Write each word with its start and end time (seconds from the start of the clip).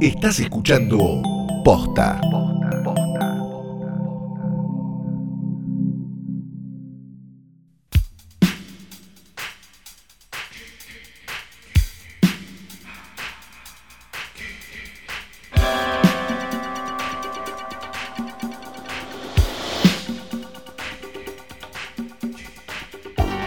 Estás 0.00 0.40
escuchando 0.40 1.20
Posta. 1.62 2.18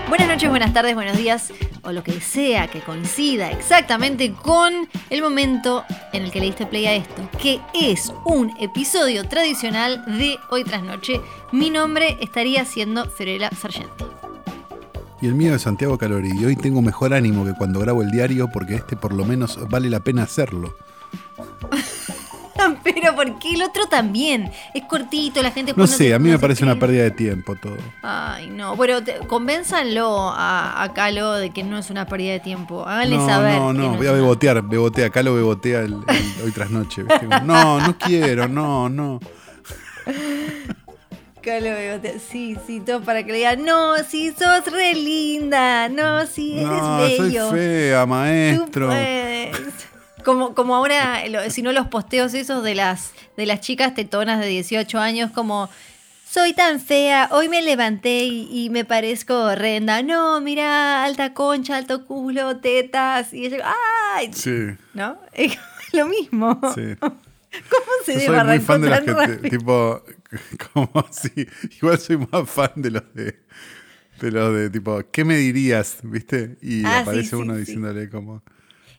Buenas 0.07 0.27
noches, 0.27 0.49
buenas 0.49 0.71
tardes, 0.71 0.93
buenos 0.93 1.17
días 1.17 1.51
o 1.83 1.91
lo 1.91 2.03
que 2.03 2.19
sea 2.21 2.67
que 2.67 2.81
coincida 2.81 3.51
exactamente 3.51 4.33
con 4.33 4.73
el 5.09 5.21
momento 5.21 5.83
en 6.13 6.23
el 6.23 6.31
que 6.31 6.39
le 6.39 6.47
diste 6.47 6.65
play 6.65 6.85
a 6.85 6.93
esto, 6.95 7.29
que 7.41 7.59
es 7.73 8.13
un 8.25 8.53
episodio 8.59 9.27
tradicional 9.27 10.03
de 10.05 10.37
Hoy 10.49 10.63
tras 10.63 10.83
Noche. 10.83 11.21
Mi 11.51 11.69
nombre 11.69 12.17
estaría 12.21 12.65
siendo 12.65 13.09
Fiorella 13.09 13.49
Sargenti. 13.51 14.05
Y 15.21 15.27
el 15.27 15.35
mío 15.35 15.55
es 15.55 15.61
Santiago 15.61 15.97
Calori. 15.97 16.31
Y 16.37 16.43
hoy 16.43 16.57
tengo 16.57 16.81
mejor 16.81 17.13
ánimo 17.13 17.45
que 17.45 17.53
cuando 17.53 17.79
grabo 17.79 18.01
el 18.01 18.11
diario 18.11 18.49
porque 18.51 18.75
este 18.75 18.97
por 18.97 19.13
lo 19.13 19.23
menos 19.23 19.57
vale 19.69 19.89
la 19.89 20.01
pena 20.01 20.23
hacerlo. 20.23 20.75
Pero 22.95 23.15
porque 23.15 23.53
el 23.53 23.63
otro 23.63 23.85
también 23.87 24.51
es 24.73 24.83
cortito, 24.83 25.41
la 25.41 25.51
gente 25.51 25.73
No 25.75 25.87
sé, 25.87 26.13
a 26.13 26.19
mí 26.19 26.29
me 26.29 26.39
parece 26.39 26.63
una 26.63 26.77
pérdida 26.77 27.03
de 27.03 27.11
tiempo 27.11 27.55
todo. 27.55 27.77
Ay, 28.01 28.47
no. 28.49 28.75
Bueno, 28.75 29.03
te- 29.03 29.19
convénzanlo 29.27 30.29
a, 30.29 30.83
a 30.83 30.93
Calo 30.93 31.33
de 31.33 31.51
que 31.51 31.63
no 31.63 31.77
es 31.77 31.89
una 31.89 32.05
pérdida 32.05 32.33
de 32.33 32.39
tiempo. 32.41 32.85
Háganle 32.87 33.17
No, 33.17 33.25
saber. 33.27 33.57
no, 33.59 33.73
no, 33.73 33.91
es 33.93 33.97
voy 33.97 34.07
a 34.07 34.11
bebotear, 34.11 34.61
bebotea, 34.61 35.07
acá 35.07 35.23
lo 35.23 35.33
bebotea 35.35 35.79
el, 35.81 35.93
el 36.07 36.41
hoy 36.45 36.51
tras 36.51 36.69
noche. 36.71 37.03
¿viste? 37.03 37.27
No, 37.43 37.79
no 37.79 37.97
quiero, 37.97 38.47
no, 38.47 38.89
no. 38.89 39.19
Calo. 41.41 41.69
Sí, 42.31 42.57
sí, 42.65 42.79
todo 42.79 43.01
para 43.01 43.23
que 43.23 43.31
le 43.33 43.37
digan, 43.39 43.65
no, 43.65 43.95
sí, 44.07 44.33
sos 44.37 44.65
re 44.71 44.93
linda. 44.93 45.89
No, 45.89 46.25
sí, 46.25 46.53
eres 46.53 46.67
No, 46.67 46.97
bello. 46.99 47.49
soy 47.49 47.59
fea, 47.59 48.01
Tú 48.03 48.07
maestro. 48.07 48.87
puedes. 48.87 49.57
Como, 50.23 50.53
como 50.55 50.75
ahora, 50.75 51.21
si 51.49 51.61
no 51.61 51.71
los 51.71 51.87
posteos 51.87 52.33
esos 52.33 52.63
de 52.63 52.75
las, 52.75 53.11
de 53.37 53.45
las 53.45 53.61
chicas 53.61 53.93
tetonas 53.93 54.39
de 54.39 54.47
18 54.47 54.99
años, 54.99 55.31
como 55.31 55.69
soy 56.29 56.53
tan 56.53 56.79
fea, 56.79 57.29
hoy 57.31 57.47
me 57.49 57.61
levanté 57.61 58.23
y, 58.23 58.47
y 58.65 58.69
me 58.69 58.85
parezco 58.85 59.35
horrenda. 59.43 60.01
No, 60.01 60.41
mira, 60.41 61.03
alta 61.03 61.33
concha, 61.33 61.77
alto 61.77 62.05
culo, 62.05 62.57
tetas. 62.57 63.33
Y 63.33 63.49
yo, 63.49 63.57
¡ay! 64.15 64.31
Sí, 64.33 64.51
¿No? 64.93 65.17
Es 65.33 65.57
lo 65.93 66.07
mismo. 66.07 66.59
sí. 66.73 66.95
¿Cómo 67.69 67.85
se 68.03 68.13
Yo 68.13 68.19
debe 68.19 68.39
soy 68.39 68.47
muy 68.47 68.59
fan 68.61 68.81
de 68.81 68.89
la 68.89 68.95
tan 68.97 69.05
gente, 69.05 69.21
rápido? 69.35 69.49
tipo, 69.59 70.03
como 70.73 71.05
si, 71.11 71.47
igual 71.77 71.99
soy 71.99 72.17
más 72.17 72.49
fan 72.49 72.71
de 72.77 72.89
los 72.89 73.13
de, 73.13 73.39
de 74.19 74.31
los 74.31 74.55
de 74.55 74.69
tipo, 74.71 74.99
¿qué 75.11 75.23
me 75.23 75.35
dirías? 75.37 75.97
¿Viste? 76.01 76.57
Y 76.63 76.83
Ah, 76.83 76.95
sí, 76.95 77.01
aparece 77.03 77.29
sí, 77.29 77.35
uno 77.35 77.53
sí. 77.53 77.59
diciéndole 77.59 78.09
como, 78.09 78.41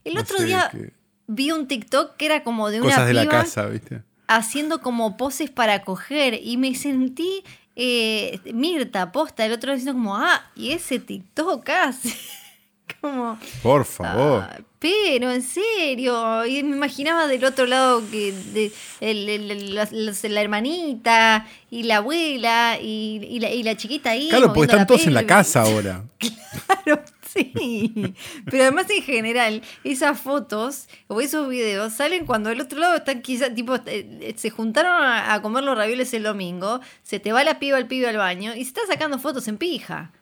El 0.05 0.14
no 0.14 0.20
otro 0.20 0.39
sé, 0.39 0.45
día 0.45 0.69
que- 0.70 0.92
vi 1.27 1.50
un 1.50 1.67
TikTok 1.69 2.17
que 2.17 2.27
era 2.27 2.42
como 2.42 2.70
de 2.70 2.80
una 2.80 2.91
cosas 2.91 3.06
de 3.06 3.14
la 3.14 3.22
piba 3.22 3.33
casa, 3.33 3.67
¿viste? 3.67 4.03
haciendo 4.27 4.80
como 4.80 5.17
poses 5.17 5.50
para 5.50 5.83
coger 5.83 6.41
y 6.42 6.56
me 6.56 6.75
sentí 6.75 7.44
eh, 7.77 8.41
Mirta, 8.55 9.11
posta, 9.12 9.45
el 9.45 9.52
otro 9.52 9.72
diciendo 9.72 9.95
como, 9.95 10.17
ah, 10.17 10.47
y 10.55 10.70
ese 10.70 10.98
TikTok 11.00 11.69
hace. 11.70 12.14
como, 13.00 13.39
Por 13.62 13.84
favor. 13.84 14.42
"Ah, 14.48 14.58
pero 14.78 15.30
en 15.33 15.42
serio, 15.42 16.45
y 16.47 16.62
me 16.62 16.77
imaginaba 16.77 17.27
del 17.27 17.42
otro 17.45 17.64
lado 17.67 18.02
que 18.11 18.33
de, 18.33 18.70
el- 19.00 19.28
el- 19.28 19.50
el- 19.50 19.75
la, 19.75 19.89
la- 19.91 20.12
la 20.28 20.41
hermanita 20.42 21.47
y 21.70 21.84
la 21.84 21.97
abuela 21.97 22.79
y, 22.80 23.27
y 23.29 23.40
la, 23.40 23.51
y 23.51 23.63
la 23.63 23.77
chiquita 23.77 24.11
ahí. 24.11 24.29
claro, 24.29 24.52
porque 24.52 24.70
están 24.73 24.86
todos 24.86 25.07
en 25.07 25.14
la 25.14 25.27
casa 25.27 25.63
ahora. 25.63 26.05
Claro, 26.84 27.02
sí. 27.34 28.14
Pero 28.50 28.62
además 28.62 28.86
en 28.90 29.02
general, 29.02 29.62
esas 29.83 30.20
fotos 30.20 30.89
o 31.08 31.20
esos 31.20 31.48
videos 31.48 31.92
salen 31.92 32.27
cuando 32.27 32.50
del 32.50 32.61
otro 32.61 32.78
lado 32.78 32.96
están 32.96 33.22
quizás, 33.22 33.55
tipo, 33.55 33.77
eh, 33.86 34.34
se 34.36 34.50
juntaron 34.50 34.92
a, 34.92 35.34
a 35.34 35.42
comer 35.42 35.64
los 35.64 35.77
ravioles 35.77 36.14
el 36.14 36.22
domingo, 36.22 36.80
se 37.02 37.20
te 37.20 37.33
va 37.33 37.45
la 37.45 37.58
piba 37.58 37.77
al 37.77 37.86
pibe 37.86 38.08
al 38.08 38.17
baño 38.17 38.55
y 38.55 38.64
se 38.64 38.68
está 38.68 38.80
sacando 38.86 39.18
fotos 39.18 39.48
en 39.48 39.58
pija. 39.58 40.12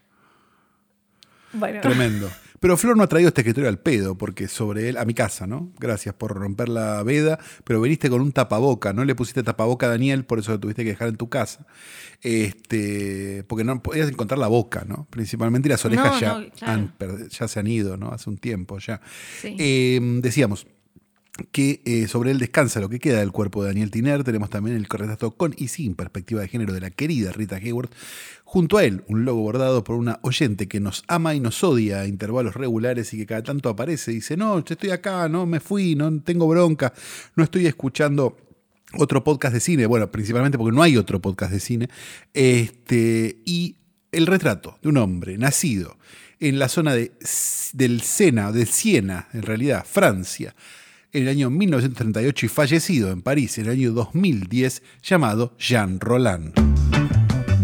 Bueno. 1.53 1.81
Tremendo. 1.81 2.31
Pero 2.63 2.77
Flor 2.77 2.97
no 2.97 3.03
ha 3.03 3.09
traído 3.09 3.29
este 3.29 3.41
escritorio 3.41 3.69
al 3.69 3.81
pedo, 3.81 4.17
porque 4.17 4.47
sobre 4.47 4.89
él, 4.89 4.97
a 4.97 5.05
mi 5.05 5.15
casa, 5.15 5.47
¿no? 5.49 5.73
Gracias 5.81 6.15
por 6.15 6.33
romper 6.35 6.69
la 6.69 7.03
veda, 7.03 7.39
pero 7.65 7.81
viniste 7.81 8.09
con 8.09 8.21
un 8.21 8.31
tapaboca, 8.31 8.93
no 8.93 9.05
le 9.05 9.15
pusiste 9.17 9.43
tapaboca 9.43 9.87
a 9.87 9.89
Daniel, 9.91 10.25
por 10.25 10.39
eso 10.39 10.53
lo 10.53 10.61
tuviste 10.61 10.85
que 10.85 10.91
dejar 10.91 11.09
en 11.09 11.17
tu 11.17 11.29
casa. 11.29 11.67
Este, 12.23 13.45
porque 13.49 13.65
no 13.65 13.83
podías 13.83 14.09
encontrar 14.09 14.39
la 14.39 14.49
boca, 14.49 14.85
¿no? 14.87 15.07
Principalmente 15.11 15.69
y 15.69 15.71
las 15.71 15.85
orejas 15.85 16.15
No, 16.15 16.21
ya, 16.21 16.39
no, 16.39 16.51
claro. 16.51 16.73
han 16.73 16.95
perd- 16.99 17.29
ya 17.29 17.49
se 17.49 17.61
han 17.61 17.67
ido, 17.67 17.97
¿no? 17.97 18.11
Hace 18.11 18.31
un 18.31 18.39
tiempo 18.39 18.79
ya. 18.79 19.01
Sí. 19.41 19.57
Eh, 19.59 20.01
decíamos 20.23 20.67
que 21.51 21.81
eh, 21.85 22.09
sobre 22.09 22.31
él 22.31 22.39
descansa 22.39 22.81
lo 22.81 22.89
que 22.89 22.99
queda 22.99 23.21
del 23.21 23.33
cuerpo 23.33 23.63
de 23.63 23.71
Daniel 23.71 23.91
Tiner. 23.91 24.23
Tenemos 24.23 24.51
también 24.51 24.77
el 24.77 24.85
retrato 24.85 25.31
con 25.33 25.55
y 25.57 25.69
sin 25.69 25.95
perspectiva 25.95 26.43
de 26.43 26.49
género 26.49 26.75
de 26.75 26.81
la 26.81 26.91
querida 26.91 27.33
Rita 27.33 27.57
Hayworth. 27.57 27.95
Junto 28.45 28.77
a 28.77 28.85
él, 28.85 29.03
un 29.09 29.25
logo 29.25 29.41
bordado 29.41 29.83
por 29.83 29.97
una 29.97 30.19
oyente 30.23 30.69
que 30.69 30.79
nos 30.79 31.05
ama 31.09 31.35
y 31.35 31.41
nos 31.41 31.65
odia 31.65 32.01
a 32.01 32.07
intervalos 32.07 32.55
regulares 32.55 33.15
y 33.15 33.19
que 33.19 33.27
cada 33.27 33.43
tanto 33.43 33.71
aparece 33.71 34.13
y 34.13 34.17
dice, 34.17 34.37
no, 34.37 34.59
estoy 34.59 34.91
acá, 34.91 35.27
no 35.29 35.47
me 35.47 35.59
fui, 35.59 35.95
no 35.95 36.21
tengo 36.21 36.47
bronca, 36.47 36.93
no 37.35 37.45
estoy 37.45 37.67
escuchando 37.67 38.37
otro 38.99 39.25
podcast 39.25 39.55
de 39.55 39.61
cine, 39.61 39.87
bueno, 39.87 40.11
principalmente 40.11 40.59
porque 40.59 40.77
no 40.77 40.83
hay 40.83 40.99
otro 40.99 41.19
podcast 41.19 41.51
de 41.51 41.61
cine, 41.61 41.89
este, 42.35 43.39
y 43.47 43.77
el 44.11 44.27
retrato 44.27 44.79
de 44.83 44.91
un 44.91 44.99
hombre 44.99 45.39
nacido 45.39 45.97
en 46.41 46.59
la 46.59 46.69
zona 46.69 46.95
de, 46.95 47.13
del 47.73 48.03
Sena, 48.03 48.53
de 48.53 48.67
Siena, 48.67 49.29
en 49.33 49.43
realidad, 49.43 49.87
Francia, 49.89 50.55
en 51.13 51.23
el 51.25 51.29
año 51.29 51.51
1938 51.51 52.47
y 52.47 52.49
fallecido 52.49 53.11
en 53.11 53.23
París 53.23 53.59
en 53.59 53.67
el 53.67 53.73
año 53.73 53.93
2010, 53.93 54.83
llamado 55.03 55.55
Jean 55.59 56.01
Roland. 56.01 56.53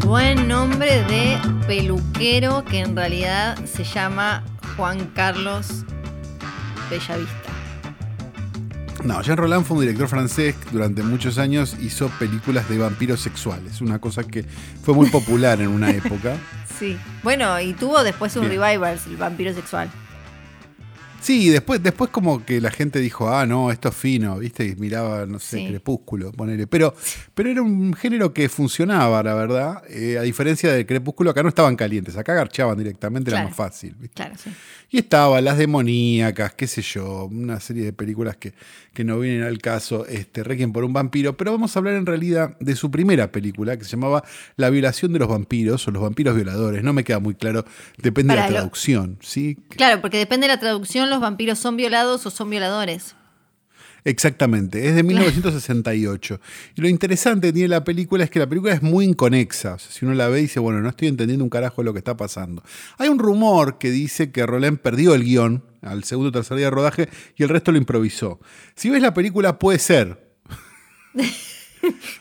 Buen 0.05 0.49
nombre 0.49 1.03
de 1.05 1.39
peluquero 1.67 2.65
que 2.65 2.81
en 2.81 2.95
realidad 2.97 3.59
se 3.65 3.85
llama 3.85 4.45
Juan 4.77 5.11
Carlos 5.15 5.85
Bellavista. 6.91 7.35
No, 9.05 9.23
Jean 9.23 9.37
Roland 9.37 9.65
fue 9.65 9.77
un 9.77 9.83
director 9.83 10.09
francés 10.09 10.55
que 10.57 10.71
durante 10.73 11.03
muchos 11.03 11.39
años 11.39 11.77
hizo 11.81 12.09
películas 12.19 12.69
de 12.69 12.79
vampiros 12.79 13.21
sexuales, 13.21 13.81
una 13.81 14.01
cosa 14.01 14.25
que 14.25 14.45
fue 14.83 14.93
muy 14.93 15.09
popular 15.09 15.61
en 15.61 15.69
una 15.69 15.91
época. 15.93 16.37
Sí. 16.79 16.97
Bueno, 17.23 17.61
y 17.61 17.73
tuvo 17.75 18.03
después 18.03 18.35
un 18.37 18.49
Bien. 18.49 18.61
revival, 18.61 18.99
el 19.09 19.17
vampiro 19.17 19.55
sexual. 19.55 19.89
Sí, 21.21 21.49
después, 21.51 21.83
después 21.83 22.11
como 22.11 22.45
que 22.45 22.61
la 22.61 22.71
gente 22.71 23.01
dijo, 23.01 23.29
ah, 23.29 23.45
no, 23.45 23.71
esto 23.73 23.89
es 23.89 23.95
fino, 23.95 24.39
¿viste? 24.39 24.65
Y 24.67 24.77
miraba, 24.77 25.27
no 25.27 25.39
sé, 25.39 25.59
Sí. 25.59 25.67
Crepúsculo, 25.69 26.33
ponele. 26.33 26.67
Pero, 26.67 26.95
pero 27.35 27.51
era 27.51 27.61
un 27.63 27.93
género 27.95 28.33
que 28.33 28.49
funcionaba, 28.49 29.23
la 29.23 29.35
verdad. 29.35 29.83
Eh, 29.89 30.17
a 30.19 30.23
diferencia 30.23 30.73
del 30.73 30.87
Crepúsculo, 30.87 31.31
acá 31.31 31.43
no 31.43 31.49
estaban 31.49 31.75
calientes, 31.77 32.17
acá 32.17 32.35
garchaban 32.35 32.79
directamente, 32.79 33.31
era 33.31 33.43
más 33.45 33.55
fácil, 33.55 33.95
¿viste? 33.99 34.15
Claro, 34.15 34.35
sí. 34.43 34.51
Y 34.91 34.99
estaba 34.99 35.41
Las 35.41 35.59
Demoníacas, 35.59 36.55
qué 36.55 36.67
sé 36.67 36.81
yo, 36.83 37.27
una 37.27 37.61
serie 37.61 37.85
de 37.85 37.93
películas 37.93 38.37
que, 38.37 38.55
que 38.95 39.05
no 39.05 39.19
vienen 39.19 39.43
al 39.43 39.59
caso, 39.59 40.07
este, 40.07 40.43
Requiem 40.45 40.73
por 40.73 40.85
un 40.85 40.93
vampiro, 40.93 41.37
pero 41.37 41.53
vamos 41.53 41.75
a 41.77 41.79
hablar 41.81 41.95
en 41.95 42.07
realidad 42.07 42.57
de 42.61 42.75
su 42.77 42.91
primera 42.91 43.31
película, 43.33 43.77
que 43.77 43.85
se 43.85 43.91
llamaba 43.93 44.25
La 44.57 44.71
violación 44.71 45.13
de 45.13 45.19
los 45.19 45.29
vampiros, 45.29 45.87
o 45.87 45.91
los 45.91 46.03
vampiros 46.03 46.35
violadores, 46.37 46.83
no 46.83 46.93
me 46.93 47.05
queda 47.05 47.19
muy 47.19 47.35
claro, 47.35 47.65
depende 47.99 48.35
de 48.35 48.41
la 48.41 48.47
lo- 48.49 48.55
traducción, 48.55 49.19
¿sí? 49.21 49.59
Claro, 49.77 50.01
porque 50.01 50.17
depende 50.19 50.47
de 50.47 50.55
la 50.55 50.61
traducción, 50.61 51.08
los 51.09 51.21
vampiros 51.21 51.59
son 51.59 51.77
violados 51.77 52.25
o 52.27 52.31
son 52.31 52.51
violadores. 52.51 53.15
Exactamente, 54.05 54.89
es 54.89 54.95
de 54.95 55.03
1968. 55.03 56.41
Y 56.77 56.81
lo 56.81 56.89
interesante 56.89 57.49
que 57.49 57.53
tiene 57.53 57.69
la 57.69 57.85
película 57.85 58.25
es 58.25 58.31
que 58.31 58.39
la 58.39 58.47
película 58.47 58.73
es 58.73 58.83
muy 58.83 59.05
inconexa. 59.05 59.75
O 59.75 59.79
sea, 59.79 59.91
si 59.91 60.05
uno 60.05 60.15
la 60.15 60.29
ve, 60.29 60.41
dice, 60.41 60.61
bueno, 60.61 60.81
no 60.81 60.89
estoy 60.89 61.09
entendiendo 61.09 61.45
un 61.45 61.51
carajo 61.51 61.83
lo 61.83 61.93
que 61.93 61.99
está 61.99 62.17
pasando. 62.17 62.63
Hay 62.97 63.09
un 63.09 63.19
rumor 63.19 63.79
que 63.79 63.91
dice 63.91 64.31
que 64.31 64.47
Roland 64.47 64.79
perdió 64.79 65.15
el 65.15 65.25
guion 65.25 65.65
al 65.83 66.05
segundo 66.05 66.31
o 66.31 66.33
tercer 66.33 66.57
día 66.57 66.67
de 66.67 66.71
rodaje 66.71 67.09
y 67.37 67.43
el 67.43 67.49
resto 67.49 67.73
lo 67.73 67.79
improvisó. 67.79 68.41
Si 68.75 68.89
ves 68.89 69.03
la 69.03 69.13
película, 69.15 69.59
puede 69.59 69.79
ser. 69.79 70.33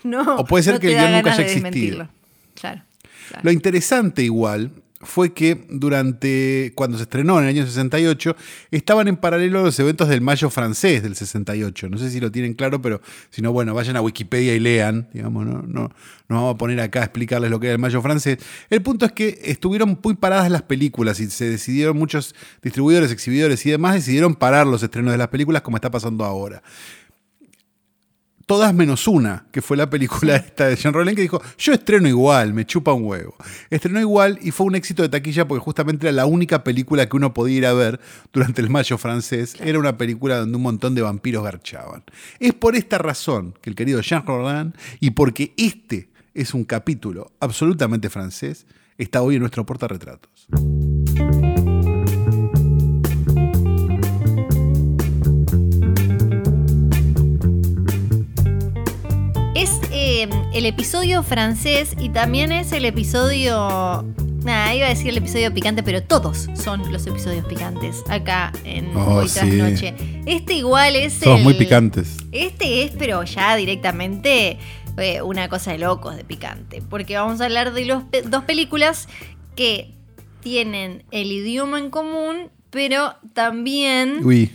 No. 0.03 0.37
O 0.37 0.45
puede 0.45 0.63
ser 0.63 0.75
no 0.75 0.79
que 0.79 0.87
el 0.87 0.99
guion 0.99 1.11
nunca 1.11 1.33
haya 1.33 1.43
existido. 1.43 2.07
Claro. 2.53 2.83
claro. 3.27 3.43
Lo 3.43 3.51
interesante 3.51 4.21
igual 4.21 4.71
fue 5.01 5.33
que 5.33 5.65
durante, 5.69 6.71
cuando 6.75 6.97
se 6.97 7.03
estrenó 7.03 7.37
en 7.37 7.45
el 7.45 7.49
año 7.49 7.65
68, 7.65 8.35
estaban 8.71 9.07
en 9.07 9.17
paralelo 9.17 9.63
los 9.63 9.79
eventos 9.79 10.09
del 10.09 10.21
Mayo 10.21 10.49
francés 10.49 11.03
del 11.03 11.15
68. 11.15 11.89
No 11.89 11.97
sé 11.97 12.09
si 12.09 12.19
lo 12.19 12.31
tienen 12.31 12.55
claro, 12.55 12.81
pero 12.81 13.01
si 13.29 13.41
no, 13.41 13.51
bueno, 13.51 13.73
vayan 13.73 13.95
a 13.95 14.01
Wikipedia 14.01 14.55
y 14.55 14.59
lean, 14.59 15.07
digamos, 15.13 15.45
no, 15.45 15.61
no, 15.61 15.89
no 16.27 16.35
vamos 16.35 16.55
a 16.55 16.57
poner 16.57 16.79
acá 16.79 17.01
a 17.01 17.03
explicarles 17.03 17.51
lo 17.51 17.59
que 17.59 17.67
era 17.67 17.73
el 17.73 17.79
Mayo 17.79 18.01
francés. 18.01 18.39
El 18.69 18.81
punto 18.81 19.05
es 19.05 19.11
que 19.11 19.39
estuvieron 19.43 19.99
muy 20.03 20.15
paradas 20.15 20.49
las 20.49 20.63
películas 20.63 21.19
y 21.19 21.29
se 21.29 21.47
decidieron 21.47 21.97
muchos 21.97 22.33
distribuidores, 22.63 23.11
exhibidores 23.11 23.65
y 23.65 23.71
demás 23.71 23.95
decidieron 23.95 24.35
parar 24.35 24.65
los 24.65 24.81
estrenos 24.81 25.11
de 25.11 25.17
las 25.17 25.27
películas 25.27 25.61
como 25.61 25.77
está 25.77 25.91
pasando 25.91 26.25
ahora. 26.25 26.63
Todas 28.47 28.73
menos 28.73 29.07
una, 29.09 29.45
que 29.51 29.61
fue 29.61 29.77
la 29.77 29.89
película 29.89 30.37
esta 30.37 30.67
de 30.67 30.77
Jean 30.77 30.93
Rollin, 30.93 31.15
que 31.15 31.21
dijo, 31.21 31.41
yo 31.57 31.73
estreno 31.73 32.07
igual, 32.07 32.53
me 32.53 32.65
chupa 32.65 32.93
un 32.93 33.03
huevo. 33.03 33.35
Estrenó 33.69 33.99
igual 33.99 34.39
y 34.41 34.51
fue 34.51 34.65
un 34.65 34.75
éxito 34.75 35.03
de 35.03 35.09
taquilla 35.09 35.47
porque 35.47 35.63
justamente 35.63 36.07
era 36.07 36.13
la 36.13 36.25
única 36.25 36.63
película 36.63 37.07
que 37.07 37.17
uno 37.17 37.33
podía 37.33 37.57
ir 37.57 37.65
a 37.65 37.73
ver 37.73 37.99
durante 38.31 38.61
el 38.61 38.69
mayo 38.69 38.97
francés. 38.97 39.55
Era 39.59 39.77
una 39.77 39.97
película 39.97 40.37
donde 40.37 40.55
un 40.55 40.63
montón 40.63 40.95
de 40.95 41.01
vampiros 41.01 41.43
garchaban. 41.43 42.03
Es 42.39 42.53
por 42.53 42.77
esta 42.77 42.97
razón 42.97 43.53
que 43.61 43.69
el 43.69 43.75
querido 43.75 43.99
Jean 43.99 44.25
Rollin, 44.25 44.73
y 45.01 45.11
porque 45.11 45.53
este 45.57 46.09
es 46.33 46.53
un 46.53 46.63
capítulo 46.63 47.33
absolutamente 47.41 48.09
francés, 48.09 48.65
está 48.97 49.21
hoy 49.21 49.35
en 49.35 49.41
nuestro 49.41 49.65
portarretratos. 49.65 50.47
El 60.57 60.65
episodio 60.65 61.21
francés 61.23 61.93
y 61.99 62.09
también 62.09 62.51
es 62.51 62.71
el 62.71 62.85
episodio. 62.85 64.03
Nada, 64.43 64.73
iba 64.73 64.85
a 64.85 64.89
decir 64.89 65.09
el 65.09 65.17
episodio 65.17 65.53
picante, 65.53 65.83
pero 65.83 66.01
todos 66.01 66.47
son 66.55 66.91
los 66.91 67.05
episodios 67.05 67.45
picantes 67.45 68.03
acá 68.09 68.51
en 68.63 68.95
Oh, 68.95 69.17
Hoy 69.17 69.27
tras 69.29 69.45
sí. 69.49 69.55
Noche. 69.57 69.93
Este 70.25 70.53
igual 70.55 70.95
es 70.95 71.13
Somos 71.13 71.39
el- 71.39 71.43
muy 71.43 71.53
picantes. 71.55 72.17
Este 72.31 72.83
es, 72.83 72.91
pero 72.97 73.23
ya 73.23 73.55
directamente 73.55 74.57
eh, 74.97 75.21
una 75.21 75.47
cosa 75.49 75.71
de 75.73 75.77
locos 75.79 76.15
de 76.15 76.23
picante. 76.23 76.81
Porque 76.89 77.15
vamos 77.17 77.39
a 77.41 77.45
hablar 77.45 77.73
de 77.73 77.85
los 77.85 78.03
pe- 78.05 78.23
dos 78.23 78.43
películas 78.45 79.07
que 79.55 79.93
tienen 80.41 81.03
el 81.11 81.31
idioma 81.31 81.77
en 81.79 81.89
común, 81.91 82.49
pero 82.71 83.13
también 83.33 84.21
Uy, 84.25 84.51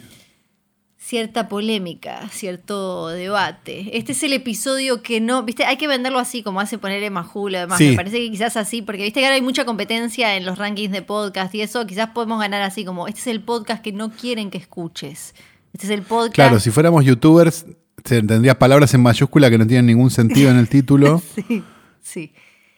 cierta 1.12 1.46
polémica, 1.46 2.26
cierto 2.30 3.08
debate. 3.08 3.98
Este 3.98 4.12
es 4.12 4.22
el 4.22 4.32
episodio 4.32 5.02
que 5.02 5.20
no, 5.20 5.42
viste, 5.42 5.62
hay 5.66 5.76
que 5.76 5.86
venderlo 5.86 6.18
así, 6.18 6.42
como 6.42 6.58
hace 6.58 6.78
ponerle 6.78 7.10
Majula, 7.10 7.58
además. 7.58 7.76
Sí. 7.76 7.90
Me 7.90 7.96
parece 7.96 8.16
que 8.16 8.30
quizás 8.30 8.56
así, 8.56 8.80
porque 8.80 9.02
viste 9.02 9.20
que 9.20 9.26
ahora 9.26 9.34
hay 9.34 9.42
mucha 9.42 9.66
competencia 9.66 10.36
en 10.36 10.46
los 10.46 10.56
rankings 10.56 10.90
de 10.90 11.02
podcast 11.02 11.54
y 11.54 11.60
eso, 11.60 11.86
quizás 11.86 12.08
podemos 12.14 12.40
ganar 12.40 12.62
así, 12.62 12.86
como 12.86 13.08
este 13.08 13.20
es 13.20 13.26
el 13.26 13.42
podcast 13.42 13.82
que 13.82 13.92
no 13.92 14.10
quieren 14.10 14.50
que 14.50 14.56
escuches. 14.56 15.34
Este 15.74 15.86
es 15.86 15.90
el 15.90 16.00
podcast. 16.00 16.34
claro, 16.34 16.60
si 16.60 16.70
fuéramos 16.70 17.04
youtubers, 17.04 17.66
se 18.06 18.22
tendría 18.22 18.58
palabras 18.58 18.94
en 18.94 19.02
mayúscula 19.02 19.50
que 19.50 19.58
no 19.58 19.66
tienen 19.66 19.84
ningún 19.84 20.10
sentido 20.10 20.50
en 20.50 20.56
el 20.56 20.70
título, 20.70 21.20
Sí, 21.34 21.62
sí. 22.00 22.32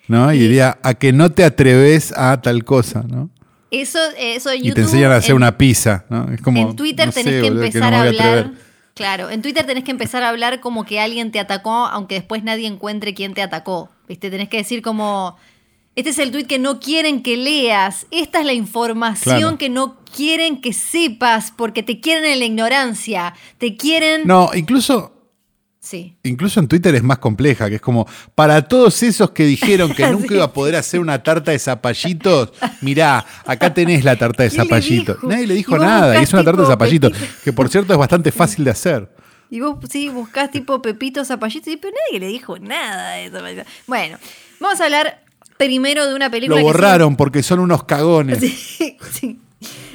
¿no? 0.08 0.32
Y 0.32 0.40
diría, 0.40 0.80
a 0.82 0.94
que 0.94 1.12
no 1.12 1.30
te 1.30 1.44
atreves 1.44 2.12
a 2.16 2.42
tal 2.42 2.64
cosa, 2.64 3.04
¿no? 3.08 3.30
Eso, 3.80 3.98
eso 4.18 4.50
en 4.50 4.56
Y 4.60 4.62
YouTube. 4.68 4.74
te 4.74 4.80
enseñan 4.82 5.12
a 5.12 5.16
hacer 5.16 5.30
en- 5.30 5.36
una 5.36 5.56
pizza, 5.58 6.04
¿no? 6.10 6.30
Es 6.32 6.40
como, 6.40 6.60
en 6.70 6.76
Twitter 6.76 7.06
no 7.06 7.12
tenés 7.12 7.34
sé, 7.34 7.40
que 7.40 7.46
empezar 7.48 7.90
no 7.92 7.98
a 7.98 8.02
hablar. 8.02 8.50
Claro, 8.94 9.30
en 9.30 9.42
Twitter 9.42 9.66
tenés 9.66 9.82
que 9.84 9.90
empezar 9.90 10.22
a 10.22 10.28
hablar 10.28 10.60
como 10.60 10.84
que 10.84 11.00
alguien 11.00 11.32
te 11.32 11.40
atacó, 11.40 11.86
aunque 11.86 12.14
después 12.14 12.44
nadie 12.44 12.66
encuentre 12.68 13.12
quién 13.14 13.34
te 13.34 13.42
atacó. 13.42 13.90
¿Viste? 14.08 14.30
Tenés 14.30 14.48
que 14.48 14.58
decir 14.58 14.82
como. 14.82 15.36
Este 15.96 16.10
es 16.10 16.18
el 16.18 16.32
tweet 16.32 16.44
que 16.46 16.58
no 16.58 16.80
quieren 16.80 17.22
que 17.22 17.36
leas. 17.36 18.06
Esta 18.10 18.40
es 18.40 18.46
la 18.46 18.52
información 18.52 19.38
Claro. 19.38 19.58
que 19.58 19.68
no 19.68 19.96
quieren 20.14 20.60
que 20.60 20.72
sepas 20.72 21.52
porque 21.56 21.82
te 21.84 22.00
quieren 22.00 22.24
en 22.24 22.38
la 22.40 22.44
ignorancia. 22.44 23.34
Te 23.58 23.76
quieren. 23.76 24.22
No, 24.24 24.50
incluso, 24.54 25.13
Sí. 25.86 26.16
incluso 26.22 26.60
en 26.60 26.66
Twitter 26.68 26.94
es 26.94 27.02
más 27.02 27.18
compleja, 27.18 27.68
que 27.68 27.74
es 27.74 27.80
como, 27.82 28.06
para 28.34 28.66
todos 28.66 29.02
esos 29.02 29.32
que 29.32 29.44
dijeron 29.44 29.92
que 29.92 30.06
nunca 30.10 30.28
Sí. 30.28 30.34
iba 30.36 30.44
a 30.44 30.52
poder 30.54 30.76
hacer 30.76 30.98
una 30.98 31.22
tarta 31.22 31.50
de 31.50 31.58
zapallitos, 31.58 32.54
mirá, 32.80 33.22
acá 33.44 33.74
tenés 33.74 34.02
la 34.02 34.16
tarta 34.16 34.44
de 34.44 34.48
¿Quién 34.50 34.62
le 34.62 34.64
zapallitos. 34.66 35.22
Nadie 35.22 35.46
le 35.46 35.54
dijo 35.54 35.76
nada, 35.76 36.18
y 36.18 36.22
es 36.24 36.32
una 36.32 36.42
tarta 36.42 36.62
de 36.62 36.68
zapallitos, 36.68 37.12
Pepito. 37.12 37.32
que 37.44 37.52
por 37.52 37.68
cierto 37.68 37.92
es 37.92 37.98
bastante 37.98 38.32
fácil 38.32 38.64
de 38.64 38.70
hacer. 38.70 39.08
Y 39.50 39.60
vos 39.60 39.76
sí 39.90 40.08
buscás 40.08 40.50
tipo 40.50 40.80
Pepito 40.80 41.22
Zapallito, 41.24 41.70
y 41.70 41.76
pero 41.76 41.94
nadie 42.08 42.18
le 42.18 42.28
dijo 42.28 42.58
nada 42.58 43.10
de 43.16 43.26
eso. 43.26 43.38
Bueno, 43.86 44.16
vamos 44.60 44.80
a 44.80 44.84
hablar 44.84 45.22
primero 45.58 46.08
de 46.08 46.14
una 46.14 46.30
película 46.30 46.60
Lo 46.60 46.66
que 46.66 46.72
borraron 46.72 47.14
porque 47.14 47.42
son 47.42 47.60
unos 47.60 47.84
cagones. 47.84 48.38
Sí, 48.40 48.96
sí. 49.12 49.38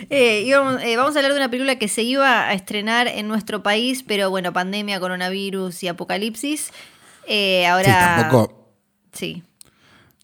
Eh, 0.09 0.43
íbamos- 0.45 0.81
eh, 0.81 0.97
vamos 0.97 1.15
a 1.15 1.19
hablar 1.19 1.33
de 1.33 1.37
una 1.39 1.49
película 1.51 1.77
que 1.77 1.87
se 1.87 2.01
iba 2.03 2.47
a 2.47 2.53
estrenar 2.53 3.07
en 3.07 3.27
nuestro 3.27 3.61
país, 3.61 4.03
pero 4.05 4.29
bueno, 4.29 4.51
pandemia, 4.53 4.99
coronavirus 4.99 5.83
y 5.83 5.87
apocalipsis. 5.87 6.71
Eh, 7.27 7.67
ahora. 7.67 7.83
Sí, 8.15 8.21
tampoco, 8.21 8.67
Sí. 9.13 9.43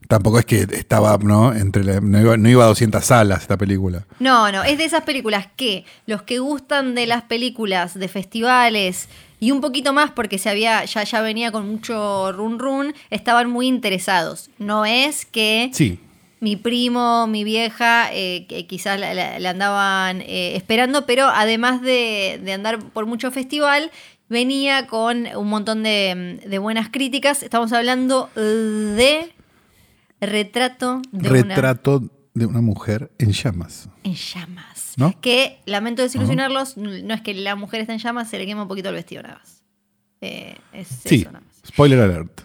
tampoco 0.07 0.39
es 0.39 0.45
que 0.45 0.61
estaba, 0.71 1.17
¿no? 1.21 1.53
Entre 1.53 1.83
la- 1.83 2.01
no, 2.01 2.19
iba, 2.19 2.35
no 2.37 2.49
iba 2.49 2.63
a 2.63 2.67
200 2.67 3.05
salas 3.05 3.41
esta 3.41 3.57
película. 3.57 4.05
No, 4.19 4.51
no, 4.51 4.63
es 4.63 4.77
de 4.79 4.85
esas 4.85 5.03
películas 5.03 5.47
que 5.55 5.85
los 6.07 6.23
que 6.23 6.39
gustan 6.39 6.95
de 6.95 7.05
las 7.05 7.23
películas 7.23 7.93
de 7.93 8.07
festivales 8.07 9.07
y 9.39 9.51
un 9.51 9.61
poquito 9.61 9.93
más 9.93 10.09
porque 10.11 10.39
se 10.39 10.49
había 10.49 10.83
ya 10.85 11.03
ya 11.03 11.21
venía 11.21 11.51
con 11.51 11.69
mucho 11.69 12.31
run 12.31 12.57
run, 12.57 12.95
estaban 13.11 13.49
muy 13.51 13.67
interesados. 13.67 14.49
No 14.57 14.85
es 14.85 15.25
que 15.27 15.69
Sí, 15.73 15.99
mi 16.39 16.55
primo, 16.55 17.27
mi 17.27 17.43
vieja, 17.43 18.09
eh, 18.13 18.45
que 18.47 18.67
quizás 18.67 18.99
la, 18.99 19.13
la- 19.13 19.39
la 19.39 19.49
andaban 19.51 20.21
eh, 20.21 20.55
esperando, 20.55 21.05
pero 21.05 21.27
además 21.27 21.81
de, 21.81 22.39
de 22.43 22.53
andar 22.53 22.79
por 22.79 23.05
mucho 23.05 23.31
festival, 23.31 23.89
venía 24.29 24.87
con 24.87 25.27
un 25.35 25.47
montón 25.47 25.83
de, 25.83 26.39
de 26.45 26.57
buenas 26.59 26.89
críticas. 26.89 27.41
Estamos 27.43 27.71
hablando 27.73 28.29
de 28.35 29.31
Retrato 30.21 31.01
de 31.11 31.29
una 31.29 31.55
retrato 31.55 32.01
de 32.33 32.45
una 32.45 32.61
mujer 32.61 33.11
en 33.19 33.31
llamas. 33.31 33.89
en 34.03 34.15
llamas. 34.15 34.93
¿No? 34.97 35.13
Que, 35.21 35.59
lamento 35.65 36.01
desilusionarlos, 36.01 36.77
no 36.77 37.13
es 37.13 37.21
que 37.21 37.33
la 37.33 37.55
mujer 37.55 37.81
está 37.81 37.93
en 37.93 37.99
llamas, 37.99 38.29
se 38.29 38.37
le 38.39 38.45
quema 38.45 38.61
un 38.63 38.67
poquito 38.67 38.89
el 38.89 38.95
vestido 38.95 39.23
nada 39.23 39.35
más. 39.39 39.61
Eh, 40.21 40.55
es 40.73 40.87
Sí, 41.05 41.15
eso 41.21 41.31
nada 41.31 41.43
más. 41.45 41.57
spoiler 41.67 41.99
alert. 41.99 42.41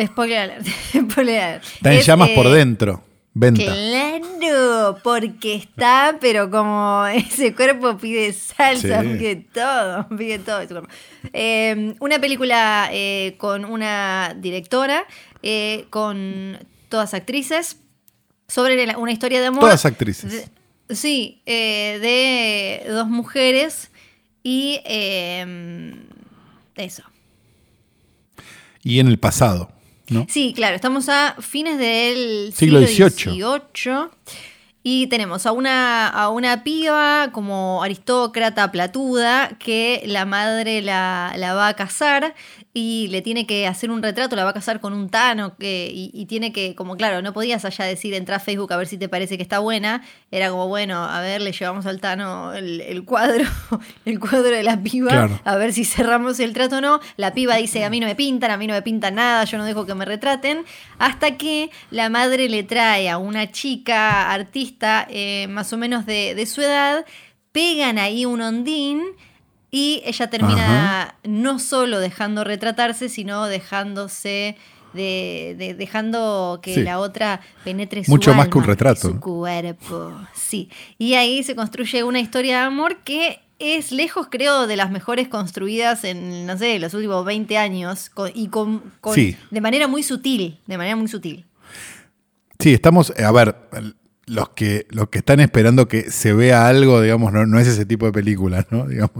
Spoiler 0.00 0.38
alert. 0.38 0.66
Spoiler 1.10 1.40
alert. 1.40 1.64
Está 1.64 1.92
en 1.92 1.98
Es, 1.98 2.06
llamas 2.06 2.28
eh, 2.30 2.34
por 2.34 2.48
dentro. 2.50 3.02
Venta. 3.40 3.62
Claro, 3.62 4.98
porque 5.04 5.54
está, 5.54 6.16
pero 6.20 6.50
como 6.50 7.06
ese 7.14 7.54
cuerpo 7.54 7.96
pide 7.96 8.32
salsa, 8.32 9.02
Sí. 9.02 9.08
pide 9.10 9.36
todo, 9.36 10.08
pide 10.16 10.38
todo 10.40 10.60
ese 10.60 10.74
cuerpo. 10.74 10.90
Eh, 11.32 11.94
una 12.00 12.18
película 12.18 12.88
eh, 12.90 13.36
con 13.38 13.64
una 13.64 14.34
directora, 14.36 15.04
eh, 15.42 15.86
con 15.90 16.58
todas 16.88 17.14
actrices, 17.14 17.76
sobre 18.48 18.84
la- 18.86 18.98
una 18.98 19.12
historia 19.12 19.40
de 19.40 19.46
amor. 19.46 19.60
Todas 19.60 19.84
actrices. 19.86 20.32
de- 20.88 20.94
sí, 20.96 21.40
eh, 21.46 21.98
de 22.86 22.90
dos 22.92 23.06
mujeres 23.08 23.90
y 24.42 24.80
eh, 24.84 25.94
eso. 26.74 27.04
Y 28.82 28.98
en 29.00 29.06
el 29.08 29.18
pasado, 29.18 29.70
¿no? 30.08 30.26
Sí, 30.28 30.52
claro, 30.54 30.76
estamos 30.76 31.08
a 31.08 31.36
fines 31.40 31.78
del 31.78 32.52
Siglo 32.54 32.86
siglo 32.86 33.08
XVIII. 33.08 33.42
XVIII 33.42 34.10
y 34.82 35.06
tenemos 35.08 35.44
a 35.44 35.52
una, 35.52 36.08
a 36.08 36.30
una 36.30 36.64
piba 36.64 37.30
como 37.32 37.82
aristócrata 37.82 38.72
platuda 38.72 39.50
que 39.58 40.02
la 40.06 40.24
madre 40.24 40.80
la, 40.80 41.34
la 41.36 41.54
va 41.54 41.68
a 41.68 41.74
casar 41.74 42.34
y 42.78 43.08
le 43.08 43.22
tiene 43.22 43.46
que 43.46 43.66
hacer 43.66 43.90
un 43.90 44.02
retrato, 44.02 44.36
la 44.36 44.44
va 44.44 44.50
a 44.50 44.54
casar 44.54 44.80
con 44.80 44.92
un 44.92 45.08
tano 45.10 45.56
que, 45.56 45.90
y, 45.92 46.10
y 46.14 46.26
tiene 46.26 46.52
que, 46.52 46.74
como 46.74 46.96
claro, 46.96 47.22
no 47.22 47.32
podías 47.32 47.64
allá 47.64 47.84
decir, 47.84 48.14
entra 48.14 48.36
a 48.36 48.40
Facebook 48.40 48.72
a 48.72 48.76
ver 48.76 48.86
si 48.86 48.96
te 48.98 49.08
parece 49.08 49.36
que 49.36 49.42
está 49.42 49.58
buena, 49.58 50.02
era 50.30 50.50
como, 50.50 50.68
bueno, 50.68 51.04
a 51.04 51.20
ver, 51.20 51.40
le 51.42 51.52
llevamos 51.52 51.86
al 51.86 52.00
tano 52.00 52.52
el, 52.54 52.80
el 52.80 53.04
cuadro, 53.04 53.44
el 54.04 54.20
cuadro 54.20 54.50
de 54.50 54.62
la 54.62 54.80
piba, 54.82 55.10
Claro. 55.10 55.40
a 55.44 55.56
ver 55.56 55.72
si 55.72 55.84
cerramos 55.84 56.38
el 56.40 56.52
trato 56.52 56.76
o 56.76 56.80
no. 56.80 57.00
La 57.16 57.34
piba 57.34 57.56
dice, 57.56 57.84
a 57.84 57.90
mí 57.90 57.98
no 58.00 58.06
me 58.06 58.14
pintan, 58.14 58.50
a 58.50 58.56
mí 58.56 58.66
no 58.66 58.74
me 58.74 58.82
pintan 58.82 59.16
nada, 59.16 59.44
yo 59.44 59.58
no 59.58 59.64
dejo 59.64 59.84
que 59.86 59.94
me 59.94 60.04
retraten. 60.04 60.64
Hasta 60.98 61.36
que 61.36 61.70
la 61.90 62.08
madre 62.10 62.48
le 62.48 62.62
trae 62.62 63.08
a 63.10 63.18
una 63.18 63.50
chica 63.50 64.30
artista 64.32 65.06
eh, 65.10 65.46
más 65.48 65.72
o 65.72 65.76
menos 65.78 66.06
de, 66.06 66.34
de 66.34 66.46
su 66.46 66.60
edad, 66.62 67.04
pegan 67.52 67.98
ahí 67.98 68.24
un 68.26 68.40
ondín 68.40 69.02
y 69.70 70.02
ella 70.04 70.30
termina 70.30 71.14
no 71.24 71.58
solo 71.58 71.98
dejando 72.00 72.44
retratarse, 72.44 73.08
sino 73.08 73.46
dejándose... 73.46 74.56
De, 74.94 75.54
de- 75.58 75.74
dejando 75.74 76.60
que 76.62 76.72
Sí. 76.72 76.80
la 76.82 76.98
otra 76.98 77.42
penetre 77.62 78.02
su 78.04 78.10
Mucho 78.10 78.32
más 78.32 78.48
que 78.48 78.56
un 78.56 78.64
retrato, 78.64 79.02
su 79.02 79.20
cuerpo. 79.20 80.18
Sí. 80.34 80.70
Y 80.96 81.12
ahí 81.12 81.42
se 81.42 81.54
construye 81.54 82.02
una 82.04 82.20
historia 82.20 82.60
de 82.60 82.64
amor 82.64 82.96
que 83.04 83.38
es 83.58 83.92
lejos, 83.92 84.28
creo, 84.30 84.66
de 84.66 84.76
las 84.76 84.90
mejores 84.90 85.28
construidas 85.28 86.04
en, 86.04 86.46
no 86.46 86.56
sé, 86.56 86.78
los 86.78 86.94
últimos 86.94 87.22
20 87.26 87.58
años. 87.58 88.08
con- 88.08 88.32
y 88.34 88.48
con, 88.48 88.82
con- 89.02 89.14
Sí. 89.14 89.36
de 89.50 89.60
manera 89.60 89.88
muy 89.88 90.02
sutil. 90.02 90.58
De 90.66 90.78
manera 90.78 90.96
muy 90.96 91.08
sutil. 91.08 91.44
Sí, 92.58 92.72
estamos, 92.72 93.10
a 93.10 93.30
ver, 93.30 93.56
los 94.28 94.50
que, 94.50 94.86
los 94.90 95.08
que 95.08 95.18
están 95.18 95.40
esperando 95.40 95.88
que 95.88 96.10
se 96.10 96.32
vea 96.32 96.68
algo, 96.68 97.00
digamos, 97.02 97.32
no, 97.32 97.46
no 97.46 97.58
es 97.58 97.66
ese 97.66 97.84
tipo 97.86 98.06
de 98.06 98.12
película, 98.12 98.66
¿no? 98.70 98.86
Digamos, 98.88 99.12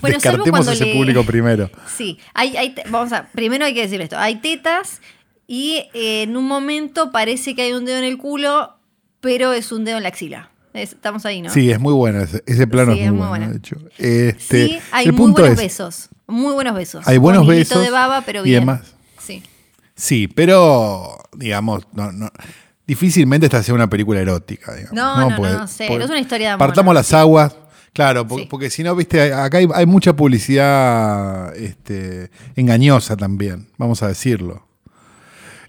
Bueno, 0.00 0.14
descartemos 0.16 0.68
ese 0.68 0.84
le- 0.86 0.94
público 0.94 1.24
primero. 1.24 1.70
Sí. 1.96 2.18
Hay, 2.34 2.56
hay 2.56 2.74
vamos 2.90 3.12
a. 3.12 3.28
Primero 3.32 3.64
hay 3.64 3.74
que 3.74 3.82
decir 3.82 4.00
esto. 4.00 4.16
Hay 4.18 4.36
tetas 4.36 5.00
y 5.46 5.84
eh, 5.94 6.22
en 6.22 6.36
un 6.36 6.46
momento 6.46 7.10
parece 7.10 7.54
que 7.54 7.62
hay 7.62 7.72
un 7.72 7.84
dedo 7.84 7.98
en 7.98 8.04
el 8.04 8.18
culo, 8.18 8.76
pero 9.20 9.52
es 9.52 9.72
un 9.72 9.84
dedo 9.84 9.96
en 9.96 10.02
la 10.04 10.10
axila. 10.10 10.50
Es- 10.72 10.92
estamos 10.92 11.26
ahí, 11.26 11.42
¿no? 11.42 11.50
Sí, 11.50 11.70
es 11.70 11.80
muy 11.80 11.92
bueno, 11.92 12.20
ese, 12.20 12.42
ese 12.46 12.66
plano 12.66 12.92
Sí, 12.94 13.00
es 13.00 13.08
muy, 13.10 13.18
bueno, 13.26 13.28
bueno. 13.30 13.50
de 13.50 13.56
hecho. 13.58 13.76
Este, 13.98 14.66
Sí, 14.66 14.78
hay 14.92 15.06
el 15.06 15.12
muy 15.12 15.18
punto 15.18 15.42
buenos 15.42 15.58
es, 15.58 15.64
besos. 15.64 16.08
muy 16.28 16.52
buenos 16.54 16.74
besos. 16.76 17.08
Hay 17.08 17.18
buenos 17.18 17.44
Con 17.44 17.54
besos 17.56 17.82
de 17.82 17.90
baba, 17.90 18.22
pero 18.24 18.40
y 18.42 18.50
bien. 18.50 18.60
demás. 18.60 18.82
Sí. 19.18 19.42
Sí, 19.96 20.28
pero, 20.28 21.18
digamos, 21.36 21.86
no, 21.92 22.12
no- 22.12 22.30
difícilmente 22.90 23.46
esta 23.46 23.62
sea 23.62 23.74
una 23.74 23.88
película 23.88 24.20
erótica. 24.20 24.74
Digamos, 24.74 24.92
No, 24.94 25.16
no, 25.16 25.30
no, 25.30 25.36
Porque- 25.36 25.52
no 25.52 25.66
sé, 25.68 25.86
porque 25.88 26.04
es 26.04 26.10
una 26.10 26.20
historia 26.20 26.48
de 26.48 26.52
amor, 26.54 26.66
Partamos 26.66 26.92
¿no? 26.92 26.94
las 26.94 27.12
aguas. 27.12 27.56
Claro, 27.92 28.26
porque, 28.26 28.44
Sí. 28.44 28.48
porque 28.50 28.70
si 28.70 28.82
no, 28.82 28.94
viste, 28.94 29.32
acá 29.32 29.58
hay, 29.58 29.66
hay 29.74 29.86
mucha 29.86 30.14
publicidad 30.14 31.56
este, 31.56 32.30
engañosa 32.56 33.16
también, 33.16 33.68
vamos 33.78 34.02
a 34.02 34.08
decirlo. 34.08 34.66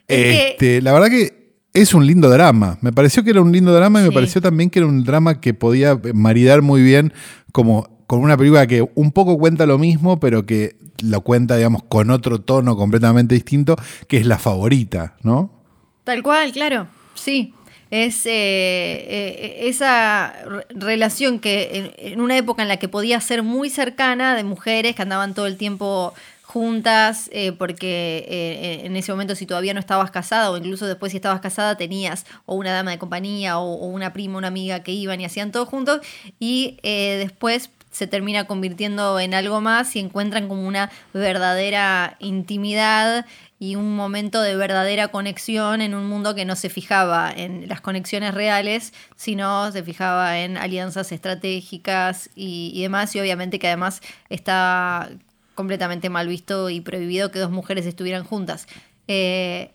Es 0.07 0.17
que- 0.17 0.47
Este, 0.51 0.81
La 0.81 0.93
verdad 0.93 1.09
que 1.09 1.55
es 1.73 1.93
un 1.93 2.05
lindo 2.05 2.29
drama. 2.29 2.77
Me 2.81 2.91
pareció 2.91 3.23
que 3.23 3.29
era 3.31 3.41
un 3.41 3.51
lindo 3.51 3.73
drama 3.73 3.99
y 3.99 4.03
me 4.03 4.09
Sí. 4.09 4.15
pareció 4.15 4.41
también 4.41 4.69
que 4.69 4.79
era 4.79 4.87
un 4.87 5.03
drama 5.03 5.39
que 5.39 5.53
podía 5.53 5.99
maridar 6.13 6.61
muy 6.61 6.81
bien 6.83 7.13
como 7.51 7.89
con 8.07 8.19
una 8.19 8.35
película 8.37 8.67
que 8.67 8.85
un 8.95 9.11
poco 9.11 9.37
cuenta 9.37 9.65
lo 9.65 9.77
mismo, 9.77 10.19
pero 10.19 10.45
que 10.45 10.75
lo 11.01 11.21
cuenta, 11.21 11.55
digamos, 11.55 11.83
con 11.83 12.11
otro 12.11 12.41
tono 12.41 12.75
completamente 12.75 13.33
distinto, 13.35 13.75
que 14.07 14.17
es 14.17 14.25
la 14.27 14.37
favorita, 14.37 15.15
¿no? 15.23 15.63
Tal 16.03 16.21
cual, 16.21 16.51
claro, 16.51 16.87
sí. 17.21 17.53
Es 17.89 18.25
eh, 18.25 18.31
eh, 18.31 19.67
esa 19.67 20.33
re- 20.45 20.65
relación 20.69 21.39
que 21.39 21.91
en, 21.97 22.13
en 22.13 22.21
una 22.21 22.37
época 22.37 22.61
en 22.61 22.69
la 22.69 22.77
que 22.77 22.87
podía 22.87 23.19
ser 23.19 23.43
muy 23.43 23.69
cercana 23.69 24.33
de 24.33 24.45
mujeres 24.45 24.95
que 24.95 25.01
andaban 25.01 25.33
todo 25.33 25.45
el 25.45 25.57
tiempo 25.57 26.13
juntas, 26.43 27.29
eh, 27.33 27.51
porque 27.51 28.25
eh, 28.29 28.81
en 28.85 28.95
ese 28.95 29.11
momento 29.11 29.35
si 29.35 29.45
todavía 29.45 29.73
no 29.73 29.81
estabas 29.81 30.09
casada 30.11 30.51
o 30.51 30.57
incluso 30.57 30.85
después 30.87 31.11
si 31.11 31.17
estabas 31.17 31.41
casada 31.41 31.75
tenías 31.75 32.25
o 32.45 32.55
una 32.55 32.71
dama 32.71 32.91
de 32.91 32.97
compañía 32.97 33.57
o, 33.59 33.73
o 33.73 33.87
una 33.87 34.13
prima, 34.13 34.37
una 34.37 34.47
amiga 34.47 34.83
que 34.83 34.91
iban 34.93 35.19
y 35.19 35.25
hacían 35.25 35.51
todo 35.51 35.65
juntos 35.65 35.99
y 36.39 36.77
eh, 36.83 37.17
después 37.19 37.71
se 37.91 38.07
termina 38.07 38.45
convirtiendo 38.47 39.19
en 39.19 39.33
algo 39.33 39.59
más 39.59 39.97
y 39.97 39.99
encuentran 39.99 40.47
como 40.47 40.65
una 40.65 40.89
verdadera 41.13 42.15
intimidad 42.19 43.25
y 43.61 43.75
un 43.75 43.95
momento 43.95 44.41
de 44.41 44.55
verdadera 44.55 45.09
conexión 45.09 45.81
en 45.81 45.93
un 45.93 46.07
mundo 46.07 46.33
que 46.33 46.45
no 46.45 46.55
se 46.55 46.67
fijaba 46.67 47.31
en 47.31 47.69
las 47.69 47.79
conexiones 47.79 48.33
reales, 48.33 48.91
sino 49.15 49.71
se 49.71 49.83
fijaba 49.83 50.39
en 50.39 50.57
alianzas 50.57 51.11
estratégicas 51.11 52.31
y, 52.33 52.81
demás, 52.81 53.15
y 53.15 53.19
obviamente 53.19 53.59
que 53.59 53.67
además 53.67 54.01
está 54.29 55.11
completamente 55.53 56.09
mal 56.09 56.27
visto 56.27 56.71
y 56.71 56.81
prohibido 56.81 57.29
que 57.29 57.37
dos 57.37 57.51
mujeres 57.51 57.85
estuvieran 57.85 58.23
juntas. 58.23 58.65
Eh, 59.07 59.69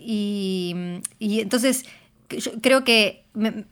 y, 0.00 0.74
entonces 1.20 1.84
yo 2.28 2.50
creo 2.60 2.82
que 2.82 3.22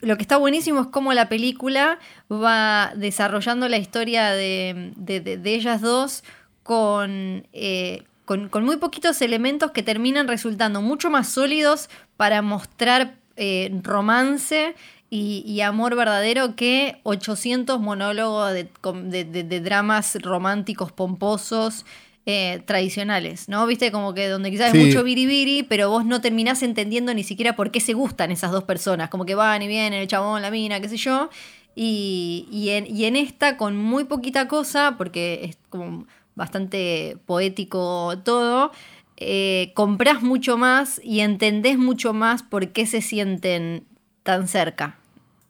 lo 0.00 0.16
que 0.16 0.22
está 0.22 0.36
buenísimo 0.36 0.82
es 0.82 0.86
cómo 0.86 1.12
la 1.12 1.28
película 1.28 1.98
va 2.30 2.92
desarrollando 2.94 3.68
la 3.68 3.78
historia 3.78 4.30
de- 4.30 4.92
de 4.96 5.54
ellas 5.54 5.80
dos 5.80 6.22
con, 6.62 7.48
eh, 7.52 8.04
con, 8.30 8.48
con 8.48 8.64
muy 8.64 8.76
poquitos 8.76 9.20
elementos 9.22 9.72
que 9.72 9.82
terminan 9.82 10.28
resultando 10.28 10.80
mucho 10.82 11.10
más 11.10 11.28
sólidos 11.28 11.90
para 12.16 12.42
mostrar 12.42 13.16
eh, 13.34 13.76
romance 13.82 14.76
y, 15.10 15.42
y 15.44 15.62
amor 15.62 15.96
verdadero 15.96 16.54
que 16.54 17.00
800 17.02 17.80
monólogos 17.80 18.52
de, 18.52 18.68
com- 18.80 19.08
de- 19.10 19.24
de- 19.24 19.42
de 19.42 19.60
dramas 19.60 20.16
románticos 20.22 20.92
pomposos 20.92 21.84
eh, 22.24 22.62
tradicionales, 22.66 23.48
¿no? 23.48 23.66
Viste, 23.66 23.90
como 23.90 24.14
que 24.14 24.28
donde 24.28 24.52
quizás 24.52 24.70
Sí. 24.70 24.78
hay 24.78 24.86
mucho 24.86 25.02
biribiri, 25.02 25.64
pero 25.64 25.90
vos 25.90 26.04
no 26.04 26.20
terminás 26.20 26.62
entendiendo 26.62 27.12
ni 27.12 27.24
siquiera 27.24 27.56
por 27.56 27.72
qué 27.72 27.80
se 27.80 27.94
gustan 27.94 28.30
esas 28.30 28.52
dos 28.52 28.62
personas, 28.62 29.10
como 29.10 29.24
que 29.24 29.34
van 29.34 29.60
y 29.62 29.66
vienen, 29.66 29.94
el 30.02 30.06
chabón, 30.06 30.40
la 30.40 30.52
mina, 30.52 30.78
qué 30.80 30.88
sé 30.88 30.98
yo. 30.98 31.30
Y, 31.74 32.46
y 32.52 32.70
en, 32.70 32.86
y 32.94 33.06
en 33.06 33.16
esta, 33.16 33.56
con 33.56 33.76
muy 33.76 34.04
poquita 34.04 34.46
cosa, 34.46 34.94
porque 34.98 35.40
es 35.44 35.58
como 35.70 36.06
bastante 36.34 37.16
poético 37.26 38.18
todo, 38.24 38.72
eh, 39.16 39.72
comprás 39.74 40.22
mucho 40.22 40.56
más 40.56 41.00
y 41.04 41.20
entendés 41.20 41.78
mucho 41.78 42.12
más 42.12 42.42
por 42.42 42.68
qué 42.68 42.86
se 42.86 43.02
sienten 43.02 43.84
tan 44.22 44.48
cerca. 44.48 44.98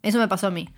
Eso 0.03 0.19
me 0.19 0.29
pasó 0.29 0.49
a 0.49 0.51
mí. 0.51 0.69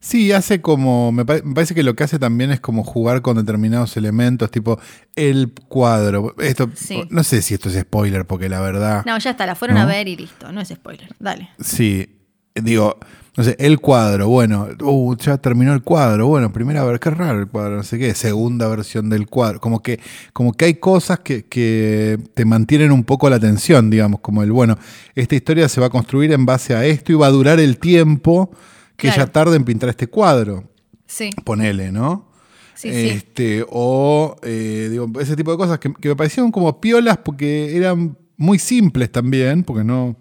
Sí, 0.00 0.30
hace 0.30 0.60
como. 0.60 1.10
Me, 1.10 1.24
pare- 1.24 1.42
me 1.42 1.54
parece 1.54 1.74
que 1.74 1.82
lo 1.82 1.96
que 1.96 2.04
hace 2.04 2.20
también 2.20 2.52
es 2.52 2.60
como 2.60 2.84
jugar 2.84 3.20
con 3.20 3.36
determinados 3.36 3.96
elementos, 3.96 4.48
tipo 4.48 4.78
el 5.16 5.52
cuadro. 5.66 6.36
Esto, 6.38 6.70
Sí. 6.74 7.02
no 7.10 7.24
sé 7.24 7.42
si 7.42 7.54
esto 7.54 7.68
es 7.68 7.74
spoiler, 7.80 8.24
porque 8.24 8.48
la 8.48 8.60
verdad. 8.60 9.02
No, 9.04 9.18
ya 9.18 9.30
está, 9.30 9.44
la 9.44 9.56
fueron 9.56 9.76
¿No? 9.76 9.82
a 9.82 9.86
ver 9.86 10.06
y 10.06 10.14
listo, 10.14 10.52
no 10.52 10.60
es 10.60 10.68
spoiler. 10.68 11.12
Dale. 11.18 11.50
Sí, 11.58 12.14
digo, 12.54 12.96
no 13.38 13.44
sé, 13.44 13.54
el 13.60 13.78
cuadro, 13.78 14.28
bueno, 14.28 14.66
uh, 14.82 15.14
ya 15.16 15.38
terminó 15.38 15.72
el 15.72 15.82
cuadro, 15.82 16.26
bueno, 16.26 16.52
primera 16.52 16.84
vez, 16.84 16.98
qué 16.98 17.08
raro 17.10 17.38
el 17.38 17.46
cuadro, 17.46 17.76
no 17.76 17.82
sé 17.84 17.96
qué, 17.96 18.12
segunda 18.12 18.66
versión 18.66 19.08
del 19.08 19.28
cuadro, 19.28 19.60
como 19.60 19.80
que, 19.80 20.00
como 20.32 20.52
que 20.52 20.64
hay 20.64 20.74
cosas 20.74 21.20
que, 21.20 21.44
que 21.46 22.18
te 22.34 22.44
mantienen 22.44 22.90
un 22.90 23.04
poco 23.04 23.30
la 23.30 23.36
atención, 23.36 23.90
digamos, 23.90 24.18
como 24.20 24.42
el, 24.42 24.50
bueno, 24.50 24.76
esta 25.14 25.36
historia 25.36 25.68
se 25.68 25.80
va 25.80 25.86
a 25.86 25.90
construir 25.90 26.32
en 26.32 26.44
base 26.46 26.74
a 26.74 26.84
esto 26.84 27.12
y 27.12 27.14
va 27.14 27.28
a 27.28 27.30
durar 27.30 27.60
el 27.60 27.78
tiempo 27.78 28.50
que 28.96 29.06
Claro. 29.06 29.22
ella 29.22 29.32
tarde 29.32 29.56
en 29.56 29.64
pintar 29.64 29.88
este 29.88 30.08
cuadro, 30.08 30.64
Sí, 31.06 31.30
ponele, 31.44 31.92
¿no? 31.92 32.26
sí, 32.74 32.90
sí. 32.90 33.08
este, 33.08 33.64
O 33.70 34.34
eh, 34.42 34.88
digo, 34.90 35.08
ese 35.20 35.36
tipo 35.36 35.52
de 35.52 35.56
cosas 35.56 35.78
que, 35.78 35.92
que 35.94 36.08
me 36.08 36.16
parecieron 36.16 36.50
como 36.50 36.80
piolas 36.80 37.18
porque 37.18 37.76
eran 37.76 38.18
muy 38.36 38.58
simples 38.58 39.12
también, 39.12 39.62
porque 39.62 39.84
no, 39.84 40.16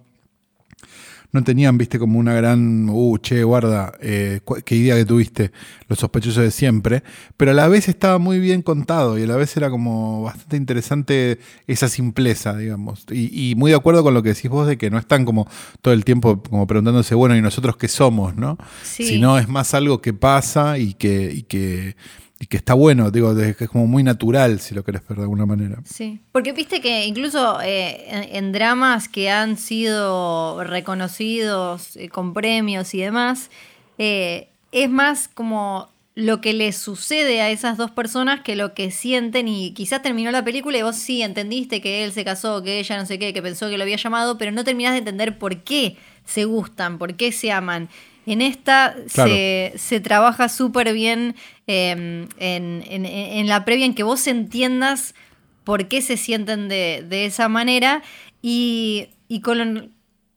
no 1.31 1.43
tenían, 1.43 1.77
viste, 1.77 1.99
como 1.99 2.19
una 2.19 2.33
gran, 2.33 2.89
uh, 2.89 3.17
che, 3.17 3.43
guarda, 3.43 3.93
eh, 4.01 4.39
qué 4.65 4.75
idea 4.75 4.95
que 4.95 5.05
tuviste, 5.05 5.51
los 5.87 5.99
sospechosos 5.99 6.43
de 6.43 6.51
siempre, 6.51 7.03
pero 7.35 7.51
a 7.51 7.53
la 7.53 7.67
vez 7.67 7.89
estaba 7.89 8.17
muy 8.17 8.39
bien 8.39 8.61
contado 8.61 9.17
y 9.17 9.23
a 9.23 9.27
la 9.27 9.35
vez 9.35 9.55
era 9.57 9.69
como 9.69 10.23
bastante 10.23 10.57
interesante 10.57 11.39
esa 11.67 11.89
simpleza, 11.89 12.55
digamos. 12.55 13.05
Y, 13.11 13.51
y 13.51 13.55
muy 13.55 13.71
de 13.71 13.77
acuerdo 13.77 14.03
con 14.03 14.13
lo 14.13 14.23
que 14.23 14.29
decís 14.29 14.49
vos 14.49 14.67
de 14.67 14.77
que 14.77 14.89
no 14.89 14.97
están 14.97 15.25
como 15.25 15.47
todo 15.81 15.93
el 15.93 16.05
tiempo 16.05 16.41
como 16.41 16.65
preguntándose, 16.67 17.15
bueno, 17.15 17.35
¿y 17.35 17.41
nosotros 17.41 17.77
qué 17.77 17.87
somos, 17.87 18.35
no? 18.35 18.57
Sí. 18.83 19.05
Sino 19.05 19.37
es 19.37 19.47
más 19.47 19.73
algo 19.73 20.01
que 20.01 20.13
pasa 20.13 20.77
y 20.77 20.93
que, 20.93 21.31
y 21.33 21.43
que, 21.43 21.95
y 22.39 22.45
que 22.45 22.57
está 22.57 22.73
bueno, 22.73 23.09
digo, 23.09 23.35
que 23.35 23.63
es 23.63 23.69
como 23.69 23.87
muy 23.87 24.03
natural, 24.03 24.59
si 24.59 24.75
lo 24.75 24.83
querés 24.83 25.01
ver 25.07 25.17
de 25.17 25.23
alguna 25.23 25.45
manera. 25.45 25.81
Sí, 25.85 26.19
porque 26.31 26.53
viste 26.53 26.81
que 26.81 27.05
incluso 27.05 27.59
eh, 27.61 28.05
en, 28.07 28.35
en 28.35 28.51
dramas 28.51 29.09
que 29.09 29.31
han 29.31 29.57
sido 29.57 30.63
reconocidos 30.63 31.95
eh, 31.95 32.09
con 32.09 32.33
premios 32.33 32.93
y 32.93 32.99
demás, 32.99 33.49
eh, 33.97 34.49
es 34.71 34.89
más 34.89 35.27
como 35.27 35.89
lo 36.13 36.41
que 36.41 36.53
le 36.53 36.71
sucede 36.71 37.41
a 37.41 37.51
esas 37.51 37.77
dos 37.77 37.91
personas 37.91 38.41
que 38.41 38.55
lo 38.55 38.73
que 38.73 38.89
sienten 38.89 39.47
y 39.47 39.71
quizás 39.73 40.01
terminó 40.01 40.31
la 40.31 40.43
película 40.43 40.77
y 40.77 40.81
vos 40.81 40.95
sí 40.95 41.21
entendiste 41.21 41.79
que 41.79 42.03
él 42.03 42.11
se 42.11 42.25
casó, 42.25 42.63
que 42.63 42.79
ella 42.79 42.97
no 42.97 43.05
sé 43.05 43.19
qué, 43.19 43.33
que 43.33 43.41
pensó 43.43 43.69
que 43.69 43.77
lo 43.77 43.83
había 43.83 43.97
llamado, 43.97 44.37
pero 44.37 44.51
no 44.51 44.63
terminás 44.63 44.93
de 44.93 44.99
entender 44.99 45.37
por 45.37 45.57
qué 45.57 45.95
se 46.25 46.45
gustan, 46.45 46.97
por 46.97 47.15
qué 47.15 47.31
se 47.31 47.51
aman. 47.51 47.87
En 48.27 48.41
esta 48.41 48.93
Claro. 49.13 49.31
se, 49.31 49.73
se 49.77 49.99
trabaja 49.99 50.49
súper 50.49 50.93
bien 50.93 51.35
eh, 51.65 51.91
en, 52.37 52.83
en- 52.87 53.05
en 53.07 53.47
la 53.47 53.65
previa 53.65 53.85
en 53.85 53.95
que 53.95 54.03
vos 54.03 54.27
entiendas 54.27 55.15
por 55.63 55.87
qué 55.87 56.01
se 56.01 56.17
sienten 56.17 56.67
de, 56.67 57.03
de 57.09 57.25
esa 57.25 57.47
manera. 57.49 58.03
Y, 58.41 59.07
y 59.27 59.41
con, 59.41 59.91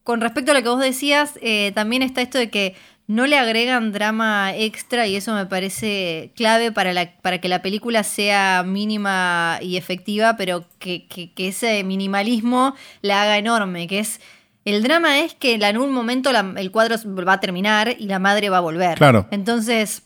con 0.05 0.21
respecto 0.21 0.53
a 0.53 0.55
lo 0.55 0.63
que 0.63 0.69
vos 0.69 0.81
decías, 0.81 1.39
eh, 1.43 1.73
también 1.75 2.03
está 2.03 2.23
esto 2.23 2.39
de 2.39 2.49
que 2.49 2.75
no 3.07 3.27
le 3.27 3.37
agregan 3.37 3.91
drama 3.91 4.55
extra 4.57 5.09
y 5.09 5.17
eso 5.17 5.35
me 5.35 5.45
parece 5.47 6.31
clave 6.37 6.71
para, 6.71 6.93
la, 6.93 7.11
para 7.23 7.41
que 7.41 7.49
la 7.49 7.61
película 7.61 8.05
sea 8.05 8.63
mínima 8.65 9.59
y 9.61 9.77
efectiva, 9.77 10.37
pero 10.37 10.65
que, 10.79 11.07
que- 11.09 11.33
que 11.33 11.49
ese 11.49 11.83
minimalismo 11.85 12.75
la 13.03 13.23
haga 13.23 13.37
enorme, 13.39 13.89
que 13.89 13.99
es... 13.99 14.21
El 14.65 14.83
drama 14.83 15.21
es 15.21 15.35
que 15.35 15.55
en 15.55 15.65
algún 15.65 15.93
momento 15.93 16.33
la- 16.33 16.55
el 16.57 16.71
cuadro 16.71 16.97
va 17.27 17.35
a 17.35 17.41
terminar 17.41 17.97
y 17.99 18.07
la 18.07 18.19
madre 18.19 18.51
va 18.51 18.59
a 18.59 18.61
volver. 18.61 18.99
Claro. 18.99 19.27
Entonces, 19.31 20.03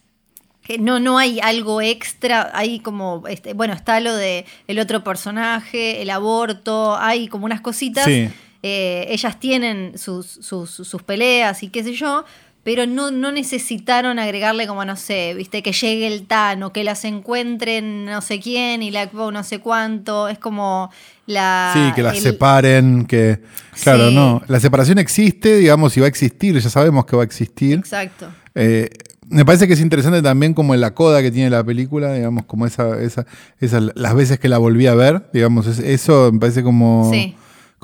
que 0.63 0.79
no, 0.79 0.99
no 1.01 1.19
hay 1.19 1.41
algo 1.41 1.83
extra, 1.83 2.51
hay 2.55 2.79
como, 2.81 3.25
este, 3.29 3.53
bueno, 3.53 3.75
está 3.75 4.01
lo 4.01 4.15
de 4.15 4.47
el 4.67 4.79
otro 4.79 5.05
personaje, 5.05 6.01
el 6.03 6.11
aborto, 6.11 6.97
hay 6.97 7.29
como 7.29 7.45
unas 7.47 7.61
cositas. 7.61 8.05
Sí. 8.05 8.29
Eh, 8.63 9.07
ellas 9.11 9.39
tienen 9.39 9.99
sus, 9.99 10.27
sus, 10.27 10.71
sus 10.71 11.03
peleas 11.03 11.63
y 11.63 11.69
qué 11.69 11.83
sé 11.85 11.93
yo, 11.93 12.25
pero 12.65 12.87
no, 12.87 13.11
no 13.11 13.31
necesitaron 13.31 14.19
agregarle 14.19 14.67
como, 14.67 14.85
no 14.85 14.97
sé, 14.97 15.35
viste, 15.35 15.63
que 15.63 15.73
llegue 15.73 16.07
el 16.07 16.27
Tano, 16.27 16.73
que 16.73 16.83
las 16.83 17.05
encuentren 17.05 18.07
no 18.07 18.21
sé 18.23 18.41
quién 18.41 18.83
y 18.83 18.91
la 18.91 19.09
no 19.13 19.45
sé 19.45 19.61
cuánto. 19.61 20.29
Es 20.29 20.39
como 20.39 20.91
la... 21.27 21.71
Sí, 21.75 21.93
que 21.95 22.03
las 22.03 22.17
el- 22.17 22.23
separen, 22.23 23.05
que... 23.07 23.41
Claro, 23.83 24.09
Sí. 24.09 24.15
no. 24.15 24.43
La 24.49 24.61
separación 24.61 24.99
existe, 24.99 25.57
digamos, 25.59 25.97
y 25.97 26.01
va 26.01 26.07
a 26.07 26.09
existir, 26.09 26.59
ya 26.59 26.71
sabemos 26.71 27.05
que 27.07 27.17
va 27.17 27.23
a 27.23 27.27
existir. 27.27 27.79
Exacto. 27.79 28.29
Eh, 28.55 28.89
me 29.29 29.45
parece 29.45 29.67
que 29.67 29.73
es 29.75 29.81
interesante 29.81 30.23
también 30.23 30.55
como 30.55 30.75
la 30.77 30.95
coda 30.95 31.23
que 31.23 31.31
tiene 31.31 31.51
la 31.51 31.65
película, 31.65 32.13
digamos, 32.15 32.45
como 32.47 32.67
esa, 32.67 33.01
esa, 33.01 33.27
esa- 33.61 33.81
las 33.95 34.15
veces 34.15 34.39
que 34.39 34.49
la 34.49 34.59
volví 34.59 34.87
a 34.87 34.95
ver, 34.95 35.29
digamos, 35.33 35.67
es- 35.67 35.79
eso 35.81 36.31
me 36.33 36.39
parece 36.41 36.63
como, 36.63 37.11
Sí. 37.13 37.35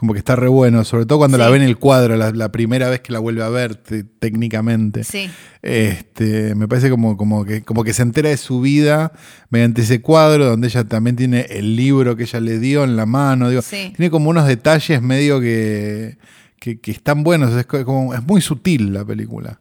Como 0.00 0.14
que 0.14 0.18
está 0.18 0.34
re 0.34 0.48
bueno, 0.48 0.82
sobre 0.86 1.04
todo 1.04 1.18
cuando 1.18 1.36
la 1.36 1.50
ve 1.50 1.58
en 1.58 1.62
el 1.62 1.76
cuadro, 1.76 2.16
la, 2.16 2.30
la 2.30 2.50
primera 2.50 2.88
vez 2.88 3.00
que 3.00 3.12
la 3.12 3.18
vuelve 3.18 3.42
a 3.42 3.50
ver 3.50 3.74
te- 3.74 4.02
técnicamente. 4.02 5.04
Sí. 5.04 5.28
Este, 5.60 6.54
me 6.54 6.66
parece 6.66 6.88
como, 6.88 7.18
como, 7.18 7.44
que, 7.44 7.60
como 7.62 7.84
que 7.84 7.92
se 7.92 8.00
entera 8.00 8.30
de 8.30 8.38
su 8.38 8.62
vida 8.62 9.12
mediante 9.50 9.82
ese 9.82 10.00
cuadro, 10.00 10.46
donde 10.46 10.68
ella 10.68 10.84
también 10.84 11.16
tiene 11.16 11.42
el 11.50 11.76
libro 11.76 12.16
que 12.16 12.22
ella 12.22 12.40
le 12.40 12.58
dio 12.58 12.82
en 12.84 12.96
la 12.96 13.04
mano. 13.04 13.50
Digo, 13.50 13.60
Sí. 13.60 13.92
Tiene 13.94 14.10
como 14.10 14.30
unos 14.30 14.46
detalles 14.46 15.02
medio 15.02 15.38
que, 15.38 16.16
que, 16.58 16.80
que 16.80 16.90
están 16.92 17.22
buenos. 17.22 17.52
Es, 17.54 17.66
co- 17.66 17.84
como, 17.84 18.14
es 18.14 18.22
muy 18.22 18.40
sutil 18.40 18.94
la 18.94 19.04
película. 19.04 19.60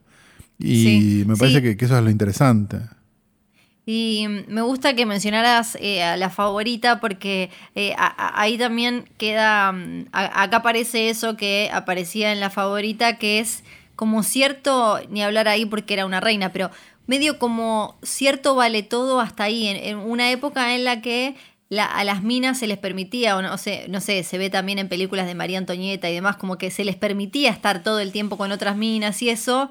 Y 0.58 0.84
Sí, 0.84 1.24
me 1.27 1.36
parece 1.36 1.62
que 1.75 1.86
eso 1.86 1.98
es 1.98 2.03
lo 2.03 2.10
interesante. 2.10 2.77
Y 3.91 4.27
mm, 4.27 4.43
me 4.53 4.62
gusta 4.62 4.93
que 4.93 5.08
mencionaras 5.08 5.75
eh, 5.81 6.03
a 6.03 6.15
la 6.15 6.29
favorita 6.29 7.00
porque 7.00 7.50
eh, 7.74 7.96
a- 7.98 8.39
ahí 8.39 8.55
también 8.55 9.10
queda, 9.17 9.72
mm, 9.72 10.05
a- 10.12 10.43
acá 10.43 10.58
aparece 10.58 11.10
eso 11.10 11.36
que 11.36 11.72
aparecía 11.74 12.31
en 12.31 12.39
la 12.39 12.51
favorita, 12.51 13.17
que 13.17 13.39
es 13.39 13.63
como 13.96 14.22
cierto, 14.22 15.00
ni 15.10 15.24
hablar 15.24 15.48
ahí 15.48 15.65
porque 15.65 15.96
era 15.96 16.05
una 16.05 16.19
reina, 16.19 16.53
pero 16.53 16.69
medio 17.08 17.39
como 17.39 17.98
cierto 18.03 18.53
vale 18.53 18.84
todo 18.84 19.19
hasta 19.22 19.46
ahí, 19.46 19.65
en, 19.67 19.77
en 19.77 19.98
una 19.98 20.29
época 20.29 20.75
en 20.75 20.84
la 20.84 21.01
que 21.01 21.36
la- 21.69 21.86
a 21.86 22.03
las 22.03 22.22
minas 22.22 22.60
se 22.60 22.67
les 22.67 22.77
permitía, 22.77 23.38
o 23.38 23.41
no, 23.41 23.58
sé, 23.58 23.86
no 23.89 24.01
sé, 24.01 24.24
se 24.24 24.38
ve 24.38 24.51
también 24.51 24.77
en 24.77 24.88
películas 24.89 25.25
de 25.25 25.34
María 25.36 25.58
Antonieta 25.58 26.10
y 26.10 26.13
demás, 26.13 26.36
como 26.38 26.60
que 26.60 26.69
se 26.69 26.84
les 26.86 26.96
permitía 26.96 27.50
estar 27.50 27.81
todo 27.81 28.00
el 28.00 28.12
tiempo 28.12 28.38
con 28.38 28.51
otras 28.51 28.77
minas 28.77 29.19
y 29.24 29.29
eso, 29.31 29.69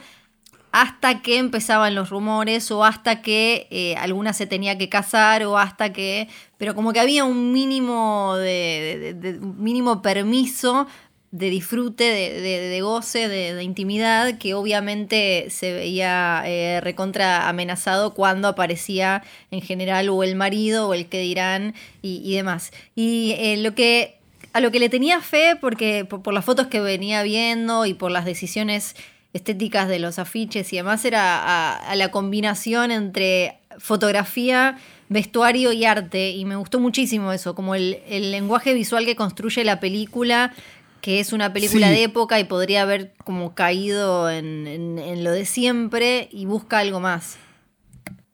hasta 0.81 1.23
que 1.23 1.39
empezaban 1.39 1.95
los 1.95 2.11
rumores 2.11 2.71
o 2.71 2.85
hasta 2.85 3.21
que 3.21 3.67
eh, 3.71 3.97
alguna 3.97 4.33
se 4.33 4.47
tenía 4.47 4.79
que 4.79 4.89
casar 4.89 5.43
o 5.45 5.59
hasta 5.59 5.93
que 5.93 6.29
pero 6.57 6.75
como 6.75 6.93
que 6.93 7.01
había 7.01 7.25
un 7.25 7.53
mínimo 7.53 8.37
de, 8.37 9.15
de- 9.21 9.33
mínimo 9.41 10.03
permiso 10.03 10.87
de 11.31 11.51
disfrute 11.51 12.05
de, 12.05 12.41
de- 12.41 12.81
goce 12.81 13.29
de, 13.29 13.63
intimidad 13.63 14.39
que 14.39 14.55
obviamente 14.55 15.49
se 15.51 15.73
veía 15.73 16.43
eh, 16.47 16.81
recontra 16.81 17.49
amenazado 17.49 18.15
cuando 18.15 18.47
aparecía 18.49 19.23
en 19.51 19.61
general 19.61 20.09
o 20.11 20.23
el 20.23 20.37
marido 20.37 20.89
o 20.89 20.95
el 20.95 21.07
que 21.07 21.21
dirán 21.21 21.75
y, 22.03 22.35
demás. 22.35 22.71
Y 22.95 23.35
eh, 23.39 23.57
lo 23.59 23.75
que 23.75 24.17
a 24.53 24.61
lo 24.61 24.71
que 24.71 24.79
le 24.79 24.89
tenía 24.89 25.21
fe 25.21 25.57
porque 25.61 26.05
por, 26.05 26.23
por 26.23 26.33
las 26.33 26.45
fotos 26.45 26.69
que 26.69 26.81
venía 26.81 27.23
viendo 27.25 27.85
y 27.85 27.95
por 27.95 28.11
las 28.11 28.25
decisiones 28.25 28.95
estéticas 29.33 29.89
de 29.89 29.99
los 29.99 30.19
afiches 30.19 30.73
y 30.73 30.77
demás 30.77 31.05
era 31.05 31.39
a, 31.39 31.77
a 31.77 31.97
la 31.97 32.11
combinación 32.11 32.91
entre 32.91 33.59
fotografía, 33.79 34.79
vestuario 35.09 35.73
y 35.73 35.85
arte. 35.85 36.31
Y 36.31 36.45
me 36.45 36.57
gustó 36.57 36.81
muchísimo 36.81 37.33
eso, 37.33 37.55
como 37.55 37.75
el, 37.75 37.99
el 38.09 38.31
lenguaje 38.31 38.75
visual 38.75 39.05
que 39.05 39.17
construye 39.17 39.65
la 39.65 39.81
película, 39.81 40.53
que 41.01 41.21
es 41.21 41.33
una 41.33 41.53
película 41.53 41.89
Sí. 41.89 41.95
de 41.95 42.03
época 42.05 42.41
y 42.41 42.45
podría 42.45 42.83
haber 42.83 43.13
como 43.25 43.55
caído 43.55 44.31
en, 44.31 44.67
en- 44.67 44.99
en 44.99 45.25
lo 45.25 45.31
de 45.33 45.45
siempre 45.45 46.29
y 46.33 46.47
busca 46.47 46.79
algo 46.79 46.99
más. 47.01 47.37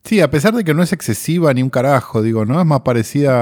Sí, 0.05 0.21
a 0.21 0.31
pesar 0.31 0.55
de 0.55 0.65
que 0.65 0.75
no 0.75 0.83
es 0.83 0.93
excesiva 0.93 1.53
ni 1.55 1.63
un 1.63 1.71
carajo, 1.71 2.23
digo, 2.23 2.45
¿no? 2.45 2.61
Es 2.61 2.67
más 2.67 2.81
parecida 2.81 3.33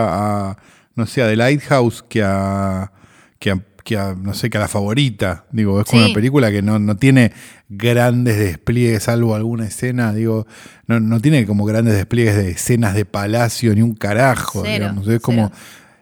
a, 0.50 0.56
no 0.94 1.06
sé, 1.06 1.22
a 1.22 1.26
The 1.28 1.36
Lighthouse 1.36 2.02
que 2.08 2.22
a, 2.22 2.92
que 3.38 3.50
a, 3.50 3.58
que 3.84 3.96
a, 3.98 4.14
no 4.14 4.34
sé, 4.34 4.48
que 4.50 4.58
a 4.58 4.60
la 4.62 4.68
favorita. 4.68 5.44
Digo, 5.52 5.80
es 5.80 5.86
como 5.86 6.00
Sí. 6.02 6.06
una 6.06 6.14
película 6.14 6.50
que 6.50 6.62
no, 6.62 6.78
no 6.78 6.96
tiene 6.96 7.32
grandes 7.68 8.38
despliegues, 8.38 9.04
salvo 9.04 9.34
alguna 9.34 9.66
escena, 9.66 10.12
digo, 10.12 10.46
no, 10.86 11.00
no 11.00 11.20
tiene 11.20 11.46
como 11.46 11.64
grandes 11.64 11.94
despliegues 11.94 12.36
de 12.36 12.50
escenas 12.50 12.94
de 12.94 13.04
palacio 13.04 13.74
ni 13.74 13.82
un 13.82 13.94
carajo, 13.94 14.62
Cero, 14.64 14.72
digamos. 14.86 15.08
Es 15.08 15.20
como 15.20 15.48
cero. 15.48 15.60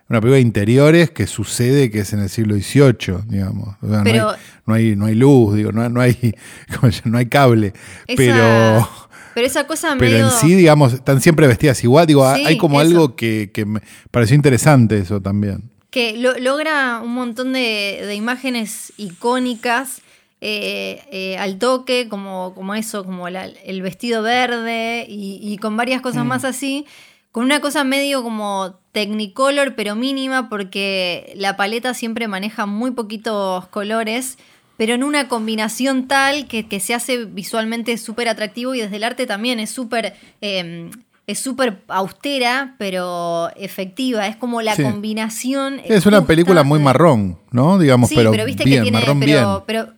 una 0.08 0.20
película 0.20 0.36
de 0.36 0.40
interiores 0.42 1.10
que 1.10 1.26
sucede 1.26 1.90
que 1.90 2.00
es 2.00 2.12
en 2.12 2.20
el 2.20 2.28
siglo 2.28 2.54
XVIII, 2.56 3.24
digamos. 3.28 3.76
O 3.80 3.88
sea, 3.88 3.98
no, 3.98 4.04
Pero- 4.04 4.30
hay, 4.30 4.36
no, 4.66 4.74
hay, 4.74 4.96
no 4.96 5.06
hay 5.06 5.14
luz, 5.14 5.54
digo, 5.56 5.72
no, 5.72 5.88
no 5.88 6.00
hay, 6.00 6.34
no 7.04 7.18
hay 7.18 7.26
cable. 7.26 7.72
Esa- 8.06 8.16
Pero... 8.16 8.88
Pero 9.32 9.46
esa 9.46 9.64
cosa 9.64 9.94
Pero 9.98 10.10
medio... 10.10 10.24
en 10.26 10.32
sí, 10.32 10.54
digamos, 10.56 10.92
están 10.92 11.20
siempre 11.20 11.46
vestidas 11.46 11.82
igual. 11.84 12.04
Digo, 12.08 12.28
Sí, 12.34 12.44
hay 12.46 12.58
como 12.58 12.80
eso. 12.82 12.90
algo 12.90 13.14
que, 13.16 13.52
que 13.54 13.64
me 13.64 13.80
pareció 14.10 14.34
interesante 14.34 14.98
eso 14.98 15.20
también. 15.22 15.69
Que 15.90 16.16
lo- 16.16 16.38
logra 16.38 17.00
un 17.02 17.12
montón 17.14 17.52
de, 17.52 18.02
de 18.06 18.14
imágenes 18.14 18.92
icónicas 18.96 20.02
eh, 20.40 21.02
eh, 21.12 21.36
al 21.38 21.58
toque, 21.58 22.08
como, 22.08 22.54
como 22.54 22.74
eso, 22.74 23.04
como 23.04 23.28
la- 23.28 23.46
el 23.46 23.82
vestido 23.82 24.22
verde 24.22 25.04
y, 25.08 25.38
y 25.42 25.58
con 25.58 25.76
varias 25.76 26.00
cosas 26.00 26.24
más 26.24 26.44
así, 26.44 26.86
con 27.32 27.44
una 27.44 27.60
cosa 27.60 27.84
medio 27.84 28.22
como 28.22 28.78
technicolor, 28.92 29.74
pero 29.74 29.94
mínima, 29.94 30.48
porque 30.48 31.32
la 31.36 31.56
paleta 31.56 31.94
siempre 31.94 32.26
maneja 32.28 32.66
muy 32.66 32.90
poquitos 32.92 33.66
colores. 33.68 34.38
Pero 34.76 34.94
en 34.94 35.04
una 35.04 35.28
combinación 35.28 36.08
tal 36.08 36.48
que, 36.48 36.66
que 36.66 36.80
se 36.80 36.94
hace 36.94 37.26
visualmente 37.26 37.98
súper 37.98 38.28
atractivo 38.30 38.74
y 38.74 38.80
desde 38.80 38.96
el 38.96 39.04
arte 39.04 39.26
también 39.26 39.60
es 39.60 39.68
súper 39.70 40.14
eh, 40.40 40.88
es 41.30 41.38
súper 41.38 41.82
austera, 41.88 42.74
pero 42.78 43.50
efectiva. 43.56 44.26
Es 44.26 44.36
como 44.36 44.62
la 44.62 44.74
Sí. 44.76 44.82
combinación. 44.82 45.80
Es 45.84 46.06
una 46.06 46.26
película 46.26 46.62
muy 46.62 46.78
marrón, 46.78 47.38
¿no? 47.50 47.78
Digamos, 47.78 48.08
Sí, 48.08 48.14
pero, 48.16 48.30
pero 48.30 48.44
viste 48.44 48.64
bien, 48.64 48.78
que 48.80 48.90
tiene. 48.90 48.98
marrón 49.00 49.20
pero, 49.20 49.32
bien. 49.32 49.62
pero- 49.66 49.88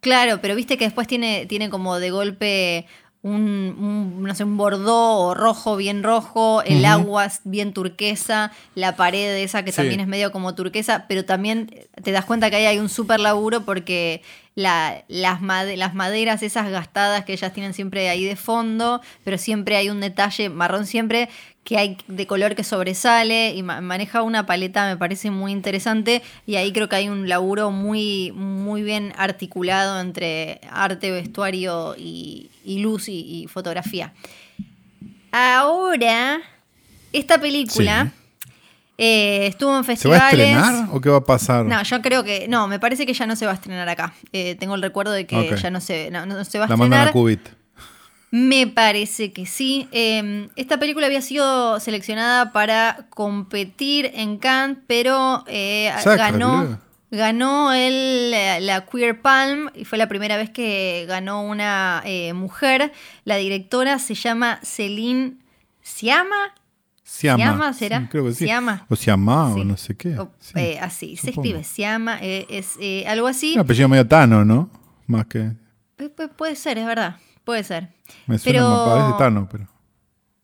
claro, 0.00 0.38
pero 0.42 0.54
viste 0.54 0.76
que 0.76 0.84
después 0.84 1.06
tiene, 1.06 1.46
tiene 1.46 1.70
como 1.70 1.98
de 1.98 2.10
golpe 2.10 2.86
un, 3.24 3.74
un, 4.18 4.22
no 4.22 4.34
sé, 4.34 4.44
un 4.44 4.56
bordó 4.58 5.34
rojo 5.34 5.76
bien 5.76 6.02
rojo, 6.02 6.62
el 6.62 6.82
Ujú. 6.82 6.86
agua 6.86 7.24
es 7.24 7.40
bien 7.44 7.72
turquesa, 7.72 8.52
la 8.74 8.96
pared 8.96 9.36
esa 9.42 9.64
que 9.64 9.72
Sí. 9.72 9.76
también 9.78 10.00
es 10.00 10.06
medio 10.06 10.30
como 10.30 10.54
turquesa, 10.54 11.06
pero 11.08 11.24
también 11.24 11.70
te 12.02 12.12
das 12.12 12.26
cuenta 12.26 12.50
que 12.50 12.56
ahí 12.56 12.66
hay 12.66 12.78
un 12.78 12.90
súper 12.90 13.20
laburo 13.20 13.62
porque 13.64 14.22
la- 14.56 15.02
las, 15.08 15.40
made- 15.40 15.76
las 15.76 15.94
maderas 15.94 16.42
esas 16.42 16.70
gastadas 16.70 17.24
que 17.24 17.32
ellas 17.32 17.52
tienen 17.52 17.72
siempre 17.74 18.08
ahí 18.10 18.24
de 18.24 18.36
fondo, 18.36 19.00
pero 19.24 19.38
siempre 19.38 19.76
hay 19.76 19.88
un 19.90 20.00
detalle 20.00 20.48
marrón 20.50 20.86
siempre 20.86 21.28
que 21.64 21.78
hay 21.78 21.96
de 22.08 22.26
color 22.26 22.54
que 22.54 22.62
sobresale 22.62 23.54
y 23.54 23.62
ma- 23.62 23.80
maneja 23.80 24.20
una 24.22 24.44
paleta 24.44 24.86
me 24.86 24.98
parece 24.98 25.30
muy 25.30 25.50
interesante 25.50 26.22
y 26.46 26.56
ahí 26.56 26.72
creo 26.72 26.90
que 26.90 26.96
hay 26.96 27.08
un 27.08 27.26
laburo 27.28 27.70
muy 27.70 28.32
muy 28.32 28.82
bien 28.82 29.14
articulado 29.16 29.98
entre 30.00 30.60
arte, 30.70 31.10
vestuario 31.10 31.94
y, 31.96 32.50
y 32.66 32.80
luz 32.80 33.08
y, 33.08 33.14
y 33.44 33.46
fotografía. 33.48 34.12
Ahora, 35.32 36.40
esta 37.12 37.40
película 37.40 38.12
eh, 38.98 39.46
estuvo 39.46 39.76
en 39.76 39.82
¿Se 39.84 40.08
va 40.08 40.16
a 40.16 40.20
festivales. 40.30 40.48
estrenar 40.48 40.88
o 40.92 41.00
qué 41.00 41.08
va 41.08 41.16
a 41.18 41.24
pasar? 41.24 41.64
No, 41.64 41.82
yo 41.82 42.00
creo 42.02 42.22
que. 42.22 42.46
No, 42.48 42.68
me 42.68 42.78
parece 42.78 43.04
que 43.06 43.14
ya 43.14 43.26
no 43.26 43.34
se 43.36 43.46
va 43.46 43.52
a 43.52 43.54
estrenar 43.56 43.88
acá. 43.88 44.14
Eh, 44.32 44.54
tengo 44.54 44.74
el 44.76 44.82
recuerdo 44.82 45.12
de 45.12 45.26
que 45.26 45.56
ya 45.60 45.70
no 45.70 45.80
se, 45.80 46.10
no, 46.10 46.26
no 46.26 46.44
se 46.44 46.58
va 46.58 46.66
a 46.66 46.68
La 46.68 46.76
mandan 46.76 47.00
estrenar. 47.00 47.08
a 47.08 47.12
Cubit. 47.12 47.40
Me 48.36 48.66
parece 48.66 49.32
que 49.32 49.46
sí. 49.46 49.86
Eh, 49.92 50.48
esta 50.56 50.78
película 50.80 51.06
había 51.06 51.22
sido 51.22 51.78
seleccionada 51.78 52.50
para 52.50 53.06
competir 53.10 54.10
en 54.12 54.38
Cannes, 54.38 54.78
pero 54.88 55.44
eh, 55.46 55.92
ganó, 56.04 56.80
ganó 57.12 57.72
el, 57.72 58.32
la, 58.32 58.86
Queer 58.86 59.20
Palm 59.22 59.70
y 59.76 59.84
fue 59.84 59.98
la 59.98 60.08
primera 60.08 60.36
vez 60.36 60.50
que 60.50 61.04
ganó 61.06 61.44
una 61.44 62.02
eh, 62.04 62.32
mujer. 62.32 62.90
La 63.24 63.36
directora 63.36 64.00
se 64.00 64.16
llama 64.16 64.58
Celine 64.64 65.34
Siama. 65.80 66.54
Siama. 67.04 67.36
Siama, 67.44 67.72
¿será? 67.72 68.00
Sí, 68.00 68.06
creo 68.10 68.24
que 68.24 68.32
sí. 68.32 68.46
Siama. 68.46 68.84
O 68.88 68.96
Siama 68.96 69.52
Sí. 69.54 69.60
o 69.60 69.64
no 69.64 69.76
sé 69.76 69.96
qué. 69.96 70.18
O, 70.18 70.32
eh, 70.56 70.80
así, 70.80 71.16
se 71.16 71.30
escribe 71.30 71.62
Siama, 71.62 72.18
eh, 72.20 72.46
es 72.50 72.72
eh, 72.80 73.04
algo 73.06 73.28
así. 73.28 73.54
Un 73.54 73.60
apellido 73.60 73.88
medio 73.88 74.08
Tano, 74.08 74.44
¿no? 74.44 74.68
Más 75.06 75.26
que. 75.26 75.52
Pu- 75.96 76.12
pu- 76.12 76.30
puede 76.30 76.56
ser, 76.56 76.78
es 76.78 76.86
verdad, 76.86 77.14
puede 77.44 77.64
ser. 77.64 77.88
Me 78.26 78.38
suena 78.38 78.58
Pero- 78.58 78.68
más 78.70 78.88
parece 78.88 79.18
Tano, 79.18 79.48
pero. 79.50 79.68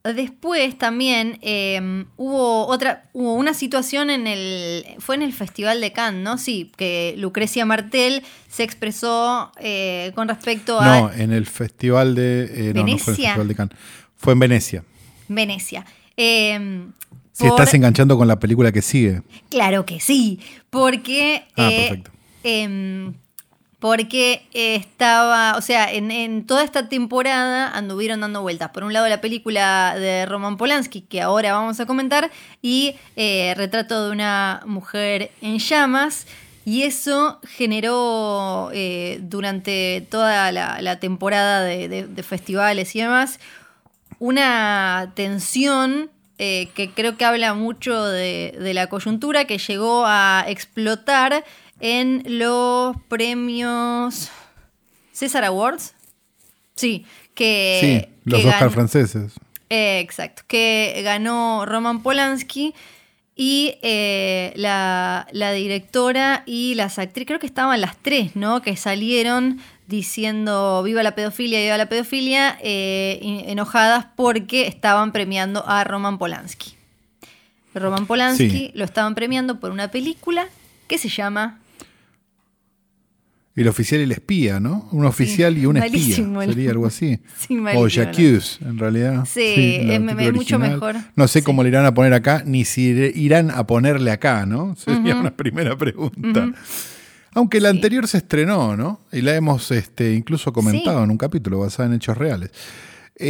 Después 0.02 0.78
también 0.78 1.38
eh, 1.42 2.06
hubo 2.16 2.66
otra, 2.68 3.10
hubo 3.12 3.34
una 3.34 3.52
situación 3.52 4.08
en 4.08 4.26
el, 4.26 4.82
fue 4.98 5.14
en 5.14 5.20
el 5.20 5.34
Festival 5.34 5.82
de 5.82 5.92
Cannes, 5.92 6.24
¿no? 6.24 6.38
Sí, 6.38 6.72
que 6.78 7.14
Lucrecia 7.18 7.66
Martel 7.66 8.22
se 8.48 8.62
expresó 8.62 9.52
eh, 9.60 10.12
con 10.14 10.26
respecto 10.28 10.80
a 10.80 10.86
No, 11.00 11.12
en 11.12 11.34
el 11.34 11.44
festival 11.44 12.14
de. 12.14 12.44
eh, 12.44 12.48
no, 12.48 12.54
no 12.56 12.58
fue 12.62 12.64
en 12.64 12.76
el 12.78 12.84
¿Venecia? 12.84 13.04
festival 13.14 13.48
de 13.48 13.54
Cannes. 13.54 13.76
Fue 14.16 14.32
en 14.32 14.38
Venecia. 14.38 14.84
Venecia. 15.28 15.84
Eh, 16.16 16.86
Si 17.32 17.42
por- 17.46 17.60
estás 17.60 17.74
enganchando 17.74 18.16
con 18.16 18.26
la 18.26 18.38
película 18.38 18.72
que 18.72 18.80
sigue. 18.80 19.20
Claro 19.50 19.84
que 19.84 20.00
sí, 20.00 20.40
porque... 20.70 21.44
Ah, 21.58 21.68
perfecto. 21.68 22.10
Porque 23.81 24.47
estaba, 24.53 25.57
o 25.57 25.62
sea, 25.62 25.90
en, 25.93 26.47
toda 26.47 26.62
esta 26.62 26.88
temporada 26.88 27.69
anduvieron 27.71 28.21
dando 28.21 28.43
vueltas. 28.43 28.71
Por 28.71 28.85
un 28.85 28.93
lado 28.93 29.09
la 29.09 29.21
película 29.21 29.95
de 29.99 30.27
Roman 30.27 30.57
Polanski, 30.59 31.01
que 31.01 31.23
ahora 31.23 31.53
vamos 31.55 31.81
a 31.81 31.87
comentar, 31.87 32.31
y 32.62 32.95
eh, 33.16 33.55
Retrato 33.57 34.05
de 34.05 34.12
una 34.12 34.62
mujer 34.66 35.31
en 35.40 35.59
llamas. 35.59 36.27
Y 36.66 36.83
eso 36.83 37.40
generó 37.49 38.71
eh, 38.75 39.19
durante 39.23 40.07
toda 40.11 40.53
la, 40.53 41.01
temporada 41.01 41.62
de- 41.64 42.07
de 42.07 42.23
festivales 42.23 42.95
y 42.95 43.01
demás 43.01 43.40
una 44.19 45.12
tensión 45.14 46.11
eh, 46.42 46.70
que 46.74 46.88
creo 46.88 47.18
que 47.18 47.26
habla 47.26 47.53
mucho 47.53 48.03
de, 48.03 48.57
de 48.59 48.72
la 48.72 48.87
coyuntura 48.87 49.44
que 49.44 49.59
llegó 49.59 50.05
a 50.07 50.42
explotar 50.48 51.44
en 51.81 52.22
los 52.26 52.96
premios 53.09 54.31
César 55.12 55.44
Awards. 55.44 55.92
Sí, 56.76 57.05
que. 57.35 57.79
sí, 57.83 58.14
los 58.24 58.40
que 58.40 58.48
Oscar 58.48 58.70
franceses. 58.70 59.35
eh, 59.68 60.00
exacto, 60.00 60.44
que 60.46 61.03
ganó 61.05 61.66
Roman 61.66 62.03
Polanski 62.03 62.74
y 63.42 63.76
eh, 63.81 64.53
la, 64.55 65.26
la 65.33 65.53
directora 65.53 66.42
y 66.44 66.74
las 66.74 66.98
actrices, 66.98 67.26
creo 67.26 67.38
que 67.38 67.46
estaban 67.46 67.81
las 67.81 67.96
tres, 67.96 68.37
¿no? 68.37 68.61
Que 68.61 68.76
salieron 68.76 69.61
diciendo 69.87 70.83
viva 70.83 71.03
la 71.03 71.14
pedofilia, 71.14 71.59
viva 71.59 71.79
la 71.79 71.88
pedofilia, 71.88 72.59
eh, 72.62 73.18
enojadas 73.46 74.05
porque 74.14 74.66
estaban 74.66 75.11
premiando 75.12 75.66
a 75.66 75.85
Roman 75.85 76.18
Polanski. 76.18 76.74
Roman 77.74 78.05
Polanski 78.05 78.50
Sí. 78.50 78.70
lo 78.74 78.85
estaban 78.85 79.14
premiando 79.14 79.59
por 79.59 79.70
una 79.70 79.90
película 79.90 80.46
que 80.87 80.98
se 80.98 81.09
llama 81.09 81.60
El 83.61 83.68
oficial 83.68 84.01
y 84.01 84.05
el 84.05 84.12
espía, 84.12 84.59
¿no? 84.61 84.88
Un 84.92 85.05
oficial 85.05 85.57
y 85.59 85.66
un 85.66 85.79
malísimo 85.79 86.40
espía. 86.40 86.55
Sería 86.55 86.70
algo 86.70 86.87
así. 86.87 87.18
Sí, 87.38 87.59
o 87.59 87.61
malísimo 87.62 87.88
Jacques, 87.88 88.59
en 88.62 88.79
realidad. 88.79 89.25
Sí, 89.31 89.40
es- 89.81 90.01
es 90.01 90.33
mucho 90.33 90.59
mejor. 90.59 90.96
No 91.16 91.29
sé 91.29 91.42
cómo 91.42 91.62
le 91.62 91.68
irán 91.68 91.85
a 91.87 91.92
poner 91.94 92.14
acá, 92.14 92.42
ni 92.46 92.64
si 92.64 92.83
irán 93.14 93.51
a 93.51 93.66
ponerle 93.66 94.11
acá, 94.12 94.46
¿no? 94.46 94.75
Sería 94.85 95.16
una 95.16 95.31
primera 95.37 95.77
pregunta. 95.77 96.53
Aunque 97.33 97.61
la 97.61 97.68
anterior 97.68 98.09
se 98.09 98.18
estrenó, 98.18 98.77
¿no? 98.77 99.01
Y 99.12 99.20
la 99.20 99.37
hemos 99.37 99.70
este, 99.70 100.14
incluso 100.14 100.53
comentado 100.53 101.05
en 101.05 101.11
un 101.11 101.18
capítulo 101.18 101.59
basado 101.61 101.88
en 101.88 101.94
hechos 101.96 102.16
reales. 102.16 102.51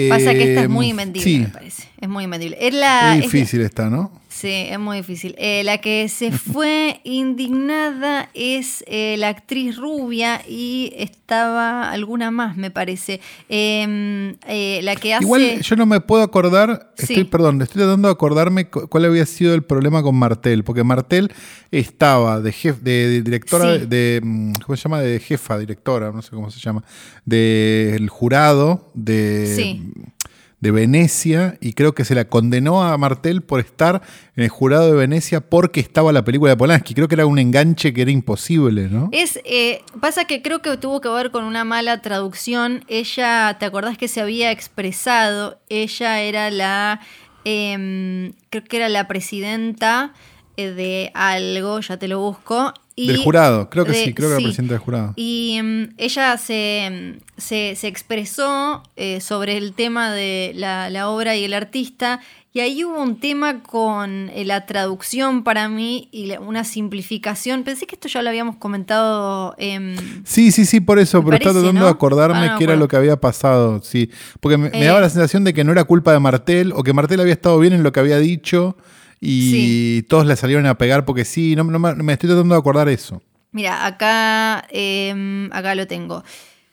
Pasa 0.09 0.33
que 0.33 0.43
esta 0.51 0.61
Eh, 0.61 0.65
es 0.65 0.69
muy 0.69 0.89
invendible, 0.91 1.25
Sí, 1.29 1.41
me 1.41 1.49
parece. 1.49 1.89
Es 2.01 2.09
muy 2.09 2.25
invendible. 2.25 2.57
Es, 2.61 2.73
la, 2.73 3.17
es 3.17 3.25
es- 3.27 3.33
difícil 3.33 3.61
esta, 3.63 3.91
¿no? 3.91 4.20
Sí, 4.41 4.49
es 4.71 4.79
muy 4.79 4.99
difícil. 4.99 5.35
Eh, 5.39 5.63
la 5.65 5.79
que 5.79 6.09
se 6.09 6.31
fue 6.33 7.01
indignada 7.05 8.31
es 8.35 8.83
eh, 8.87 9.17
la 9.19 9.29
actriz 9.29 9.77
rubia 9.77 10.41
y 10.49 10.93
estaba 10.97 11.91
alguna 11.91 12.31
más, 12.31 12.57
me 12.57 12.71
parece. 12.71 13.21
Eh, 13.49 14.35
eh, 14.47 14.81
la 14.83 14.97
que 14.97 15.15
hace. 15.15 15.25
Igual 15.25 15.61
yo 15.61 15.77
no 15.77 15.85
me 15.87 16.01
puedo 16.01 16.23
acordar, 16.23 16.93
Sí. 16.97 17.05
estoy, 17.15 17.25
perdón, 17.25 17.61
estoy 17.63 17.83
tratando 17.83 18.09
de 18.09 18.13
acordarme 18.13 18.69
cu- 18.69 18.89
cuál 18.89 19.05
había 19.05 19.27
sido 19.27 19.55
el 19.55 19.63
problema 19.63 20.03
con 20.03 20.17
Martel, 20.17 20.65
porque 20.65 20.85
Martel 20.85 21.33
estaba 21.71 22.41
de 22.41 22.53
jef, 22.53 22.79
de, 22.81 23.09
de 23.09 23.23
directora, 23.23 23.79
Sí. 23.79 23.87
de, 23.87 24.21
mm, 24.23 24.53
¿cómo 24.67 24.77
se 24.77 24.83
llama? 24.83 25.01
De 25.01 25.21
jefa, 25.21 25.59
directora, 25.59 26.13
no 26.13 26.23
sé 26.23 26.31
cómo 26.31 26.51
se 26.51 26.61
llama, 26.61 26.83
del 27.25 28.09
jurado 28.09 28.91
de, 28.95 29.55
Sí. 29.57 29.83
De 30.61 30.71
Venecia, 30.71 31.57
y 31.61 31.73
creo 31.73 31.95
que 31.95 32.05
se 32.05 32.15
la 32.15 32.27
condenó 32.27 32.83
a 32.83 32.97
Martel 32.99 33.43
por 33.43 33.61
estar 33.61 34.03
en 34.37 34.45
el 34.45 34.51
jurado 34.51 34.87
de 34.87 34.93
Venecia 34.93 35.41
porque 35.41 35.81
estaba 35.81 36.13
la 36.13 36.25
película 36.25 36.51
de 36.51 36.57
Polanski. 36.57 36.95
Creo 36.95 37.09
que 37.09 37.15
era 37.15 37.27
un 37.27 37.39
enganche 37.39 37.95
que 37.95 38.03
era 38.03 38.11
imposible, 38.11 38.89
¿no? 38.89 39.09
Es, 39.13 39.41
eh, 39.45 39.83
pasa 40.01 40.27
que 40.27 40.43
creo 40.43 40.61
que 40.61 40.77
tuvo 40.77 41.01
que 41.01 41.09
ver 41.09 41.31
con 41.31 41.45
una 41.45 41.65
mala 41.65 42.03
traducción. 42.03 42.85
Ella, 42.89 43.57
¿te 43.59 43.65
acordás 43.65 43.97
que 43.97 44.09
se 44.09 44.21
había 44.21 44.51
expresado? 44.51 45.59
Ella 45.71 46.21
era 46.21 46.51
la, 46.51 47.01
em, 47.45 48.33
creo 48.51 48.65
que 48.65 48.77
era 48.77 48.91
la 48.91 49.09
presidenta 49.09 50.13
eh, 50.59 50.73
de 50.73 51.11
algo, 51.15 51.81
ya 51.81 51.97
te 51.97 52.07
lo 52.07 52.21
busco. 52.21 52.75
Y 53.05 53.07
del 53.09 53.19
jurado, 53.19 53.69
creo 53.71 53.85
que 53.85 53.93
de- 53.93 54.05
sí, 54.05 54.15
creo 54.15 54.29
que 54.29 54.33
era 54.35 54.39
sí. 54.41 54.45
presidenta 54.45 54.75
del 54.75 54.81
jurado. 54.83 55.13
Y 55.17 55.59
mm, 55.63 55.85
ella 55.99 56.37
se, 56.37 56.89
mm, 57.17 57.41
se, 57.41 57.75
se 57.77 57.89
expresó 57.89 58.83
eh, 58.97 59.21
sobre 59.21 59.57
el 59.57 59.73
tema 59.73 60.11
de 60.13 60.53
la, 60.55 60.91
la 60.91 61.09
obra 61.09 61.37
y 61.37 61.45
el 61.45 61.55
artista. 61.55 62.21
Y 62.53 62.59
ahí 62.59 62.83
hubo 62.83 63.01
un 63.01 63.21
tema 63.21 63.63
con 63.63 64.29
eh, 64.31 64.45
la 64.45 64.67
traducción 64.67 65.45
para 65.45 65.69
mí 65.69 66.09
y 66.11 66.27
la- 66.27 66.41
una 66.41 66.65
simplificación. 66.65 67.63
Pensé 67.63 67.87
que 67.87 67.95
esto 67.95 68.09
ya 68.09 68.23
lo 68.23 68.29
habíamos 68.29 68.57
comentado. 68.57 69.55
em, 69.57 69.95
Sí, 70.25 70.51
sí, 70.51 70.65
sí, 70.65 70.81
por 70.81 70.99
eso, 70.99 71.23
pero 71.25 71.37
estaba 71.37 71.53
tratando 71.55 71.79
¿no? 71.79 71.85
de 71.87 71.91
acordarme 71.93 72.39
Ah, 72.49 72.53
no, 72.53 72.59
qué 72.59 72.65
era 72.65 72.75
lo 72.77 72.89
que 72.89 72.97
había 72.97 73.21
pasado, 73.21 73.81
sí. 73.83 74.11
Porque 74.41 74.57
me, 74.59 74.69
me 74.71 74.83
Eh. 74.83 74.85
daba 74.87 75.01
la 75.01 75.09
sensación 75.09 75.45
de 75.45 75.55
que 75.55 75.63
no 75.63 75.71
era 75.73 75.85
culpa 75.85 76.13
de 76.13 76.19
Martel 76.19 76.73
o 76.75 76.83
que 76.83 76.93
Martel 76.93 77.21
había 77.21 77.33
estado 77.35 77.57
bien 77.61 77.73
en 77.73 77.85
lo 77.85 77.93
que 77.93 78.01
había 78.01 78.19
dicho 78.19 78.77
y 79.21 79.51
Sí. 79.51 80.07
todos 80.09 80.27
le 80.27 80.35
salieron 80.37 80.67
a 80.67 80.79
pegar 80.79 81.05
porque 81.05 81.25
sí, 81.25 81.55
no, 81.57 81.65
no 81.65 81.79
me, 81.79 81.95
me 81.95 82.13
estoy 82.15 82.29
tratando 82.29 82.55
de 82.55 82.59
acordar 82.59 82.89
eso. 82.89 83.23
Mira, 83.53 83.85
acá, 83.87 84.65
em, 84.71 85.53
acá 85.53 85.75
lo 85.75 85.87
tengo. 85.87 86.23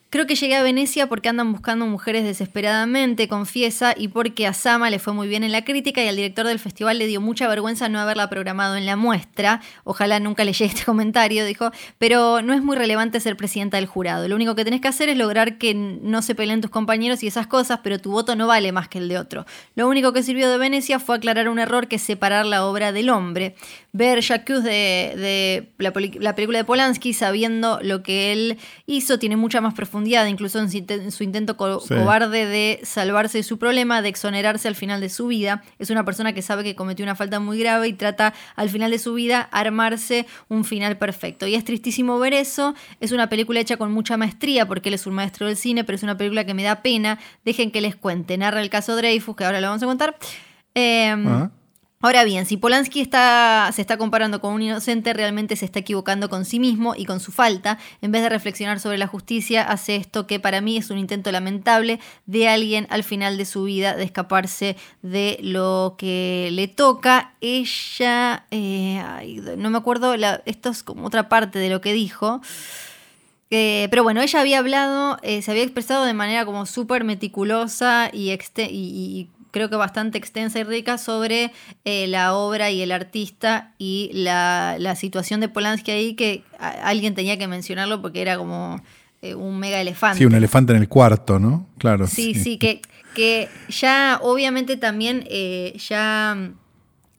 Creo 0.10 0.26
que 0.26 0.36
llegué 0.36 0.56
a 0.56 0.64
Venecia 0.64 1.08
porque 1.08 1.28
andan 1.28 1.52
buscando 1.52 1.86
mujeres 1.86 2.24
desesperadamente, 2.24 3.28
confiesa, 3.28 3.94
y 3.98 4.08
porque 4.08 4.48
a 4.48 4.54
Sama 4.54 4.90
le 4.90 5.00
fue 5.00 5.12
muy 5.12 5.28
bien 5.28 5.44
en 5.44 5.52
la 5.52 5.66
crítica 5.66 6.02
y 6.02 6.08
al 6.08 6.16
director 6.16 6.48
del 6.48 6.60
festival 6.60 6.98
le 6.98 7.08
dio 7.08 7.20
mucha 7.20 7.46
vergüenza 7.50 7.90
no 7.90 8.00
haberla 8.00 8.30
programado 8.30 8.78
en 8.78 8.86
la 8.86 8.96
muestra. 8.96 9.60
Ojalá 9.84 10.22
nunca 10.22 10.46
le 10.46 10.54
llegue 10.54 10.72
este 10.74 10.86
comentario, 10.86 11.46
dijo, 11.46 11.72
pero 11.98 12.42
no 12.42 12.54
es 12.54 12.64
muy 12.64 12.78
relevante 12.78 13.20
ser 13.20 13.36
presidenta 13.36 13.76
del 13.76 13.86
jurado. 13.86 14.30
Lo 14.30 14.36
único 14.36 14.56
que 14.56 14.64
tenés 14.64 14.80
que 14.80 14.88
hacer 14.88 15.10
es 15.10 15.18
lograr 15.18 15.58
que 15.58 15.74
no 15.74 16.22
se 16.22 16.36
peleen 16.36 16.62
tus 16.62 16.72
compañeros 16.72 17.22
y 17.24 17.28
esas 17.28 17.48
cosas, 17.48 17.82
pero 17.84 18.00
tu 18.00 18.12
voto 18.12 18.38
no 18.38 18.48
vale 18.48 18.72
más 18.72 18.88
que 18.88 19.00
el 19.00 19.10
de 19.10 19.20
otro. 19.20 19.46
Lo 19.76 19.90
único 19.90 20.14
que 20.14 20.24
sirvió 20.24 20.50
de 20.50 20.58
Venecia 20.58 21.00
fue 21.00 21.18
aclarar 21.18 21.50
un 21.50 21.60
error 21.60 21.90
que 21.90 21.98
es 21.98 22.02
separar 22.02 22.46
la 22.46 22.66
obra 22.66 22.94
del 22.94 23.10
hombre. 23.10 23.56
Ver 23.98 24.22
Jacques 24.22 24.64
de, 24.64 25.14
de 25.18 25.72
la, 25.80 25.92
película 25.92 26.60
de 26.60 26.64
Polanski, 26.64 27.14
sabiendo 27.14 27.80
lo 27.82 28.04
que 28.04 28.32
él 28.32 28.58
hizo, 28.86 29.18
tiene 29.18 29.36
mucha 29.38 29.60
más 29.60 29.74
profundidad, 29.74 30.26
incluso 30.28 30.60
en 30.60 30.70
su, 30.70 30.78
inte- 30.78 30.94
en 31.02 31.12
su 31.12 31.24
intento 31.24 31.58
co- 31.58 31.80
Sí. 31.80 31.96
cobarde 31.96 32.46
de 32.46 32.80
salvarse 32.84 33.40
de 33.40 33.44
su 33.44 33.58
problema, 33.58 34.02
de 34.02 34.10
exonerarse 34.10 34.68
al 34.68 34.76
final 34.76 35.02
de 35.02 35.10
su 35.10 35.28
vida. 35.28 35.64
Es 35.80 35.90
una 35.90 36.06
persona 36.06 36.34
que 36.34 36.42
sabe 36.42 36.64
que 36.64 36.76
cometió 36.76 37.04
una 37.04 37.16
falta 37.16 37.40
muy 37.40 37.58
grave 37.60 37.88
y 37.88 37.94
trata 37.94 38.34
al 38.56 38.70
final 38.70 38.92
de 38.92 39.00
su 39.00 39.14
vida 39.16 39.42
armarse 39.52 40.26
un 40.48 40.64
final 40.64 40.98
perfecto. 40.98 41.48
Y 41.48 41.56
es 41.56 41.64
tristísimo 41.66 42.20
ver 42.20 42.34
eso. 42.34 42.76
Es 43.00 43.12
una 43.12 43.30
película 43.30 43.60
hecha 43.60 43.78
con 43.78 43.92
mucha 43.92 44.16
maestría 44.18 44.68
porque 44.68 44.90
él 44.90 44.96
es 44.96 45.08
un 45.08 45.16
maestro 45.16 45.48
del 45.48 45.58
cine, 45.58 45.84
pero 45.84 45.96
es 45.96 46.04
una 46.04 46.18
película 46.18 46.46
que 46.46 46.54
me 46.54 46.62
da 46.64 46.82
pena. 46.84 47.18
Dejen 47.46 47.72
que 47.72 47.82
les 47.82 47.96
cuente. 47.96 48.38
Narra 48.38 48.62
el 48.62 48.70
caso 48.70 48.96
Dreyfus, 48.96 49.36
que 49.36 49.44
ahora 49.46 49.60
lo 49.60 49.68
vamos 49.68 49.82
a 49.82 49.86
contar. 49.88 50.16
Em. 50.76 51.50
Ahora 52.08 52.24
bien, 52.24 52.46
si 52.46 52.56
Polanski 52.56 53.04
se 53.04 53.82
está 53.82 53.98
comparando 53.98 54.40
con 54.40 54.54
un 54.54 54.62
inocente, 54.62 55.12
realmente 55.12 55.58
se 55.58 55.66
está 55.66 55.80
equivocando 55.80 56.30
con 56.30 56.46
sí 56.46 56.58
mismo 56.58 56.94
y 56.96 57.04
con 57.04 57.20
su 57.20 57.34
falta. 57.34 57.80
En 58.02 58.14
vez 58.14 58.22
de 58.22 58.30
reflexionar 58.30 58.80
sobre 58.80 58.98
la 58.98 59.08
justicia, 59.08 59.64
hace 59.64 59.98
esto 59.98 60.26
que 60.26 60.40
para 60.40 60.62
mí 60.62 60.78
es 60.78 60.90
un 60.90 61.00
intento 61.00 61.34
lamentable 61.34 62.00
de 62.26 62.48
alguien 62.48 62.88
al 62.92 63.04
final 63.04 63.36
de 63.36 63.44
su 63.44 63.66
vida 63.66 63.98
de 63.98 64.06
escaparse 64.06 64.78
de 65.02 65.38
lo 65.42 65.96
que 65.98 66.48
le 66.54 66.70
toca. 66.70 67.34
Ella, 67.42 68.46
eh, 68.52 69.04
no 69.58 69.70
me 69.70 69.78
acuerdo, 69.78 70.14
esto 70.46 70.70
es 70.70 70.84
como 70.84 71.08
otra 71.08 71.28
parte 71.28 71.60
de 71.60 71.68
lo 71.70 71.82
que 71.82 71.92
dijo. 71.92 72.40
Eh, 73.50 73.88
pero 73.90 74.04
bueno, 74.04 74.22
ella 74.22 74.42
había 74.42 74.60
hablado, 74.60 75.18
eh, 75.22 75.42
se 75.42 75.52
había 75.52 75.64
expresado 75.64 76.04
de 76.04 76.14
manera 76.14 76.46
como 76.46 76.66
súper 76.66 77.06
meticulosa 77.06 78.10
y, 78.12 78.32
y- 78.32 78.70
y 78.70 79.30
creo 79.52 79.70
que 79.70 79.76
bastante 79.76 80.18
extensa 80.18 80.60
y 80.60 80.64
rica 80.64 80.98
sobre 80.98 81.52
eh, 81.86 82.08
la 82.08 82.34
obra 82.36 82.70
y 82.72 82.82
el 82.82 82.92
artista 82.92 83.74
y 83.78 84.10
la, 84.14 84.76
la 84.80 84.96
situación 84.96 85.40
de 85.40 85.50
Polanski 85.50 85.92
ahí 85.92 86.14
que 86.16 86.44
a- 86.60 86.70
alguien 86.88 87.16
tenía 87.16 87.38
que 87.38 87.48
mencionarlo 87.48 88.02
porque 88.02 88.22
era 88.22 88.38
como 88.38 88.82
eh, 89.22 89.36
un 89.36 89.58
mega 89.60 89.80
elefante. 89.82 90.20
Sí, 90.20 90.26
un 90.26 90.36
elefante 90.36 90.74
en 90.74 90.80
el 90.80 90.88
cuarto, 90.88 91.40
¿no? 91.40 91.68
Claro. 91.78 92.08
Sí, 92.08 92.34
sí, 92.36 92.58
que, 92.58 92.82
que 93.16 93.50
ya 93.70 94.20
obviamente 94.22 94.78
también 94.78 95.24
eh, 95.30 95.76
ya, 95.88 96.38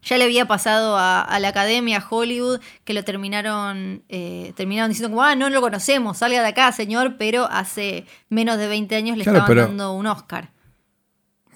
ya 0.05 0.17
le 0.17 0.25
había 0.25 0.47
pasado 0.47 0.97
a, 0.97 1.21
a 1.23 1.41
la 1.41 1.49
academia, 1.49 1.99
a 1.99 2.07
Hollywood, 2.09 2.61
que 2.85 2.95
lo 2.95 3.03
terminaron, 3.03 4.03
eh, 4.09 4.53
terminaron 4.57 4.91
diciendo 4.91 5.11
como, 5.11 5.25
ah, 5.25 5.35
no 5.35 5.51
lo 5.51 5.61
conocemos, 5.61 6.19
salga 6.19 6.41
de 6.41 6.49
acá, 6.49 6.71
señor, 6.73 7.17
pero 7.19 7.49
hace 7.51 8.07
menos 8.29 8.59
de 8.59 8.69
20 8.69 8.95
años 8.95 9.17
le 9.19 9.25
Claro, 9.25 9.39
estaban 9.41 9.57
dando 9.69 9.93
un 9.93 10.07
Oscar. 10.07 10.51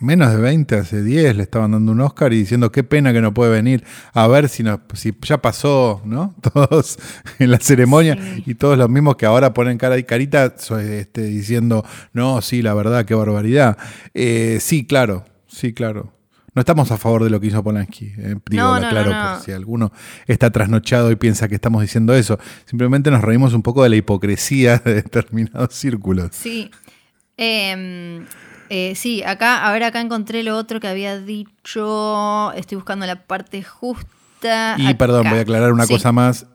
Menos 0.03 0.31
de 0.33 0.37
20, 0.37 0.77
hace 0.77 1.03
10 1.03 1.37
le 1.37 1.43
estaban 1.45 1.71
dando 1.73 1.93
un 1.93 2.01
Oscar 2.01 2.33
y 2.33 2.39
diciendo 2.39 2.73
qué 2.73 2.83
pena 2.85 3.13
que 3.13 3.21
no 3.21 3.33
puede 3.33 3.53
venir 3.53 3.85
a 4.13 4.27
ver 4.27 4.49
si, 4.49 4.63
nos- 4.63 4.81
si 4.95 5.15
ya 5.23 5.41
pasó, 5.41 6.03
¿no? 6.05 6.35
Todos 6.53 6.99
en 7.39 7.51
la 7.51 7.59
ceremonia 7.61 8.17
Sí. 8.21 8.43
y 8.47 8.55
todos 8.57 8.77
los 8.77 8.91
mismos 8.91 9.17
que 9.17 9.27
ahora 9.27 9.55
ponen 9.55 9.79
cara 9.79 9.97
y 9.99 10.05
carita 10.05 10.55
este, 10.57 11.23
diciendo, 11.23 11.85
no, 12.13 12.43
sí, 12.43 12.63
la 12.63 12.75
verdad, 12.75 13.05
qué 13.05 13.15
barbaridad. 13.15 13.79
Eh, 14.13 14.59
sí, 14.61 14.85
claro, 14.87 15.25
sí, 15.47 15.73
claro. 15.73 16.13
No 16.55 16.61
estamos 16.61 16.91
a 16.91 16.99
favor 16.99 17.25
de 17.25 17.31
lo 17.31 17.41
que 17.41 17.47
hizo 17.47 17.63
Polanski. 17.65 18.13
eh, 18.19 18.35
digo, 18.51 18.63
No, 18.63 18.79
no. 18.81 18.89
por 18.91 19.43
si 19.43 19.53
alguno 19.53 19.91
está 20.27 20.51
trasnochado 20.51 21.11
y 21.11 21.17
piensa 21.17 21.49
que 21.49 21.55
estamos 21.55 21.81
diciendo 21.81 22.15
eso. 22.15 22.39
Simplemente 22.67 23.11
nos 23.11 23.23
reímos 23.23 23.55
un 23.55 23.63
poco 23.63 23.83
de 23.85 23.89
la 23.89 23.97
hipocresía 23.97 24.77
de 24.85 24.95
determinados 24.97 25.73
círculos. 25.75 26.29
Sí. 26.33 26.71
Em, 27.39 28.27
eh, 28.75 28.95
sí, 28.97 29.23
acá, 29.23 29.69
a 29.69 29.73
ver, 29.73 29.85
acá 29.85 30.01
encontré 30.01 30.43
lo 30.43 30.57
otro 30.57 30.81
que 30.81 30.89
había 30.89 31.19
dicho. 31.19 32.53
Estoy 32.55 32.77
buscando 32.77 33.05
la 33.07 33.17
parte 33.27 33.63
justa. 33.63 34.77
Y 34.79 34.95
perdón, 34.95 35.29
voy 35.29 35.39
a 35.39 35.43
aclarar 35.43 35.73
una 35.73 35.87
Sí. 35.87 35.93
cosa 35.95 36.11
más. 36.13 36.47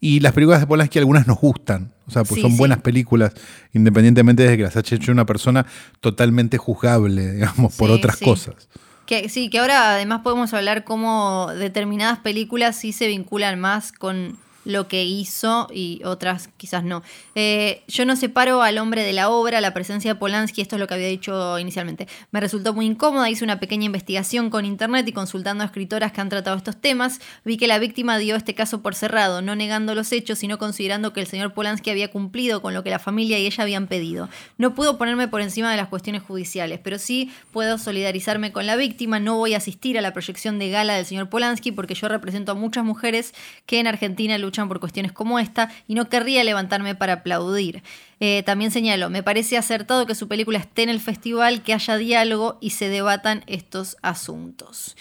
Y 0.00 0.20
las 0.20 0.32
películas 0.32 0.60
de 0.60 0.66
Polanski 0.66 0.98
algunas 0.98 1.26
nos 1.26 1.38
gustan. 1.38 1.92
O 2.06 2.10
sea, 2.10 2.24
pues 2.24 2.34
Sí, 2.34 2.42
son 2.42 2.50
sí. 2.52 2.58
buenas 2.58 2.82
películas, 2.82 3.32
independientemente 3.72 4.42
de 4.42 4.56
que 4.56 4.64
las 4.64 4.76
haya 4.76 4.96
hecho 4.96 5.12
una 5.12 5.24
persona 5.24 5.64
totalmente 6.00 6.58
juzgable, 6.58 7.32
digamos, 7.32 7.74
por 7.76 7.90
otras 7.90 8.16
cosas. 8.18 8.68
Que, 9.06 9.28
sí, 9.28 9.48
que 9.48 9.58
ahora 9.60 9.94
además 9.94 10.20
podemos 10.22 10.52
hablar 10.54 10.84
cómo 10.84 11.48
determinadas 11.56 12.18
películas 12.18 12.76
sí 12.76 12.92
se 12.92 13.06
vinculan 13.06 13.58
más 13.60 13.92
con, 13.92 14.36
lo 14.64 14.88
que 14.88 15.04
hizo 15.04 15.68
y 15.72 16.00
otras 16.04 16.48
quizás 16.56 16.84
no. 16.84 17.02
Eh, 17.34 17.82
yo 17.88 18.04
no 18.04 18.16
separo 18.16 18.62
al 18.62 18.78
hombre 18.78 19.02
de 19.02 19.12
la 19.12 19.28
obra, 19.30 19.60
la 19.60 19.74
presencia 19.74 20.12
de 20.12 20.18
Polanski, 20.18 20.60
esto 20.60 20.76
es 20.76 20.80
lo 20.80 20.86
que 20.86 20.94
había 20.94 21.08
dicho 21.08 21.58
inicialmente. 21.58 22.06
Me 22.30 22.40
resultó 22.40 22.74
muy 22.74 22.86
incómoda, 22.86 23.28
hice 23.28 23.44
una 23.44 23.60
pequeña 23.60 23.86
investigación 23.86 24.50
con 24.50 24.64
internet 24.64 25.06
y 25.08 25.12
consultando 25.12 25.64
a 25.64 25.66
escritoras 25.66 26.12
que 26.12 26.20
han 26.20 26.28
tratado 26.28 26.56
estos 26.56 26.80
temas, 26.80 27.20
vi 27.44 27.56
que 27.56 27.66
la 27.66 27.78
víctima 27.78 28.18
dio 28.18 28.36
este 28.36 28.54
caso 28.54 28.82
por 28.82 28.94
cerrado, 28.94 29.42
no 29.42 29.56
negando 29.56 29.94
los 29.94 30.12
hechos, 30.12 30.38
sino 30.38 30.58
considerando 30.58 31.12
que 31.12 31.20
el 31.20 31.26
señor 31.26 31.54
Polanski 31.54 31.90
había 31.90 32.10
cumplido 32.10 32.62
con 32.62 32.74
lo 32.74 32.82
que 32.82 32.90
la 32.90 32.98
familia 32.98 33.38
y 33.38 33.46
ella 33.46 33.62
habían 33.62 33.86
pedido. 33.86 34.28
No 34.58 34.74
puedo 34.74 34.98
ponerme 34.98 35.28
por 35.28 35.40
encima 35.40 35.70
de 35.70 35.76
las 35.76 35.88
cuestiones 35.88 36.22
judiciales, 36.22 36.80
pero 36.82 36.98
sí 36.98 37.32
puedo 37.52 37.78
solidarizarme 37.78 38.52
con 38.52 38.66
la 38.66 38.76
víctima, 38.76 39.20
no 39.20 39.36
voy 39.36 39.54
a 39.54 39.58
asistir 39.58 39.98
a 39.98 40.02
la 40.02 40.12
proyección 40.12 40.58
de 40.58 40.70
gala 40.70 40.94
del 40.94 41.06
señor 41.06 41.28
Polanski 41.28 41.72
porque 41.72 41.94
yo 41.94 42.08
represento 42.08 42.52
a 42.52 42.54
muchas 42.54 42.84
mujeres 42.84 43.34
que 43.66 43.80
en 43.80 43.86
Argentina 43.86 44.38
luchan 44.38 44.51
por 44.52 44.80
cuestiones 44.80 45.12
como 45.12 45.38
esta 45.38 45.70
y 45.88 45.94
no 45.94 46.08
querría 46.08 46.44
levantarme 46.44 46.94
para 46.94 47.14
aplaudir. 47.14 47.82
Eh, 48.20 48.42
también 48.44 48.70
señalo, 48.70 49.10
me 49.10 49.22
parece 49.22 49.56
acertado 49.56 50.06
que 50.06 50.14
su 50.14 50.28
película 50.28 50.58
esté 50.58 50.82
en 50.82 50.90
el 50.90 51.00
festival, 51.00 51.62
que 51.62 51.74
haya 51.74 51.96
diálogo 51.96 52.58
y 52.60 52.70
se 52.70 52.88
debatan 52.88 53.42
estos 53.46 53.96
asuntos. 54.02 54.94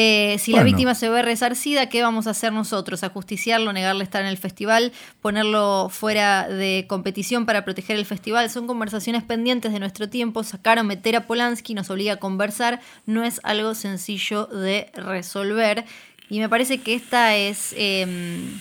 Eh, 0.00 0.38
si 0.38 0.52
la 0.52 0.62
víctima 0.62 0.94
se 0.94 1.08
ve 1.08 1.22
resarcida, 1.22 1.88
¿qué 1.88 2.02
vamos 2.02 2.28
a 2.28 2.30
hacer 2.30 2.52
nosotros? 2.52 3.02
¿Ajusticiarlo, 3.02 3.72
negarle 3.72 4.04
estar 4.04 4.22
en 4.22 4.28
el 4.28 4.36
festival, 4.36 4.92
ponerlo 5.20 5.88
fuera 5.90 6.46
de 6.46 6.84
competición 6.88 7.46
para 7.46 7.64
proteger 7.64 7.96
el 7.96 8.06
festival? 8.06 8.48
Son 8.48 8.68
conversaciones 8.68 9.24
pendientes 9.24 9.72
de 9.72 9.80
nuestro 9.80 10.08
tiempo. 10.08 10.44
Sacar 10.44 10.78
o 10.78 10.84
meter 10.84 11.16
a 11.16 11.26
Polanski 11.26 11.74
nos 11.74 11.90
obliga 11.90 12.12
a 12.12 12.16
conversar. 12.18 12.80
No 13.06 13.24
es 13.24 13.40
algo 13.42 13.74
sencillo 13.74 14.46
de 14.46 14.92
resolver. 14.94 15.84
Y 16.30 16.38
me 16.38 16.48
parece 16.48 16.78
que 16.78 16.94
esta 16.94 17.34
es 17.34 17.74
em, 17.76 18.60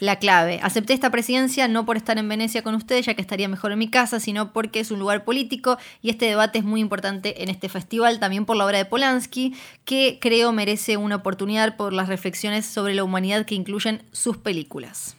la 0.00 0.16
clave. 0.20 0.60
Acepté 0.62 0.92
esta 0.92 1.10
presidencia 1.10 1.66
no 1.68 1.84
por 1.84 1.96
estar 1.96 2.18
en 2.18 2.28
Venecia 2.28 2.62
con 2.62 2.74
ustedes, 2.74 3.06
ya 3.06 3.14
que 3.14 3.20
estaría 3.20 3.48
mejor 3.48 3.72
en 3.72 3.78
mi 3.78 3.88
casa, 3.88 4.20
sino 4.20 4.52
porque 4.52 4.80
es 4.80 4.90
un 4.90 4.98
lugar 5.00 5.24
político 5.24 5.76
y 6.02 6.10
este 6.10 6.26
debate 6.26 6.58
es 6.58 6.64
muy 6.64 6.80
importante 6.80 7.42
en 7.42 7.48
este 7.48 7.68
festival, 7.68 8.20
también 8.20 8.44
por 8.44 8.56
la 8.56 8.64
obra 8.66 8.78
de 8.78 8.84
Polanski, 8.84 9.54
que 9.84 10.18
creo 10.20 10.52
merece 10.52 10.96
una 10.96 11.16
oportunidad 11.16 11.76
por 11.76 11.92
las 11.92 12.08
reflexiones 12.08 12.64
sobre 12.66 12.94
la 12.94 13.02
humanidad 13.04 13.44
que 13.44 13.54
incluyen 13.56 14.02
sus 14.12 14.36
películas. 14.36 15.16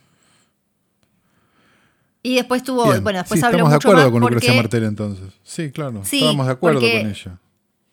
Y 2.22 2.36
después 2.36 2.64
tuvo, 2.64 2.84
Bien. 2.86 3.04
bueno, 3.04 3.20
después 3.20 3.40
sí, 3.40 3.46
habló 3.46 3.58
estamos 3.60 3.72
de 3.72 3.76
acuerdo 3.78 4.02
más 4.04 4.12
con 4.12 4.22
porque- 4.22 4.54
Martel 4.54 4.84
entonces. 4.84 5.34
Sí, 5.44 5.72
claro. 5.72 6.02
Sí, 6.04 6.18
Estábamos 6.18 6.48
de 6.48 6.52
acuerdo 6.52 6.80
porque- 6.82 7.02
con 7.02 7.10
ella. 7.12 7.40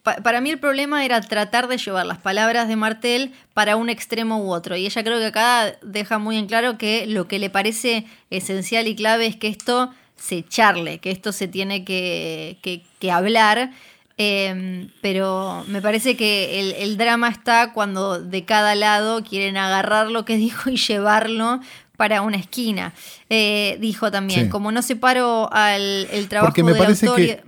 Pa- 0.06 0.16
para 0.22 0.40
mí 0.40 0.50
el 0.50 0.58
problema 0.60 1.04
era 1.04 1.20
tratar 1.20 1.66
de 1.66 1.78
llevar 1.78 2.06
las 2.06 2.18
palabras 2.18 2.68
de 2.68 2.76
Martel 2.76 3.32
para 3.54 3.74
un 3.74 3.88
extremo 3.90 4.38
u 4.38 4.52
otro. 4.52 4.76
Y 4.76 4.86
ella 4.86 5.02
creo 5.02 5.18
que 5.18 5.26
acá 5.26 5.74
deja 5.82 6.18
muy 6.18 6.36
en 6.36 6.46
claro 6.46 6.78
que 6.78 7.06
lo 7.08 7.26
que 7.26 7.40
le 7.40 7.50
parece 7.50 8.06
esencial 8.30 8.86
y 8.86 8.94
clave 8.94 9.26
es 9.26 9.34
que 9.34 9.48
esto 9.48 9.90
se 10.16 10.44
charle, 10.46 10.98
que 11.00 11.10
esto 11.10 11.32
se 11.32 11.48
tiene 11.48 11.84
que, 11.84 12.58
que- 12.62 12.82
que 13.00 13.10
hablar. 13.10 13.72
Eh, 14.18 14.88
pero 15.02 15.64
me 15.68 15.82
parece 15.82 16.16
que 16.16 16.60
el, 16.60 16.72
el 16.78 16.96
drama 16.96 17.28
está 17.28 17.72
cuando 17.72 18.20
de 18.20 18.44
cada 18.44 18.74
lado 18.76 19.22
quieren 19.24 19.56
agarrar 19.56 20.10
lo 20.10 20.24
que 20.24 20.36
dijo 20.46 20.70
y 20.70 20.76
llevarlo 20.76 21.60
para 21.96 22.22
una 22.22 22.36
esquina. 22.36 22.92
Eh, 23.28 23.76
dijo 23.80 24.10
también, 24.12 24.44
Sí. 24.44 24.48
como 24.50 24.70
no 24.70 24.82
separo 24.82 25.52
al 25.52 26.06
el 26.12 26.28
trabajo 26.28 26.50
Porque 26.52 26.62
me 26.62 26.72
del 26.74 26.82
parece 26.82 27.06
autor 27.06 27.20
y- 27.20 27.26
que- 27.26 27.42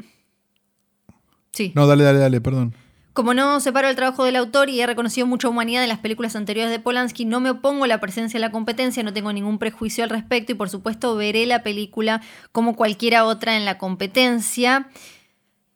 Sí. 1.59 1.73
No, 1.75 1.89
dale, 1.89 2.05
dale, 2.05 2.21
dale, 2.21 2.41
perdón. 2.41 2.73
Como 3.15 3.35
no 3.35 3.59
separo 3.59 3.89
el 3.89 3.97
trabajo 3.97 4.23
del 4.23 4.37
autor 4.37 4.69
y 4.69 4.81
he 4.81 4.87
reconocido 4.87 5.27
mucha 5.27 5.49
humanidad 5.49 5.83
en 5.83 5.89
las 5.89 5.99
películas 5.99 6.37
anteriores 6.37 6.71
de 6.71 6.79
Polanski, 6.79 7.25
no 7.25 7.41
me 7.41 7.51
opongo 7.51 7.83
a 7.83 7.89
la 7.89 7.99
presencia 8.01 8.39
de 8.39 8.47
la 8.47 8.53
competencia, 8.53 9.03
no 9.03 9.13
tengo 9.13 9.33
ningún 9.33 9.59
prejuicio 9.59 10.05
al 10.05 10.11
respecto 10.11 10.53
y 10.53 10.55
por 10.55 10.71
supuesto 10.71 11.17
veré 11.17 11.47
la 11.47 11.65
película 11.65 12.23
como 12.53 12.77
cualquiera 12.77 13.25
otra 13.25 13.57
en 13.57 13.65
la 13.65 13.77
competencia. 13.77 14.89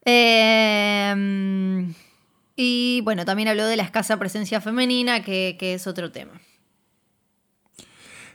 Eh, 0.05 1.85
y 2.55 3.01
bueno, 3.03 3.25
también 3.25 3.49
habló 3.49 3.67
de 3.67 3.77
la 3.77 3.83
escasa 3.83 4.21
presencia 4.21 4.61
femenina, 4.61 5.25
que, 5.25 5.57
que 5.59 5.75
es 5.75 5.89
otro 5.89 6.13
tema. 6.13 6.41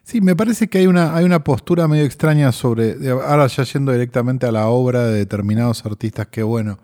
Sí, 0.03 0.19
me 0.19 0.35
parece 0.35 0.67
que 0.67 0.79
hay 0.79 0.87
una, 0.87 1.15
hay 1.15 1.23
una 1.23 1.45
postura 1.45 1.87
medio 1.87 2.03
extraña 2.03 2.51
sobre, 2.51 2.97
ahora 3.09 3.47
ya 3.47 3.63
yendo 3.63 3.93
directamente 3.93 4.45
a 4.45 4.51
la 4.51 4.67
obra 4.67 5.05
de 5.05 5.17
determinados 5.17 5.85
artistas 5.85 6.27
que, 6.27 6.43
bueno, 6.43 6.79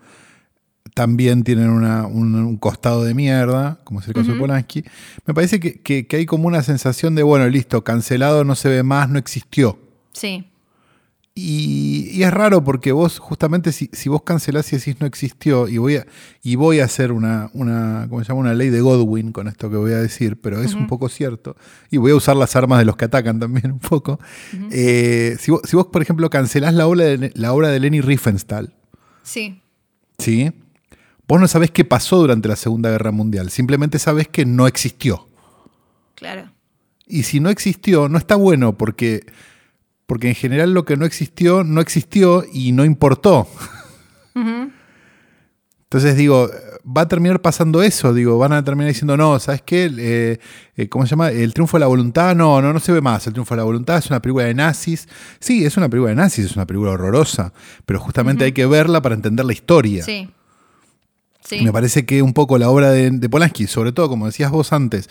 también 0.94 1.42
tienen 1.42 1.70
una- 1.70 2.06
un, 2.06 2.34
un 2.36 2.56
costado 2.56 3.02
de 3.04 3.14
mierda, 3.14 3.80
como 3.84 4.00
es 4.00 4.06
el 4.08 4.14
caso 4.14 4.32
de. 4.32 4.38
Polanski. 4.38 4.84
Me 5.26 5.34
parece 5.34 5.58
que, 5.60 5.80
que- 5.80 6.06
que 6.06 6.16
hay 6.16 6.26
como 6.26 6.46
una 6.46 6.62
sensación 6.62 7.14
de, 7.16 7.22
bueno, 7.24 7.48
listo, 7.48 7.82
cancelado, 7.84 8.44
no 8.44 8.54
se 8.54 8.68
ve 8.68 8.82
más, 8.84 9.08
no 9.10 9.18
existió. 9.18 9.78
Sí, 10.12 10.46
Y, 11.36 12.10
y 12.12 12.22
es 12.22 12.32
raro 12.32 12.62
porque 12.62 12.92
vos, 12.92 13.18
justamente, 13.18 13.72
si, 13.72 13.90
si 13.92 14.08
vos 14.08 14.22
cancelás 14.22 14.72
y 14.72 14.76
decís 14.76 15.00
no 15.00 15.06
existió, 15.08 15.66
y 15.66 15.78
voy 15.78 15.96
a, 15.96 16.06
y 16.44 16.54
voy 16.54 16.78
a 16.78 16.84
hacer 16.84 17.10
una, 17.10 17.50
una, 17.54 18.06
¿cómo 18.08 18.22
se 18.22 18.28
llama? 18.28 18.38
una 18.42 18.54
ley 18.54 18.70
de 18.70 18.80
Godwin 18.80 19.32
con 19.32 19.48
esto 19.48 19.68
que 19.68 19.74
voy 19.76 19.90
a 19.94 19.98
decir, 19.98 20.40
pero 20.40 20.62
es 20.62 20.74
un 20.74 20.86
poco 20.86 21.08
cierto, 21.08 21.56
y 21.90 21.96
voy 21.96 22.12
a 22.12 22.14
usar 22.14 22.36
las 22.36 22.54
armas 22.54 22.78
de 22.78 22.84
los 22.84 22.94
que 22.96 23.06
atacan 23.06 23.40
también 23.40 23.72
un 23.72 23.80
poco. 23.80 24.20
Eh, 24.70 25.36
si, 25.40 25.50
vos, 25.50 25.62
si 25.64 25.74
vos, 25.74 25.86
por 25.88 26.02
ejemplo, 26.02 26.30
cancelás 26.30 26.72
la 26.72 26.86
obra 26.86 27.04
de, 27.06 27.32
la 27.34 27.52
obra 27.52 27.68
de 27.70 27.80
Leni 27.80 28.00
Riefenstahl, 28.00 28.72
sí, 29.24 29.60
¿sí? 30.18 30.52
Vos 31.26 31.40
no 31.40 31.48
sabés 31.48 31.70
qué 31.70 31.84
pasó 31.84 32.18
durante 32.18 32.48
la 32.48 32.56
Segunda 32.56 32.90
Guerra 32.90 33.10
Mundial, 33.10 33.50
simplemente 33.50 33.98
sabés 33.98 34.28
que 34.28 34.44
no 34.44 34.66
existió. 34.66 35.28
claro. 36.14 36.50
Y 37.06 37.24
si 37.24 37.38
no 37.38 37.50
existió, 37.50 38.08
no 38.08 38.16
está 38.16 38.34
bueno 38.34 38.78
porque, 38.78 39.26
porque 40.06 40.28
en 40.28 40.34
general 40.34 40.72
lo 40.72 40.86
que 40.86 40.96
no 40.96 41.04
existió, 41.04 41.62
no 41.62 41.82
existió 41.82 42.44
y 42.50 42.72
no 42.72 42.84
importó. 42.86 43.46
Entonces 45.94 46.16
digo, 46.16 46.50
va 46.84 47.02
a 47.02 47.08
terminar 47.08 47.40
pasando 47.40 47.82
eso, 47.82 48.12
digo, 48.14 48.38
van 48.38 48.52
a 48.52 48.64
terminar 48.64 48.88
diciendo, 48.88 49.16
no, 49.16 49.38
¿sabes 49.38 49.62
qué? 49.62 49.90
Eh, 49.96 50.38
eh, 50.76 50.88
¿Cómo 50.88 51.04
se 51.06 51.10
llama? 51.10 51.30
El 51.30 51.52
triunfo 51.54 51.76
de 51.76 51.80
la 51.80 51.86
voluntad, 51.86 52.34
no, 52.34 52.60
no, 52.60 52.72
no 52.72 52.80
se 52.80 52.90
ve 52.90 53.00
más. 53.00 53.26
El 53.26 53.32
triunfo 53.32 53.54
de 53.54 53.58
la 53.58 53.64
voluntad 53.64 53.98
es 53.98 54.08
una 54.08 54.20
película 54.20 54.44
de 54.46 54.54
nazis. 54.54 55.08
Sí, 55.38 55.64
es 55.64 55.76
una 55.76 55.88
película 55.88 56.10
de 56.10 56.16
nazis, 56.16 56.46
es 56.46 56.56
una 56.56 56.66
película 56.66 56.92
horrorosa, 56.92 57.52
pero 57.86 58.00
justamente 58.00 58.44
hay 58.44 58.52
que 58.52 58.66
verla 58.66 59.02
para 59.02 59.14
entender 59.14 59.46
la 59.46 59.52
historia. 59.52 60.02
Sí. 60.04 60.28
Sí. 61.44 61.60
Me 61.62 61.72
parece 61.72 62.06
que 62.06 62.22
un 62.22 62.32
poco 62.32 62.56
la 62.58 62.70
obra 62.70 62.90
de, 62.90 63.10
de 63.10 63.28
Polanski, 63.28 63.66
sobre 63.66 63.92
todo, 63.92 64.08
como 64.08 64.26
decías 64.26 64.50
vos 64.50 64.72
antes, 64.72 65.08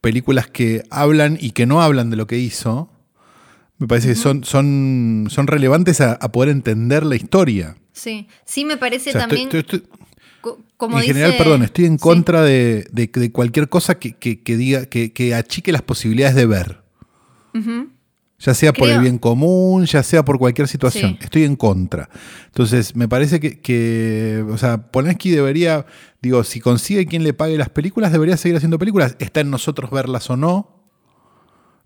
películas 0.00 0.48
que 0.48 0.82
hablan 0.90 1.38
y 1.40 1.52
que 1.52 1.64
no 1.66 1.80
hablan 1.80 2.10
de 2.10 2.16
lo 2.16 2.26
que 2.26 2.38
hizo, 2.38 2.90
me 3.78 3.86
parece 3.86 4.08
que 4.08 4.14
son, 4.16 4.42
son, 4.44 5.26
son 5.30 5.46
relevantes 5.46 6.00
a, 6.00 6.12
a 6.14 6.32
poder 6.32 6.48
entender 6.50 7.04
la 7.06 7.14
historia. 7.14 7.76
Sí, 7.92 8.26
sí 8.44 8.64
me 8.64 8.76
parece 8.76 9.10
O 9.10 9.12
sea, 9.12 9.22
estoy- 9.22 9.38
también, 9.46 9.46
estoy- 9.64 9.78
estoy- 9.78 9.98
co- 10.40 10.58
como 10.76 10.98
en 10.98 11.04
general, 11.04 11.34
perdón, 11.38 11.62
estoy 11.62 11.84
en 11.86 11.98
Sí. 11.98 12.02
contra 12.02 12.42
de, 12.42 12.86
de- 12.90 13.10
de 13.12 13.32
cualquier 13.32 13.68
cosa 13.68 13.98
que, 13.98 14.14
que- 14.14 14.42
que 14.42 14.56
diga, 14.56 14.86
que, 14.86 15.12
que 15.12 15.34
achique 15.34 15.70
las 15.72 15.82
posibilidades 15.82 16.34
de 16.34 16.46
ver. 16.46 16.82
Ujú. 17.54 17.90
Ya 18.38 18.52
sea 18.52 18.72
por 18.74 18.88
el 18.90 19.00
bien 19.00 19.18
común, 19.18 19.86
ya 19.86 20.02
sea 20.02 20.24
por 20.24 20.38
cualquier 20.38 20.68
situación. 20.68 21.12
Sí. 21.12 21.18
Estoy 21.24 21.44
en 21.44 21.56
contra. 21.56 22.10
Entonces, 22.46 22.94
me 22.94 23.08
parece 23.08 23.40
que, 23.40 23.60
que, 23.60 24.44
o 24.50 24.58
sea, 24.58 24.90
Polanski 24.90 25.30
debería, 25.30 25.86
digo, 26.20 26.44
si 26.44 26.60
consigue 26.60 27.06
quien 27.06 27.24
le 27.24 27.32
pague 27.32 27.56
las 27.56 27.70
películas, 27.70 28.12
debería 28.12 28.36
seguir 28.36 28.56
haciendo 28.56 28.78
películas. 28.78 29.16
Está 29.20 29.40
en 29.40 29.50
nosotros 29.50 29.90
verlas 29.90 30.28
o 30.28 30.36
no. 30.36 30.72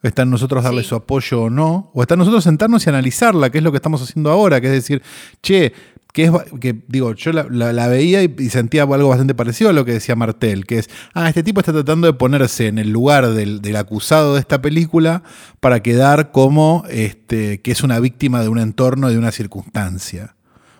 Está 0.02 0.22
en 0.22 0.30
nosotros 0.30 0.64
darle 0.64 0.82
Sí. 0.82 0.88
su 0.88 0.94
apoyo 0.96 1.42
o 1.42 1.50
no. 1.50 1.90
O 1.94 2.02
está 2.02 2.14
en 2.14 2.18
nosotros 2.20 2.42
sentarnos 2.42 2.84
y 2.86 2.88
analizarla, 2.88 3.50
que 3.50 3.58
es 3.58 3.64
lo 3.64 3.70
que 3.70 3.76
estamos 3.76 4.02
haciendo 4.02 4.30
ahora, 4.30 4.60
que 4.60 4.66
es 4.68 4.72
decir, 4.72 5.02
che, 5.42 5.72
que 6.12 6.24
es, 6.24 6.30
que 6.60 6.76
digo, 6.88 7.14
yo 7.14 7.32
la, 7.32 7.46
la- 7.50 7.72
la 7.72 7.86
veía 7.88 8.22
y, 8.22 8.34
y 8.38 8.50
sentía 8.50 8.82
algo 8.82 9.08
bastante 9.08 9.34
parecido 9.34 9.70
a 9.70 9.72
lo 9.72 9.84
que 9.84 9.92
decía 9.92 10.16
Martel, 10.16 10.66
que 10.66 10.78
es, 10.78 10.90
ah, 11.14 11.28
este 11.28 11.42
tipo 11.42 11.60
está 11.60 11.72
tratando 11.72 12.06
de 12.06 12.12
ponerse 12.14 12.66
en 12.66 12.78
el 12.78 12.90
lugar 12.90 13.28
del, 13.28 13.60
del 13.62 13.76
acusado 13.76 14.34
de 14.34 14.40
esta 14.40 14.60
película 14.60 15.22
para 15.60 15.80
quedar 15.82 16.30
como 16.32 16.84
este, 16.90 17.60
que 17.60 17.70
es 17.72 17.82
una 17.82 18.00
víctima 18.00 18.42
de 18.42 18.48
un 18.48 18.58
entorno, 18.58 19.08
de 19.08 19.18
una 19.18 19.30
circunstancia. 19.32 20.34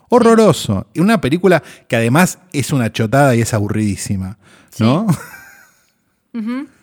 Horroroso. 0.09 0.89
Y 0.93 0.99
una 1.01 1.21
película 1.21 1.63
que 1.87 1.95
además 1.97 2.39
es 2.53 2.73
una 2.73 2.91
chotada 2.93 3.37
y 3.37 3.43
es 3.43 3.55
aburridísima. 3.55 4.39
¿No? 4.81 5.07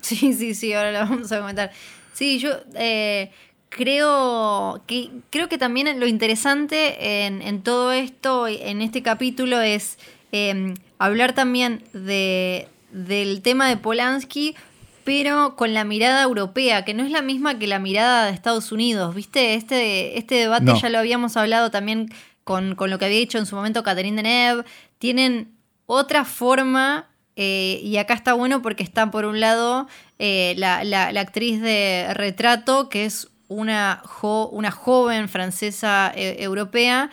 Sí, 0.01 0.33
sí, 0.33 0.53
sí, 0.55 0.73
ahora 0.73 0.91
lo 0.91 0.99
vamos 1.09 1.31
a 1.31 1.39
comentar. 1.39 1.71
Sí, 2.13 2.39
yo 2.39 2.49
eh, 2.75 3.31
creo 3.69 4.81
que 4.87 5.09
creo 5.29 5.49
que 5.49 5.57
también 5.57 5.99
lo 5.99 6.07
interesante 6.07 7.25
en, 7.25 7.41
en 7.41 7.61
todo 7.61 7.91
esto, 7.91 8.47
en 8.47 8.81
este 8.81 9.01
capítulo, 9.03 9.61
es 9.61 9.97
eh, 10.31 10.73
hablar 10.97 11.33
también 11.33 11.83
de, 11.93 12.67
del 12.91 13.41
tema 13.41 13.67
de 13.69 13.77
Polanski, 13.77 14.55
pero 15.03 15.55
con 15.55 15.73
la 15.73 15.83
mirada 15.85 16.21
europea, 16.23 16.83
que 16.83 16.93
no 16.93 17.03
es 17.03 17.11
la 17.11 17.21
misma 17.21 17.57
que 17.59 17.67
la 17.67 17.79
mirada 17.79 18.25
de 18.25 18.31
Estados 18.33 18.71
Unidos, 18.71 19.15
¿viste? 19.15 19.53
Este, 19.53 20.17
este 20.17 20.35
debate 20.35 20.65
No. 20.65 20.79
ya 20.79 20.89
lo 20.89 20.99
habíamos 20.99 21.37
hablado 21.37 21.71
también 21.71 22.09
con, 22.43 22.75
con 22.75 22.89
lo 22.89 22.99
que 22.99 23.05
había 23.05 23.19
dicho 23.19 23.37
en 23.37 23.45
su 23.45 23.55
momento 23.55 23.83
Catherine 23.83 24.21
Deneuve. 24.21 24.63
Tienen 24.99 25.51
otra 25.85 26.25
forma, 26.25 27.07
eh, 27.37 27.79
y 27.83 27.95
acá 27.97 28.13
está 28.15 28.33
bueno 28.33 28.61
porque 28.61 28.83
está 28.83 29.09
por 29.11 29.23
un 29.25 29.39
lado 29.39 29.87
eh, 30.19 30.55
la, 30.57 30.83
la- 30.83 31.11
la 31.13 31.21
actriz 31.21 31.61
de 31.61 32.07
retrato, 32.13 32.89
que 32.89 33.05
es 33.05 33.29
una, 33.47 34.03
una 34.51 34.71
joven 34.71 35.29
francesa 35.29 36.11
eh, 36.15 36.37
europea 36.39 37.09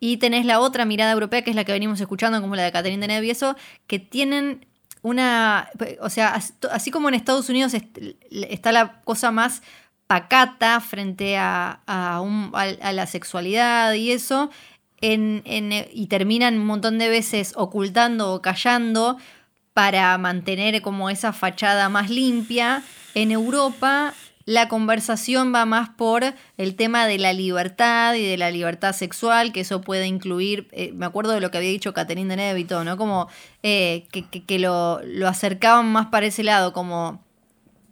y 0.00 0.18
tenés 0.18 0.46
la 0.46 0.60
otra 0.60 0.84
mirada 0.84 1.12
europea, 1.12 1.42
que 1.42 1.50
es 1.50 1.56
la 1.56 1.64
que 1.64 1.72
venimos 1.72 2.00
escuchando, 2.00 2.40
como 2.40 2.56
la 2.56 2.62
de 2.62 2.72
Catherine 2.72 3.00
Deneuve 3.00 3.26
y 3.26 3.30
eso, 3.30 3.56
que 3.86 3.98
tienen 3.98 4.66
una. 5.02 5.70
O 6.00 6.10
sea, 6.10 6.40
así 6.70 6.90
como 6.90 7.08
en 7.08 7.14
Estados 7.14 7.48
Unidos 7.48 7.72
está 8.30 8.72
la 8.72 9.00
cosa 9.02 9.30
más 9.30 9.62
pacata 10.06 10.80
frente 10.80 11.36
a, 11.36 11.80
a, 11.86 12.92
la 12.92 13.06
sexualidad 13.06 13.92
y 13.94 14.12
eso, 14.12 14.50
en, 15.00 15.42
y 15.44 16.06
terminan 16.06 16.58
un 16.58 16.66
montón 16.66 16.98
de 16.98 17.08
veces 17.08 17.52
ocultando 17.56 18.32
o 18.32 18.42
callando 18.42 19.18
para 19.74 20.16
mantener 20.18 20.80
como 20.80 21.10
esa 21.10 21.32
fachada 21.32 21.88
más 21.88 22.10
limpia. 22.10 22.82
En 23.14 23.32
Europa 23.32 24.14
la 24.48 24.66
conversación 24.66 25.54
va 25.54 25.66
más 25.66 25.90
por 25.90 26.24
el 26.56 26.74
tema 26.74 27.06
de 27.06 27.18
la 27.18 27.34
libertad 27.34 28.14
y 28.14 28.24
de 28.24 28.38
la 28.38 28.50
libertad 28.50 28.94
sexual, 28.94 29.52
que 29.52 29.60
eso 29.60 29.82
puede 29.82 30.06
incluir, 30.06 30.68
eh, 30.72 30.90
me 30.94 31.04
acuerdo 31.04 31.32
de 31.32 31.42
lo 31.42 31.50
que 31.50 31.58
había 31.58 31.68
dicho 31.68 31.92
Catherine 31.92 32.58
y 32.58 32.64
todo, 32.64 32.82
¿no? 32.82 32.96
Como 32.96 33.28
eh, 33.62 34.06
que, 34.10 34.58
lo, 34.58 35.02
lo, 35.04 35.28
acercaban 35.28 35.92
más 35.92 36.06
para 36.06 36.24
ese 36.24 36.44
lado, 36.44 36.72
como 36.72 37.22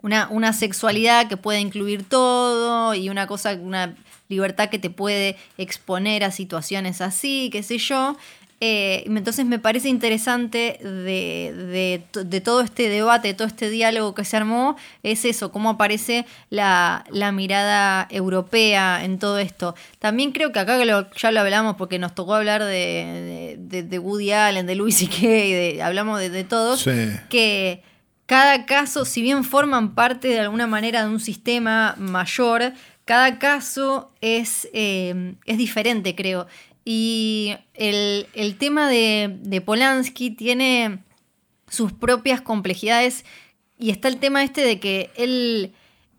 una, 0.01 0.29
una 0.31 0.55
sexualidad 0.55 1.29
que 1.29 1.37
puede 1.37 1.61
incluir 1.61 2.09
todo 2.09 2.95
y 2.95 3.11
una 3.11 3.27
cosa, 3.27 3.53
una 3.53 3.95
libertad 4.31 4.71
que 4.71 4.79
te 4.79 4.89
puede 4.89 5.37
exponer 5.59 6.25
a 6.25 6.31
situaciones 6.31 7.03
así, 7.03 7.51
qué 7.53 7.63
sé 7.63 7.77
yo. 7.77 8.17
Eh, 8.61 9.05
entonces 9.07 9.45
me 9.45 9.59
parece 9.59 9.89
interesante 9.91 10.79
de, 10.83 12.41
todo 12.43 12.63
este 12.63 12.89
debate, 12.89 13.29
de 13.29 13.35
todo 13.35 13.47
este 13.47 13.69
diálogo 13.69 14.15
que 14.15 14.25
se 14.25 14.37
armó, 14.37 14.77
es 15.03 15.27
eso, 15.27 15.53
cómo 15.53 15.71
aparece 15.71 16.25
la, 16.49 17.05
mirada 17.35 18.07
europea 18.11 19.05
en 19.05 19.19
todo 19.19 19.39
esto. 19.39 19.75
También 19.99 20.33
creo 20.33 20.53
que 20.53 20.59
acá 20.59 20.79
ya 20.79 21.33
lo 21.33 21.41
hablamos 21.41 21.77
porque 21.77 21.99
nos 21.99 22.15
tocó 22.15 22.35
hablar 22.35 22.65
de, 22.65 23.99
Woody 24.03 24.33
Allen, 24.33 24.67
de 24.67 24.75
Louis 24.75 24.97
C.K., 24.97 25.85
hablamos 25.85 26.21
de, 26.21 26.45
todos, 26.45 26.85
que 27.29 27.83
cada 28.25 28.65
caso, 28.65 29.05
si 29.05 29.21
bien 29.21 29.45
forman 29.45 29.95
parte 29.95 30.29
de 30.29 30.41
alguna 30.41 30.67
manera 30.67 31.03
de 31.05 31.11
un 31.11 31.21
sistema 31.21 31.95
mayor, 31.99 32.73
cada 33.05 33.39
caso 33.39 34.11
es, 34.21 34.69
eh, 34.73 35.35
es 35.45 35.59
diferente, 35.59 36.15
creo. 36.15 36.47
Y 36.89 37.57
el, 37.75 38.57
tema 38.61 38.89
de, 38.89 39.61
Polanski 39.67 40.31
tiene 40.31 41.01
sus 41.69 41.93
propias 41.93 42.41
complejidades 42.41 43.25
y 43.77 43.91
está 43.91 44.07
el 44.07 44.19
tema 44.19 44.45
este 44.45 44.61
de 44.61 44.79
que 44.79 45.11
él, 45.17 45.75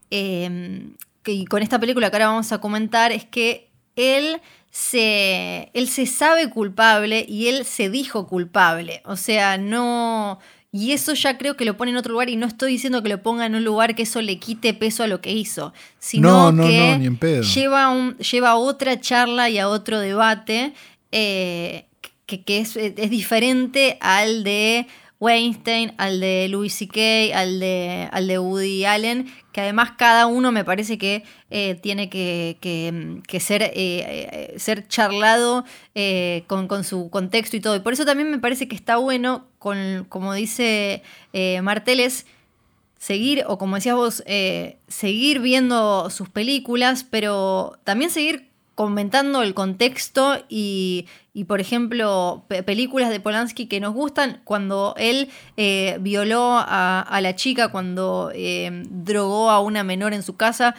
em, 0.10 0.98
y 1.26 1.46
con 1.46 1.64
esta 1.64 1.80
película 1.80 2.10
que 2.10 2.18
ahora 2.18 2.28
vamos 2.28 2.52
a 2.52 2.60
comentar, 2.60 3.14
es 3.14 3.24
que 3.24 3.70
él 3.96 4.42
se, 4.70 5.72
él 5.74 5.88
se 5.88 6.06
sabe 6.06 6.50
culpable 6.50 7.26
y 7.26 7.48
él 7.48 7.64
se 7.64 7.90
dijo 7.90 8.28
culpable. 8.28 9.02
O 9.06 9.16
sea, 9.16 9.58
no, 9.58 10.40
y 10.78 10.92
eso 10.92 11.16
ya 11.16 11.40
creo 11.40 11.58
que 11.58 11.66
lo 11.66 11.76
pone 11.76 11.90
en 11.90 11.98
otro 11.98 12.12
lugar 12.12 12.30
y 12.30 12.36
no 12.36 12.46
estoy 12.46 12.74
diciendo 12.74 13.02
que 13.02 13.10
lo 13.10 13.24
ponga 13.24 13.48
en 13.48 13.56
un 13.56 13.64
lugar 13.64 13.96
que 13.96 14.04
eso 14.04 14.22
le 14.22 14.38
quite 14.38 14.76
peso 14.76 15.02
a 15.02 15.08
lo 15.08 15.22
que 15.22 15.32
hizo, 15.32 15.74
sino 15.98 16.56
que 16.56 17.00
Lleva, 17.42 17.90
un, 17.90 18.16
lleva 18.18 18.52
a 18.52 18.56
otra 18.58 19.00
charla 19.00 19.50
y 19.50 19.58
a 19.58 19.70
otro 19.70 20.00
debate 20.00 20.74
eh, 21.12 21.86
que, 22.28 22.60
es, 22.60 22.76
es 22.78 23.10
diferente 23.10 23.98
al 24.02 24.44
de 24.44 24.86
Weinstein, 25.20 25.94
al 25.98 26.20
de 26.20 26.48
Louis 26.50 26.74
C.K., 26.74 27.38
al 27.38 27.60
de, 27.60 28.08
al 28.12 28.28
de 28.28 28.38
Woody 28.38 28.86
Allen, 28.86 29.28
que 29.52 29.62
además 29.62 29.94
cada 29.98 30.28
uno 30.28 30.52
me 30.52 30.64
parece 30.64 31.00
que 31.00 31.24
eh, 31.50 31.76
tiene 31.82 32.10
que, 32.10 32.58
ser, 33.40 33.64
eh, 33.64 33.72
eh, 33.76 34.54
ser 34.58 34.88
charlado 34.88 35.66
con, 36.46 36.84
su 36.84 37.10
contexto 37.10 37.58
y 37.58 37.62
todo. 37.62 37.76
Y 37.76 37.80
por 37.80 37.94
eso 37.94 38.06
también 38.06 38.30
me 38.30 38.38
parece 38.38 38.68
que 38.68 38.76
está 38.76 38.98
bueno, 38.98 39.48
con, 39.58 40.06
como 40.10 40.34
dice 40.34 41.02
Marteles, 41.64 42.28
seguir, 43.00 43.44
o 43.48 43.58
como 43.58 43.78
decías 43.78 43.96
vos, 43.96 44.24
seguir 44.88 45.40
viendo 45.40 46.12
sus 46.12 46.30
películas, 46.30 47.04
pero 47.04 47.80
también 47.84 48.12
seguir 48.12 48.47
comentando 48.78 49.42
el 49.42 49.56
contexto 49.56 50.38
y, 50.50 51.08
y 51.34 51.46
por 51.46 51.60
ejemplo, 51.60 52.46
películas 52.64 53.10
de 53.10 53.20
Polanski 53.20 53.66
que 53.66 53.80
nos 53.80 53.92
gustan, 53.96 54.40
cuando 54.44 54.94
él 55.00 55.30
eh, 55.58 55.98
violó 56.00 56.60
a, 56.60 57.20
la 57.24 57.36
chica, 57.36 57.70
cuando 57.70 58.32
eh, 58.36 58.84
drogó 58.92 59.50
a 59.50 59.62
una 59.62 59.84
menor 59.84 60.14
en 60.14 60.22
su 60.22 60.38
casa 60.38 60.76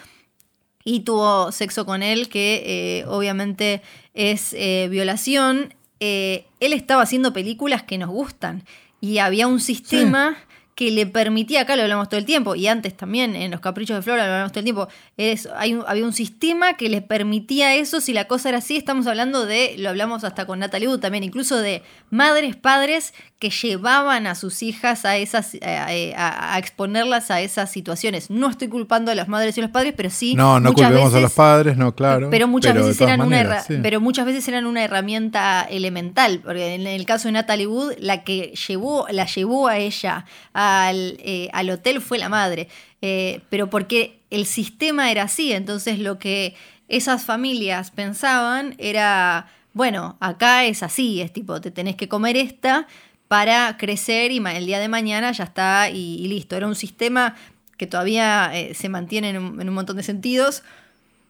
y 0.85 1.01
tuvo 1.01 1.51
sexo 1.51 1.85
con 1.87 2.05
él, 2.05 2.29
que 2.29 2.63
eh, 3.01 3.05
obviamente 3.09 3.83
es 4.15 4.55
violación, 4.89 5.75
él 5.99 6.45
estaba 6.61 7.03
haciendo 7.03 7.33
películas 7.33 7.83
que 7.83 7.99
nos 7.99 8.11
gustan 8.11 8.63
y 9.01 9.19
había 9.19 9.49
un 9.49 9.59
sistema 9.59 10.37
que 10.79 10.93
le 10.93 11.07
permitía, 11.07 11.63
acá 11.63 11.75
lo 11.75 11.83
hablamos 11.83 12.09
todo 12.09 12.21
el 12.21 12.25
tiempo, 12.25 12.55
y 12.55 12.69
antes 12.69 12.97
también 12.97 13.35
en 13.35 13.51
los 13.51 13.59
caprichos 13.59 13.97
de 13.97 14.03
Flora 14.03 14.25
lo 14.25 14.33
hablamos 14.33 14.53
todo 14.53 14.61
el 14.61 14.65
tiempo, 14.65 14.87
es, 15.17 15.49
hay 15.57 15.77
había 15.89 16.05
un 16.05 16.13
sistema 16.13 16.75
que 16.75 16.89
le 16.89 17.03
permitía 17.03 17.75
eso, 17.75 18.01
si 18.01 18.13
la 18.13 18.29
cosa 18.29 18.51
era 18.51 18.59
así, 18.59 18.77
estamos 18.77 19.09
hablando 19.09 19.45
de, 19.45 19.75
lo 19.77 19.89
hablamos 19.89 20.23
hasta 20.23 20.47
con 20.47 20.61
Natalie 20.61 20.87
Wood 20.87 21.01
también, 21.01 21.25
incluso 21.25 21.57
de 21.57 21.83
madres, 22.11 22.55
padres 22.55 23.13
que 23.39 23.51
llevaban 23.51 24.27
a 24.27 24.35
sus 24.35 24.65
hijas 24.65 25.05
a 25.05 25.17
esas 25.17 25.57
a, 25.63 26.59
exponerlas 26.59 27.31
a 27.31 27.41
esas 27.41 27.71
situaciones. 27.71 28.31
No 28.31 28.51
estoy 28.51 28.67
culpando 28.67 29.13
a 29.13 29.15
las 29.15 29.29
madres 29.29 29.57
y 29.57 29.61
los 29.61 29.71
padres, 29.71 29.95
pero 29.97 30.11
sí 30.11 30.35
No, 30.35 30.59
no 30.59 30.73
culpemos 30.73 31.15
a 31.15 31.21
los 31.21 31.33
padres, 31.33 31.77
no, 31.77 31.95
claro. 31.95 32.31
Pero 32.31 32.49
muchas 32.49 32.75
veces 32.75 33.01
eran 33.01 33.21
una 33.21 33.65
pero 33.81 34.01
muchas 34.01 34.27
veces 34.27 34.47
eran 34.49 34.67
una 34.67 34.83
herramienta 34.83 35.63
elemental, 35.71 36.41
porque 36.41 36.75
en 36.75 36.87
el 36.89 37.07
caso 37.07 37.29
de 37.29 37.33
Natalie 37.33 37.69
Wood 37.69 37.95
la 37.99 38.25
que 38.25 38.55
llevó 38.67 39.07
la 39.11 39.27
llevó 39.27 39.69
a 39.69 39.79
ella 39.79 40.25
al, 40.53 41.17
eh, 41.21 41.49
al 41.53 41.71
hotel 41.71 42.01
fue 42.01 42.19
la 42.19 42.29
madre, 42.29 42.69
eh, 43.03 43.41
pero 43.51 43.71
porque 43.71 44.19
el 44.31 44.47
sistema 44.47 45.13
era 45.13 45.25
así, 45.25 45.53
entonces 45.53 46.01
lo 46.01 46.19
que 46.19 46.57
esas 46.89 47.25
familias 47.25 47.93
pensaban 47.93 48.75
era 48.79 49.47
bueno, 49.79 50.17
acá 50.19 50.65
es 50.65 50.83
así, 50.83 51.21
es 51.21 51.33
tipo, 51.33 51.61
te 51.61 51.71
tenés 51.71 51.95
que 51.95 52.09
comer 52.09 52.37
esta, 52.37 52.89
para 53.29 53.77
crecer 53.77 54.33
y 54.33 54.39
el 54.39 54.67
día 54.67 54.81
de 54.81 54.89
mañana 54.89 55.31
ya 55.33 55.45
está 55.45 55.91
y, 55.91 56.27
listo. 56.27 56.57
Era 56.57 56.67
un 56.67 56.75
sistema 56.75 57.37
que 57.77 57.87
todavía 57.87 58.51
eh, 58.55 58.75
se 58.75 58.89
mantiene 58.89 59.31
en 59.31 59.37
un, 59.39 59.75
montón 59.75 59.99
de 59.99 60.03
sentidos, 60.03 60.63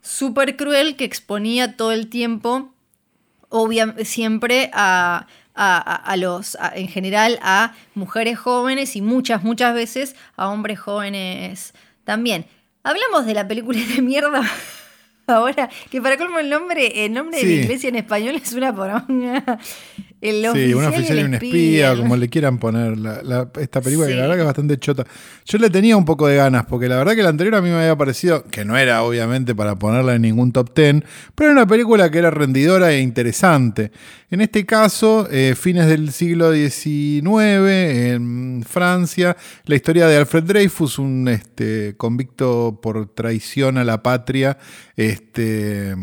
súper 0.01 0.57
cruel 0.57 0.97
que 0.97 1.05
exponía 1.05 1.77
todo 1.77 1.93
el 1.93 2.09
tiempo, 2.09 2.73
obviamente 3.51 4.05
siempre 4.05 4.71
a, 4.73 5.27
los, 6.17 6.57
en 6.75 6.89
general 6.89 7.39
a 7.43 7.75
mujeres 7.95 8.39
jóvenes 8.39 8.95
y 8.95 9.03
muchas, 9.03 9.43
muchas 9.43 9.75
veces 9.75 10.15
a 10.37 10.49
hombres 10.49 10.79
jóvenes 10.79 11.75
también. 12.05 12.47
Hablamos 12.85 13.27
de 13.27 13.35
la 13.35 13.47
película 13.49 13.81
de 13.95 14.01
mierda 14.01 14.41
ahora, 15.27 15.69
que 15.91 16.01
para 16.01 16.17
colmo 16.17 16.39
el 16.39 16.49
nombre, 16.49 17.05
el 17.05 17.13
nombre 17.13 17.39
de 17.39 17.45
la 17.45 17.63
iglesia 17.63 17.89
en 17.89 17.97
español 17.97 18.37
es 18.37 18.53
una 18.53 18.75
poronga 18.75 19.59
sí, 20.21 20.75
un 20.75 20.85
oficial 20.85 21.19
y 21.19 21.23
un 21.23 21.35
espía, 21.35 21.97
como 21.97 22.17
le 22.17 22.29
quieran 22.29 22.59
poner. 22.59 22.95
esta 23.61 23.81
película 23.81 24.09
que 24.09 24.15
la 24.15 24.23
verdad 24.23 24.35
que 24.35 24.41
es 24.41 24.47
bastante 24.47 24.79
chota. 24.79 25.05
Yo 25.45 25.59
le 25.59 25.71
tenía 25.71 25.97
un 25.97 26.05
poco 26.05 26.27
de 26.27 26.37
ganas, 26.37 26.67
porque 26.67 26.89
la 26.89 26.97
verdad 26.97 27.15
que 27.15 27.23
la 27.23 27.29
anterior 27.29 27.55
a 27.55 27.63
mí 27.63 27.69
me 27.69 27.77
había 27.77 27.97
parecido, 27.97 28.45
que 28.45 28.65
no 28.65 28.77
era 28.77 29.03
obviamente 29.03 29.55
para 29.55 29.77
ponerla 29.77 30.15
en 30.15 30.23
ningún 30.23 30.53
top 30.53 30.75
ten, 30.75 31.05
pero 31.35 31.51
era 31.51 31.61
una 31.61 31.67
película 31.69 32.11
que 32.11 32.19
era 32.19 32.31
rendidora 32.31 32.93
e 32.93 33.01
interesante. 33.01 33.93
En 34.31 34.41
este 34.41 34.67
caso, 34.67 35.29
eh, 35.31 35.55
fines 35.57 35.87
del 35.87 36.13
siglo 36.13 36.53
XIX, 36.53 37.69
en 37.71 38.65
Francia, 38.69 39.37
la 39.65 39.75
historia 39.75 40.07
de 40.07 40.17
Alfred 40.17 40.45
Dreyfus, 40.45 40.99
un 40.99 41.29
este, 41.29 41.95
convicto 41.97 42.81
por 42.83 43.07
traición 43.15 43.79
a 43.79 43.85
la 43.85 44.03
patria, 44.03 44.59
este, 44.97 45.95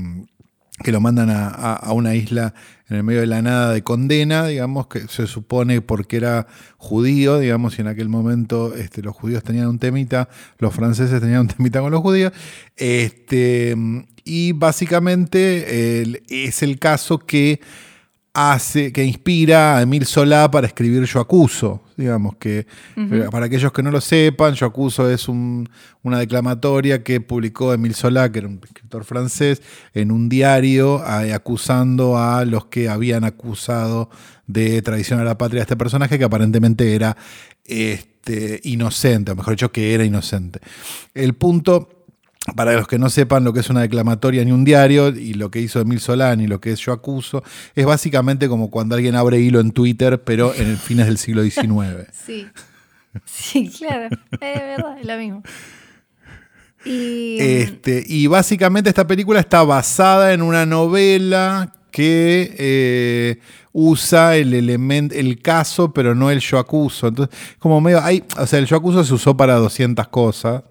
que 0.84 0.92
lo 0.92 1.02
mandan 1.02 1.30
a 1.30 1.92
una 1.94 2.16
isla 2.16 2.54
en 2.90 2.98
el 2.98 3.04
medio 3.04 3.22
de 3.22 3.28
la 3.28 3.42
nada 3.42 3.74
de 3.74 3.84
condena, 3.84 4.46
digamos, 4.48 4.88
que 4.88 5.08
se 5.08 5.28
supone 5.28 5.82
porque 5.82 6.18
era 6.18 6.48
judío, 6.78 7.40
digamos, 7.40 7.78
y 7.78 7.82
en 7.82 7.88
aquel 7.88 8.10
momento 8.10 8.76
este, 8.76 9.02
los 9.02 9.16
judíos 9.16 9.44
tenían 9.44 9.68
un 9.68 9.80
temita, 9.80 10.30
los 10.60 10.74
franceses 10.74 11.20
tenían 11.20 11.42
un 11.42 11.48
temita 11.48 11.82
con 11.82 11.92
los 11.92 12.02
judíos, 12.02 12.32
este, 12.76 13.76
y 14.24 14.52
básicamente 14.52 16.04
es 16.30 16.64
el 16.64 16.80
caso 16.80 17.20
que 17.20 17.60
hace, 18.36 18.92
que 18.92 19.04
inspira 19.06 19.78
a 19.78 19.82
Emil 19.82 20.06
Solá 20.06 20.52
para 20.52 20.68
escribir 20.68 21.06
Yo 21.06 21.22
Acuso. 21.22 21.82
Digamos 21.96 22.36
que, 22.36 22.68
eh, 22.98 23.28
para 23.32 23.46
aquellos 23.46 23.72
que 23.72 23.82
no 23.82 23.90
lo 23.90 24.02
sepan, 24.02 24.54
Yo 24.54 24.66
Acuso 24.66 25.10
es 25.10 25.30
una 25.30 26.20
declamatoria 26.20 27.02
que 27.02 27.22
publicó 27.22 27.74
Emil 27.74 27.96
Solá, 27.96 28.30
que 28.32 28.40
era 28.40 28.50
un 28.50 28.60
escritor 28.62 29.06
francés, 29.06 29.62
en 29.94 30.12
un 30.12 30.28
diario 30.28 31.02
acusando 31.06 32.18
a 32.18 32.44
los 32.44 32.66
que 32.66 32.90
habían 32.90 33.24
acusado 33.24 34.10
de 34.46 34.82
traición 34.82 35.22
a 35.22 35.24
la 35.24 35.38
patria 35.38 35.62
a 35.62 35.64
este 35.64 35.78
personaje 35.78 36.20
que 36.20 36.26
aparentemente 36.26 36.94
era 36.94 37.16
este, 37.64 38.60
inocente, 38.64 39.32
o 39.32 39.36
mejor 39.36 39.54
dicho, 39.54 39.72
que 39.72 39.94
era 39.94 40.04
inocente. 40.04 40.60
El 41.14 41.34
punto 41.34 41.95
para 42.54 42.74
los 42.74 42.88
que 42.88 43.00
no 43.00 43.10
sepan 43.10 43.44
lo 43.44 43.54
que 43.54 43.62
es 43.62 43.70
una 43.70 43.82
declamatoria 43.82 44.46
ni 44.46 44.52
un 44.52 44.64
diario, 44.64 45.10
y 45.10 45.34
lo 45.34 45.50
que 45.50 45.62
hizo 45.62 45.80
Emil 45.80 46.00
Solán 46.00 46.42
y 46.42 46.48
lo 46.48 46.62
que 46.62 46.72
es 46.72 46.80
Yo 46.80 46.92
Acuso, 46.92 47.44
es 47.74 47.86
básicamente 47.86 48.48
como 48.48 48.70
cuando 48.70 48.96
alguien 48.96 49.16
abre 49.16 49.40
hilo 49.40 49.60
en 49.60 49.72
Twitter, 49.72 50.24
pero 50.24 50.54
en 50.54 50.68
el 50.68 50.78
fines 50.78 51.08
del 51.08 51.18
siglo 51.18 51.44
XIX. 51.44 52.08
Sí. 52.26 52.48
Sí, 53.24 53.70
claro. 53.70 54.10
Es 54.32 54.40
verdad, 54.40 55.00
es 55.00 55.08
lo 55.08 55.18
mismo. 55.18 55.44
Y, 56.84 57.38
Este, 57.40 58.04
y 58.06 58.28
básicamente 58.28 58.90
esta 58.90 59.08
película 59.08 59.40
está 59.40 59.64
basada 59.64 60.34
en 60.34 60.42
una 60.42 60.66
novela 60.66 61.74
que 61.92 62.54
eh, 62.58 63.40
usa 63.72 64.36
el 64.36 64.54
elemento, 64.54 65.16
el 65.16 65.42
caso, 65.42 65.94
pero 65.94 66.14
no 66.14 66.30
el 66.30 66.42
yo 66.42 66.60
acuso. 66.60 67.08
Entonces, 67.08 67.34
como 67.58 67.80
medio, 67.80 68.04
hay, 68.04 68.22
o 68.38 68.46
sea, 68.46 68.60
el 68.60 68.66
yo 68.66 68.76
acuso 68.76 69.02
se 69.04 69.14
usó 69.14 69.38
para 69.38 69.56
200 69.56 70.08
cosas. 70.10 70.64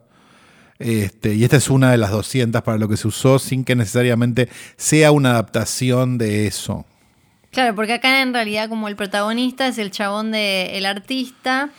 Este, 0.78 1.34
y 1.34 1.44
esta 1.44 1.56
es 1.56 1.70
una 1.70 1.90
de 1.92 1.98
las 1.98 2.10
200 2.10 2.62
para 2.62 2.78
lo 2.78 2.88
que 2.88 2.96
se 2.96 3.06
usó 3.08 3.38
sin 3.38 3.64
que 3.64 3.76
necesariamente 3.76 4.48
sea 4.76 5.12
una 5.12 5.30
adaptación 5.30 6.18
de 6.18 6.46
eso. 6.46 6.84
Claro, 7.52 7.74
porque 7.76 7.92
acá 7.92 8.22
en 8.22 8.34
realidad 8.34 8.68
como 8.68 8.88
el 8.88 8.96
protagonista 8.96 9.68
es 9.68 9.78
el 9.78 9.92
chabón 9.92 10.32
de 10.32 10.76
el 10.76 10.86
artista, 10.86 11.70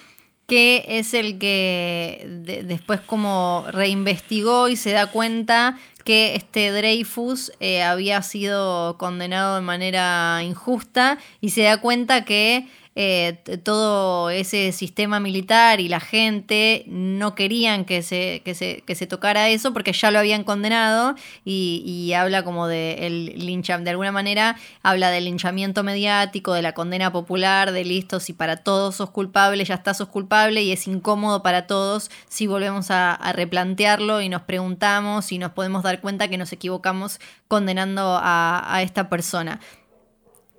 que 0.47 0.85
es 0.87 1.13
el 1.13 1.37
que 1.37 2.25
de- 2.45 2.63
después 2.63 3.01
como 3.01 3.65
reinvestigó 3.71 4.69
y 4.69 4.75
se 4.77 4.91
da 4.91 5.07
cuenta 5.07 5.77
que 6.05 6.35
este 6.35 6.71
Dreyfus 6.71 7.51
eh, 7.59 7.81
había 7.83 8.21
sido 8.21 8.95
condenado 8.97 9.55
de 9.55 9.61
manera 9.61 10.41
injusta 10.43 11.17
y 11.41 11.49
se 11.49 11.63
da 11.63 11.81
cuenta 11.81 12.23
que 12.25 12.67
eh, 12.97 13.41
todo 13.63 14.29
ese 14.29 14.71
sistema 14.71 15.19
militar 15.19 15.81
y 15.81 15.89
la 15.89 15.99
gente 15.99 16.85
no 16.87 17.35
querían 17.35 17.83
que 17.83 18.01
se, 18.01 18.41
que 18.45 18.55
se, 18.55 18.83
que 18.85 18.95
se 18.95 19.05
tocara 19.05 19.49
eso 19.49 19.73
porque 19.73 19.91
ya 19.91 20.11
lo 20.11 20.19
habían 20.19 20.45
condenado 20.45 21.15
y, 21.43 21.83
y 21.85 22.13
habla 22.13 22.43
como 22.43 22.67
de 22.67 23.05
el 23.05 23.25
lincha, 23.45 23.77
de 23.77 23.89
alguna 23.89 24.13
manera 24.13 24.55
habla 24.81 25.09
del 25.09 25.25
linchamiento 25.25 25.83
mediático, 25.83 26.53
de 26.53 26.61
la 26.61 26.73
condena 26.73 27.11
popular, 27.11 27.73
de 27.73 27.83
listo, 27.83 28.21
si 28.21 28.31
para 28.31 28.57
todos 28.57 28.95
sos 28.95 29.09
culpable, 29.09 29.65
ya 29.65 29.75
estás 29.75 29.97
sos 29.97 30.07
culpable 30.07 30.63
y 30.63 30.71
es 30.71 30.87
incómodo 30.87 31.43
para 31.43 31.67
todos 31.67 32.09
si 32.29 32.47
volvemos 32.47 32.91
a, 32.91 33.19
replantearlo 33.33 34.21
y 34.21 34.29
nos 34.29 34.43
preguntamos 34.43 35.33
y 35.33 35.37
nos 35.37 35.51
podemos 35.51 35.83
dar 35.83 35.99
cuenta 35.99 36.29
que 36.29 36.37
nos 36.37 36.53
equivocamos 36.53 37.19
condenando 37.49 38.17
a 38.21 38.79
esta 38.81 39.09
persona. 39.09 39.59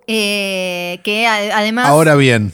Eh, 0.07 1.01
que 1.03 1.27
a- 1.27 1.59
además... 1.59 1.87
Ahora 1.89 2.15
bien, 2.15 2.53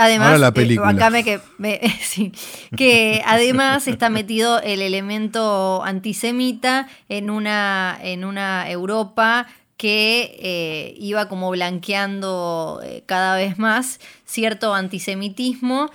Además, 0.00 0.28
Ahora 0.28 0.38
la 0.38 0.48
eh, 0.48 0.52
película. 0.52 1.22
que, 1.24 1.40
me- 1.58 1.80
sí, 2.02 2.32
que 2.76 3.20
además 3.26 3.88
está 3.88 4.10
metido 4.10 4.60
el 4.62 4.80
elemento 4.80 5.82
antisemita 5.84 6.88
en 7.08 7.30
una, 7.30 7.98
en 8.00 8.24
una 8.24 8.70
Europa 8.70 9.48
que 9.76 10.36
eh, 10.40 10.94
iba 10.98 11.28
como 11.28 11.50
blanqueando 11.50 12.80
cada 13.06 13.36
vez 13.36 13.58
más 13.58 13.98
cierto 14.24 14.72
antisemitismo. 14.74 15.90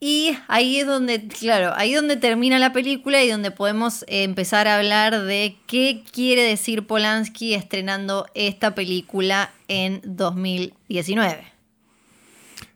Y 0.00 0.36
ahí 0.46 0.78
es 0.78 0.86
donde, 0.86 1.26
claro, 1.26 1.72
ahí 1.74 1.92
es 1.94 2.00
donde 2.00 2.16
termina 2.16 2.58
la 2.60 2.72
película 2.72 3.22
y 3.24 3.30
donde 3.30 3.50
podemos 3.50 4.04
empezar 4.06 4.68
a 4.68 4.76
hablar 4.76 5.22
de 5.24 5.56
qué 5.66 6.04
quiere 6.12 6.42
decir 6.42 6.86
Polanski 6.86 7.54
estrenando 7.54 8.26
esta 8.34 8.74
película 8.76 9.50
en 9.66 10.00
2019. 10.04 11.42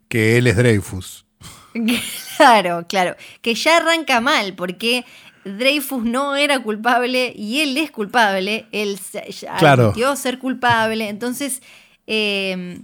que 0.09 0.37
él 0.39 0.47
es 0.47 0.57
Dreyfus. 0.57 1.25
Claro, 2.37 2.87
claro. 2.89 3.15
Que 3.41 3.55
ya 3.55 3.77
arranca 3.77 4.21
mal, 4.21 4.55
porque 4.55 5.05
Dreyfus 5.45 6.03
no 6.05 6.35
era 6.35 6.59
culpable 6.63 7.33
y 7.37 7.61
él 7.61 7.77
es 7.79 7.91
culpable. 7.93 8.67
Él 8.73 8.99
se- 8.99 9.25
Claro. 9.59 9.85
admitió 9.85 10.17
ser 10.17 10.39
culpable. 10.39 11.09
Entonces, 11.09 11.63
eh, 12.09 12.81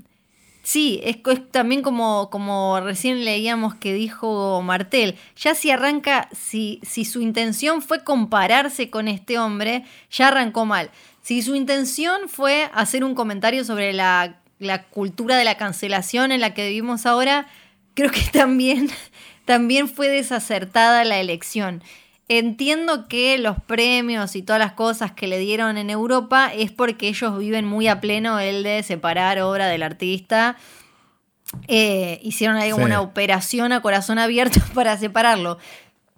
sí, 0.69 1.01
es, 1.03 1.17
también 1.51 1.81
como, 1.81 2.29
como 2.29 2.79
recién 2.81 3.25
leíamos 3.25 3.75
que 3.75 3.95
dijo 3.95 4.61
Martel. 4.61 5.17
Ya 5.35 5.55
si 5.55 5.71
arranca, 5.71 6.29
si, 6.33 6.81
si 6.83 7.07
su 7.07 7.23
intención 7.23 7.81
fue 7.81 8.05
compararse 8.05 8.91
con 8.91 9.09
este 9.09 9.39
hombre, 9.39 9.87
ya 10.11 10.29
arrancó 10.29 10.67
mal. 10.67 10.91
Si 11.23 11.41
su 11.41 11.55
intención 11.55 12.29
fue 12.29 12.69
hacer 12.75 13.03
un 13.03 13.15
comentario 13.15 13.65
sobre 13.65 13.95
la, 13.95 14.43
la 14.59 14.85
cultura 14.85 15.39
de 15.39 15.45
la 15.45 15.57
cancelación 15.57 16.33
en 16.33 16.43
la 16.43 16.53
que 16.53 16.69
vivimos 16.69 17.07
ahora, 17.07 17.47
creo 17.95 18.11
que 18.11 18.21
también, 18.31 18.91
también 19.47 19.89
fue 19.89 20.09
desacertada 20.09 21.03
la 21.05 21.19
elección. 21.19 21.83
Entiendo 22.31 23.09
que 23.09 23.39
los 23.39 23.57
premios 23.63 24.37
y 24.37 24.43
todas 24.43 24.61
las 24.61 24.73
cosas 24.73 25.13
que 25.13 25.27
le 25.27 25.39
dieron 25.39 25.79
en 25.79 25.89
Europa 25.89 26.53
es 26.55 26.71
porque 26.71 27.09
ellos 27.09 27.39
viven 27.39 27.65
muy 27.65 27.89
a 27.89 28.01
pleno 28.01 28.39
el 28.39 28.63
de 28.63 28.83
separar 28.83 29.41
obra 29.41 29.67
del 29.67 29.83
artista. 29.83 30.57
Eh, 31.69 32.21
hicieron 32.23 32.57
ahí 32.57 32.73
Sí. 32.73 32.81
una 32.81 33.01
operación 33.01 33.73
a 33.73 33.81
corazón 33.81 34.19
abierto 34.19 34.61
para 34.75 34.99
separarlo. 34.99 35.57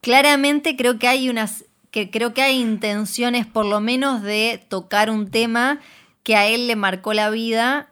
Claramente 0.00 0.76
creo 0.76 0.98
que 0.98 1.06
hay 1.06 1.28
unas 1.28 1.64
que 1.92 2.10
creo 2.10 2.34
que 2.34 2.42
hay 2.42 2.60
intenciones 2.60 3.46
por 3.46 3.66
lo 3.66 3.80
menos 3.80 4.22
de 4.22 4.64
tocar 4.68 5.10
un 5.10 5.30
tema 5.30 5.80
que 6.22 6.36
a 6.36 6.46
él 6.46 6.66
le 6.66 6.76
marcó 6.76 7.14
la 7.14 7.30
vida 7.30 7.89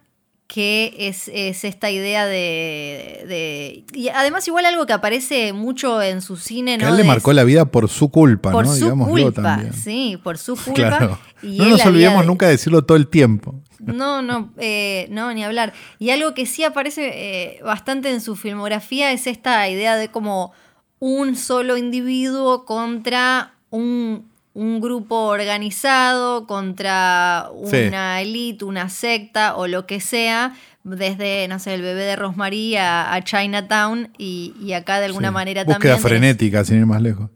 que 0.48 0.94
es, 0.98 1.28
es 1.32 1.62
esta 1.64 1.90
idea 1.90 2.24
de, 2.26 3.24
de- 3.28 3.84
Y 3.92 4.08
además 4.08 4.48
igual 4.48 4.64
algo 4.64 4.86
que 4.86 4.94
aparece 4.94 5.52
mucho 5.52 6.00
en 6.02 6.22
su 6.22 6.36
cine, 6.38 6.78
Que 6.78 6.84
¿no? 6.84 6.88
a 6.88 6.90
él 6.92 6.96
le 6.96 7.04
marcó 7.04 7.32
la 7.34 7.44
vida 7.44 7.66
por 7.66 7.88
su 7.90 8.08
culpa, 8.08 8.50
por 8.50 8.64
¿no? 8.66 8.72
su 8.72 8.84
Digámoslo 8.84 9.12
culpa, 9.24 9.42
también. 9.42 9.74
sí, 9.74 10.18
por 10.24 10.38
su 10.38 10.54
culpa. 10.64 10.72
Claro. 10.74 11.18
Y 11.42 11.58
no 11.58 11.66
nos 11.66 11.84
olvidemos 11.84 12.22
de- 12.22 12.26
nunca 12.26 12.46
de 12.46 12.52
decirlo 12.52 12.82
todo 12.82 12.96
el 12.96 13.06
tiempo. 13.08 13.54
No, 13.80 14.22
no, 14.22 14.52
eh, 14.58 15.06
no, 15.10 15.32
ni 15.32 15.44
hablar. 15.44 15.72
Y 16.00 16.10
algo 16.10 16.34
que 16.34 16.46
sí 16.46 16.64
aparece 16.64 17.10
eh, 17.14 17.60
bastante 17.62 18.10
en 18.10 18.20
su 18.20 18.34
filmografía 18.34 19.12
es 19.12 19.28
esta 19.28 19.68
idea 19.68 19.94
de 19.96 20.08
como 20.08 20.52
un 20.98 21.36
solo 21.36 21.76
individuo 21.76 22.64
contra 22.64 23.54
un, 23.70 24.27
un 24.58 24.80
grupo 24.80 25.14
organizado, 25.26 26.46
contra 26.48 27.48
una 27.54 28.20
élite, 28.20 28.64
una 28.64 28.88
secta 28.88 29.54
o 29.56 29.66
lo 29.68 29.86
que 29.86 30.00
sea, 30.00 30.54
desde, 30.82 31.46
no 31.48 31.58
sé, 31.60 31.74
el 31.74 31.82
bebé 31.82 32.02
de 32.02 32.16
Rosemary 32.16 32.76
a, 32.76 33.12
a 33.14 33.22
Chinatown 33.22 34.10
y, 34.18 34.54
y 34.60 34.72
acá 34.72 34.98
de 34.98 35.06
alguna 35.06 35.28
Sí. 35.28 35.34
manera 35.34 35.62
Búsqueda 35.64 35.78
también. 35.78 35.96
tenés- 35.96 36.08
frenética, 36.08 36.64
sin 36.64 36.78
ir 36.78 36.86
más 36.86 37.00
lejos. 37.02 37.30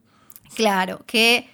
Claro, 0.56 1.02
que 1.06 1.48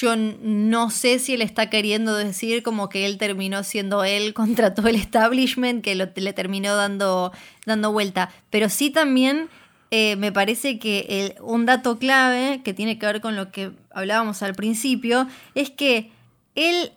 yo 0.00 0.14
no 0.16 0.90
sé 0.90 1.18
si 1.18 1.34
él 1.34 1.42
está 1.42 1.68
queriendo 1.68 2.14
decir 2.16 2.62
como 2.62 2.88
que 2.88 3.04
él 3.04 3.18
terminó 3.18 3.62
siendo 3.62 4.04
él 4.04 4.32
contra 4.34 4.74
todo 4.74 4.88
el 4.88 4.96
establishment, 4.96 5.84
que 5.84 5.94
lo- 5.96 6.08
le 6.14 6.32
terminó 6.32 6.74
dando, 6.76 7.32
dando 7.66 7.92
vuelta. 7.92 8.30
Pero 8.50 8.68
sí 8.70 8.88
también 8.90 9.48
eh, 9.96 10.16
me 10.16 10.32
parece 10.32 10.80
que 10.80 11.36
un 11.40 11.66
dato 11.66 12.00
clave 12.00 12.62
que 12.64 12.74
tiene 12.74 12.98
que 12.98 13.06
ver 13.06 13.20
con 13.20 13.36
lo 13.36 13.52
que 13.52 13.70
hablábamos 13.92 14.42
al 14.42 14.56
principio 14.56 15.28
es 15.54 15.70
que 15.70 16.10
él, 16.56 16.90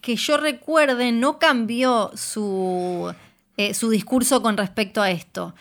que 0.00 0.16
yo 0.16 0.38
recuerde, 0.38 1.12
no 1.12 1.38
cambió 1.38 2.10
su, 2.14 3.14
eh, 3.58 3.74
su 3.74 3.90
discurso 3.90 4.40
con 4.40 4.56
respecto 4.56 5.02
a 5.02 5.10
esto. 5.10 5.54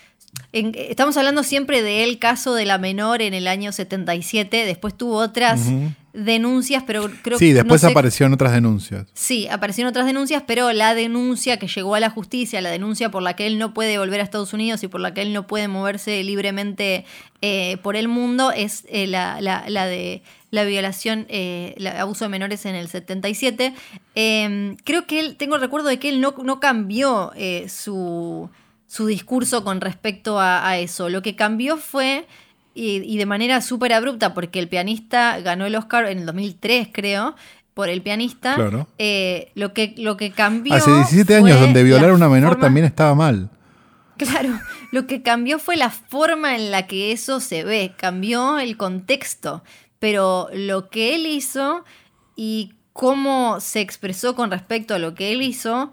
Estamos 0.54 1.18
hablando 1.18 1.44
siempre 1.44 1.82
del 1.82 2.20
caso 2.20 2.54
de 2.56 2.64
la 2.64 2.78
menor 2.78 3.22
en 3.22 3.34
el 3.34 3.50
año 3.50 3.74
77, 3.74 4.66
después 4.66 4.96
tuvo 4.96 5.18
otras. 5.18 5.68
Denuncias, 6.14 6.84
pero 6.86 7.10
creo 7.22 7.38
Sí, 7.40 7.48
que... 7.50 7.54
después 7.56 7.82
no 7.84 7.88
sé- 7.90 7.92
aparecieron 7.94 8.34
otras 8.34 8.52
denuncias. 8.54 9.08
Sí, 9.14 9.48
aparecieron 9.48 9.90
otras 9.90 10.06
denuncias, 10.06 10.44
pero 10.46 10.72
la 10.74 10.94
denuncia 10.94 11.58
que 11.58 11.68
llegó 11.68 11.96
a 11.96 12.00
la 12.00 12.10
justicia, 12.10 12.62
la 12.62 12.70
denuncia 12.70 13.10
por 13.12 13.22
la 13.24 13.36
que 13.36 13.48
él 13.48 13.58
no 13.58 13.74
puede 13.74 13.98
volver 13.98 14.20
a 14.20 14.24
Estados 14.24 14.54
Unidos 14.54 14.84
y 14.84 14.88
por 14.88 15.00
la 15.02 15.14
que 15.14 15.22
él 15.22 15.34
no 15.34 15.48
puede 15.48 15.68
moverse 15.68 16.24
libremente 16.24 17.06
eh, 17.42 17.78
por 17.82 17.96
el 17.96 18.08
mundo, 18.08 18.52
es 18.52 18.84
eh, 18.90 19.08
la, 19.08 19.40
la- 19.42 19.64
la 19.68 19.86
de 19.86 20.22
la 20.52 20.66
violación, 20.66 21.26
eh, 21.30 21.74
el 21.78 21.88
abuso 21.88 22.26
de 22.26 22.30
menores 22.30 22.66
en 22.66 22.76
el 22.76 22.90
77. 22.90 23.74
Eh, 24.16 24.76
creo 24.84 25.08
que 25.08 25.20
él, 25.22 25.38
tengo 25.38 25.56
el 25.56 25.62
recuerdo 25.62 25.88
de 25.88 25.98
que 25.98 26.10
él 26.10 26.20
no, 26.20 26.36
no 26.44 26.60
cambió 26.60 27.32
eh, 27.38 27.68
su, 27.70 28.50
su 28.86 29.06
discurso 29.06 29.64
con 29.64 29.80
respecto 29.80 30.40
a, 30.42 30.68
a 30.68 30.78
eso. 30.78 31.08
Lo 31.08 31.22
que 31.22 31.38
cambió 31.38 31.78
fue 31.78 32.28
y, 32.74 32.98
y 33.04 33.18
de 33.18 33.26
manera 33.26 33.62
súper 33.62 33.94
abrupta, 33.94 34.34
porque 34.34 34.60
el 34.60 34.68
pianista 34.68 35.40
ganó 35.42 35.66
el 35.66 35.76
Oscar 35.76 36.06
en 36.08 36.20
el 36.20 36.26
2003, 36.26 36.90
creo, 36.92 37.36
por 37.74 37.90
el 37.90 38.02
pianista. 38.02 38.56
Claro. 38.56 38.88
Eh, 38.98 39.52
lo, 39.56 39.74
que, 39.74 39.94
lo 39.98 40.18
que 40.18 40.32
cambió. 40.32 40.74
Hace 40.74 40.92
17 40.94 41.36
años, 41.36 41.60
donde 41.60 41.84
violar 41.84 42.08
la 42.08 42.12
a 42.14 42.16
una 42.16 42.30
menor 42.30 42.50
forma- 42.52 42.66
también 42.66 42.86
estaba 42.86 43.16
mal. 43.16 43.50
Claro, 44.18 44.60
lo 44.92 45.08
que 45.08 45.22
cambió 45.24 45.58
fue 45.58 45.78
la 45.78 45.90
forma 45.90 46.56
en 46.56 46.70
la 46.70 46.86
que 46.86 47.12
eso 47.12 47.40
se 47.40 47.64
ve, 47.64 47.94
cambió 47.98 48.60
el 48.60 48.78
contexto, 48.78 49.64
pero 49.98 50.48
lo 50.54 50.90
que 50.90 51.16
él 51.16 51.26
hizo 51.26 51.84
y 52.36 52.74
cómo 52.94 53.60
se 53.62 53.80
expresó 53.82 54.36
con 54.36 54.52
respecto 54.52 54.94
a 54.94 55.00
lo 55.00 55.16
que 55.16 55.32
él 55.32 55.42
hizo, 55.42 55.92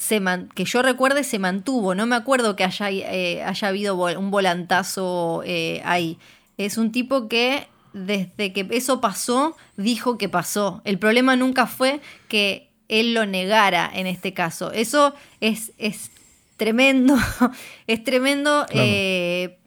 se 0.00 0.18
man- 0.18 0.48
que 0.54 0.64
yo 0.64 0.80
recuerde, 0.80 1.24
se 1.24 1.38
mantuvo. 1.38 1.94
No 1.94 2.06
me 2.06 2.16
acuerdo 2.16 2.56
que 2.56 2.64
haya, 2.64 2.88
eh, 2.90 3.42
haya 3.44 3.68
habido 3.68 3.96
vol- 3.98 4.16
un 4.16 4.30
volantazo 4.30 5.42
eh, 5.44 5.82
ahí. 5.84 6.16
Es 6.56 6.78
un 6.78 6.90
tipo 6.90 7.28
que 7.28 7.66
desde 7.92 8.54
que 8.54 8.66
eso 8.70 9.02
pasó, 9.02 9.56
dijo 9.76 10.16
que 10.16 10.30
pasó. 10.30 10.80
El 10.84 10.98
problema 10.98 11.36
nunca 11.36 11.66
fue 11.66 12.00
que 12.28 12.70
él 12.88 13.12
lo 13.12 13.26
negara 13.26 13.90
en 13.92 14.06
este 14.06 14.32
caso. 14.32 14.72
Eso 14.72 15.14
es, 15.42 15.72
es 15.76 16.10
tremendo, 16.56 17.16
es 17.86 18.02
tremendo 18.02 18.64
eh, 18.70 19.58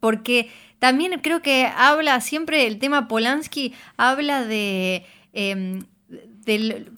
porque 0.00 0.50
también 0.78 1.20
creo 1.22 1.42
que 1.42 1.66
habla 1.76 2.22
siempre 2.22 2.66
el 2.66 2.78
tema 2.78 3.08
Polanski, 3.08 3.74
habla 3.98 4.42
de... 4.44 5.04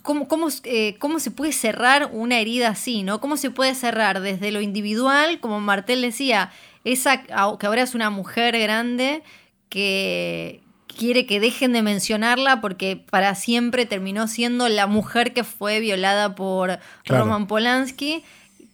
Cómo, 0.03 0.29
cómo, 0.29 0.49
eh, 0.65 0.97
cómo, 0.99 1.21
se 1.21 1.31
puede 1.31 1.53
cerrar 1.53 2.11
una 2.13 2.39
herida 2.39 2.69
así, 2.69 3.03
¿no? 3.03 3.21
Cómo 3.21 3.39
se 3.39 3.51
puede 3.51 3.75
cerrar 3.75 4.21
desde 4.21 4.53
lo 4.53 4.61
individual, 4.61 5.41
como 5.41 5.59
Martel 5.61 6.03
decía, 6.03 6.51
esa 6.85 7.23
que 7.23 7.33
ahora 7.33 7.83
es 7.83 7.95
una 7.95 8.11
mujer 8.11 8.59
grande 8.59 9.23
que 9.71 10.61
quiere 10.87 11.27
que 11.27 11.41
dejen 11.41 11.73
de 11.73 11.83
mencionarla 11.83 12.61
porque 12.61 13.03
para 13.11 13.35
siempre 13.35 13.87
terminó 13.87 14.29
siendo 14.29 14.69
la 14.69 14.87
mujer 14.87 15.33
que 15.33 15.45
fue 15.45 15.81
violada 15.81 16.35
por 16.35 16.79
Roman 17.07 17.47
Polanski, 17.47 18.25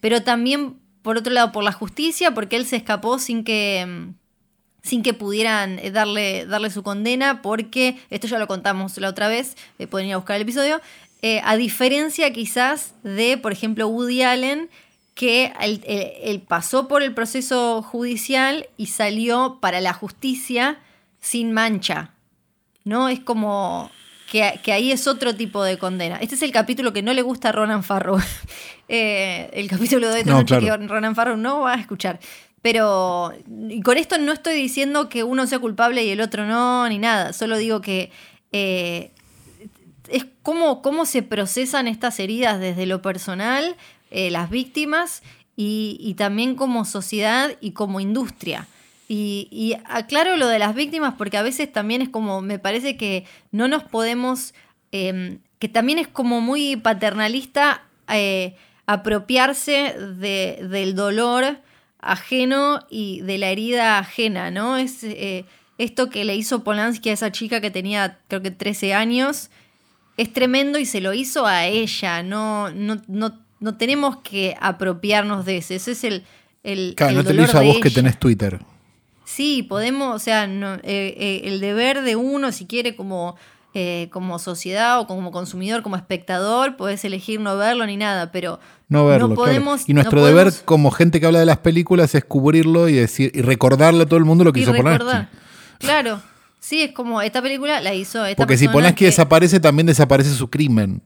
pero 0.00 0.22
también 0.22 0.76
por 1.02 1.18
otro 1.18 1.32
lado 1.32 1.52
por 1.52 1.62
la 1.62 1.72
justicia 1.72 2.32
porque 2.32 2.56
él 2.56 2.66
se 2.66 2.76
escapó 2.76 3.18
sin 3.18 3.44
que 3.44 4.12
sin 4.84 5.02
que 5.02 5.14
pudieran 5.14 5.78
eh, 5.78 5.90
darle, 5.90 6.46
darle 6.46 6.70
su 6.70 6.82
condena, 6.82 7.42
porque 7.42 7.96
esto 8.10 8.28
ya 8.28 8.38
lo 8.38 8.46
contamos 8.46 8.96
la 8.98 9.08
otra 9.08 9.28
vez, 9.28 9.56
eh, 9.78 9.86
pueden 9.86 10.08
ir 10.08 10.14
a 10.14 10.18
buscar 10.18 10.36
el 10.36 10.42
episodio, 10.42 10.80
eh, 11.22 11.40
a 11.42 11.56
diferencia 11.56 12.30
quizás 12.32 12.92
de, 13.02 13.38
por 13.38 13.50
ejemplo, 13.50 13.88
Woody 13.88 14.22
Allen, 14.22 14.68
que 15.14 15.52
él, 15.60 16.42
pasó 16.46 16.86
por 16.86 17.02
el 17.02 17.14
proceso 17.14 17.82
judicial 17.82 18.68
y 18.76 18.86
salió 18.86 19.58
para 19.60 19.80
la 19.80 19.94
justicia 19.94 20.80
sin 21.20 21.52
mancha. 21.52 22.10
¿No? 22.82 23.08
Es 23.08 23.20
como 23.20 23.90
que, 24.30 24.42
ahí 24.72 24.90
es 24.90 25.06
otro 25.06 25.34
tipo 25.34 25.62
de 25.62 25.78
condena. 25.78 26.16
Este 26.16 26.34
es 26.34 26.42
el 26.42 26.50
capítulo 26.50 26.92
que 26.92 27.02
no 27.02 27.14
le 27.14 27.22
gusta 27.22 27.50
a 27.50 27.52
Ronan 27.52 27.84
Farrow. 27.84 28.20
el 28.88 29.68
capítulo 29.70 30.10
de 30.10 30.24
noche 30.24 30.58
que 30.58 30.76
Ronan 30.76 31.14
Farrow 31.14 31.36
no 31.36 31.60
va 31.60 31.74
a 31.74 31.80
escuchar. 31.80 32.18
Pero 32.64 33.34
y 33.68 33.82
con 33.82 33.98
esto 33.98 34.16
no 34.16 34.32
estoy 34.32 34.54
diciendo 34.54 35.10
que 35.10 35.22
uno 35.22 35.46
sea 35.46 35.58
culpable 35.58 36.02
y 36.02 36.08
el 36.08 36.22
otro 36.22 36.46
no, 36.46 36.88
ni 36.88 36.96
nada. 36.96 37.34
Solo 37.34 37.58
digo 37.58 37.82
que 37.82 38.10
eh, 38.52 39.10
es 40.08 40.24
cómo, 40.42 40.80
cómo 40.80 41.04
se 41.04 41.22
procesan 41.22 41.88
estas 41.88 42.18
heridas 42.20 42.58
desde 42.58 42.86
lo 42.86 43.02
personal, 43.02 43.76
eh, 44.10 44.30
las 44.30 44.48
víctimas, 44.48 45.22
y, 45.56 46.14
también 46.16 46.54
como 46.54 46.86
sociedad 46.86 47.54
y 47.60 47.72
como 47.72 48.00
industria. 48.00 48.66
Y, 49.08 49.76
aclaro 49.84 50.38
lo 50.38 50.48
de 50.48 50.58
las 50.58 50.74
víctimas 50.74 51.16
porque 51.18 51.36
a 51.36 51.42
veces 51.42 51.70
también 51.70 52.00
es 52.00 52.08
como, 52.08 52.40
me 52.40 52.58
parece 52.58 52.96
que 52.96 53.26
no 53.52 53.68
nos 53.68 53.84
podemos, 53.84 54.54
em, 54.90 55.40
que 55.58 55.68
también 55.68 55.98
es 55.98 56.08
como 56.08 56.40
muy 56.40 56.76
paternalista 56.76 57.82
eh, 58.08 58.56
apropiarse 58.86 59.94
del 59.98 60.94
dolor 60.94 61.58
ajeno 62.04 62.80
y 62.90 63.20
de 63.22 63.38
la 63.38 63.48
herida 63.48 63.98
ajena, 63.98 64.50
¿no? 64.50 64.76
Es 64.76 65.02
eh, 65.02 65.44
esto 65.78 66.10
que 66.10 66.24
le 66.24 66.36
hizo 66.36 66.64
Polanski 66.64 67.10
a 67.10 67.12
esa 67.12 67.32
chica 67.32 67.60
que 67.60 67.70
tenía 67.70 68.18
creo 68.28 68.42
que 68.42 68.50
13 68.50 68.94
años, 68.94 69.50
es 70.16 70.32
tremendo 70.32 70.78
y 70.78 70.86
se 70.86 71.00
lo 71.00 71.12
hizo 71.12 71.46
a 71.46 71.66
ella, 71.66 72.22
no, 72.22 72.70
no, 72.70 73.02
no, 73.08 73.76
tenemos 73.76 74.18
que 74.18 74.56
apropiarnos 74.60 75.44
de 75.44 75.56
ese, 75.56 75.76
ese 75.76 75.92
es 75.92 76.04
el... 76.04 76.24
el 76.62 76.94
claro, 76.96 77.14
no 77.14 77.24
te 77.24 77.34
lo 77.34 77.42
hizo 77.42 77.58
a 77.58 77.62
vos 77.62 77.80
que 77.80 77.90
tenés 77.90 78.18
Twitter. 78.18 78.60
Sí, 79.24 79.62
podemos, 79.62 80.14
o 80.14 80.18
sea, 80.18 80.46
no, 80.46 80.74
eh, 80.74 80.80
eh, 80.84 81.42
el 81.44 81.60
deber 81.60 82.02
de 82.02 82.14
uno, 82.14 82.52
si 82.52 82.66
quiere, 82.66 82.94
como 82.94 83.36
eh, 83.74 84.08
como 84.12 84.38
sociedad 84.38 85.00
o 85.00 85.06
como 85.06 85.32
consumidor, 85.32 85.82
como 85.82 85.96
espectador, 85.96 86.76
puedes 86.76 87.04
elegir 87.04 87.40
no 87.40 87.56
verlo 87.56 87.84
ni 87.86 87.96
nada, 87.96 88.30
pero 88.30 88.60
no, 88.88 89.06
verlo, 89.06 89.34
podemos... 89.34 89.88
Y 89.88 89.94
nuestro 89.94 90.24
deber 90.24 90.52
como 90.64 90.90
gente 90.90 91.20
que 91.20 91.26
habla 91.26 91.40
de 91.40 91.46
las 91.46 91.58
películas 91.58 92.14
es 92.14 92.24
cubrirlo 92.24 92.88
y 92.88 92.94
decir 92.94 93.32
y 93.34 93.42
recordarle 93.42 94.04
a 94.04 94.06
todo 94.06 94.18
el 94.18 94.24
mundo 94.24 94.44
lo 94.44 94.52
que 94.52 94.60
hizo 94.60 94.74
Polanski. 94.74 95.26
Claro. 95.78 96.22
Sí, 96.60 96.80
es 96.80 96.92
como 96.92 97.20
esta 97.20 97.42
película 97.42 97.80
la 97.82 97.92
hizo 97.92 98.24
esta 98.24 98.40
Porque 98.40 98.56
si 98.56 98.68
Polanski 98.68 99.04
desaparece, 99.04 99.60
también 99.60 99.86
desaparece 99.86 100.30
su 100.30 100.48
crimen. 100.48 101.02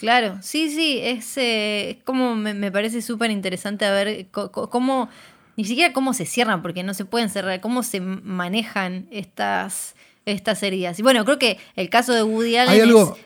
Claro, 0.00 0.38
sí, 0.42 0.70
sí, 0.70 0.98
es, 1.02 1.36
eh, 1.36 2.00
como 2.04 2.34
me, 2.34 2.72
parece 2.72 3.02
súper 3.02 3.30
interesante 3.30 3.84
a 3.84 3.92
ver 3.92 4.28
cómo, 4.30 5.08
ni 5.56 5.64
siquiera 5.64 5.92
cómo 5.92 6.12
se 6.14 6.26
cierran, 6.26 6.62
porque 6.62 6.82
no 6.82 6.92
se 6.94 7.04
pueden 7.04 7.28
cerrar, 7.28 7.60
cómo 7.60 7.82
se 7.82 8.00
manejan 8.00 9.06
estas, 9.10 9.94
estas 10.26 10.62
heridas. 10.62 10.98
Y 10.98 11.02
bueno, 11.02 11.24
creo 11.24 11.38
que 11.38 11.58
el 11.76 11.90
caso 11.90 12.14
de 12.14 12.22
Woody 12.22 12.56
Allen 12.56 12.74
¿Hay 12.74 12.80
algo? 12.80 13.16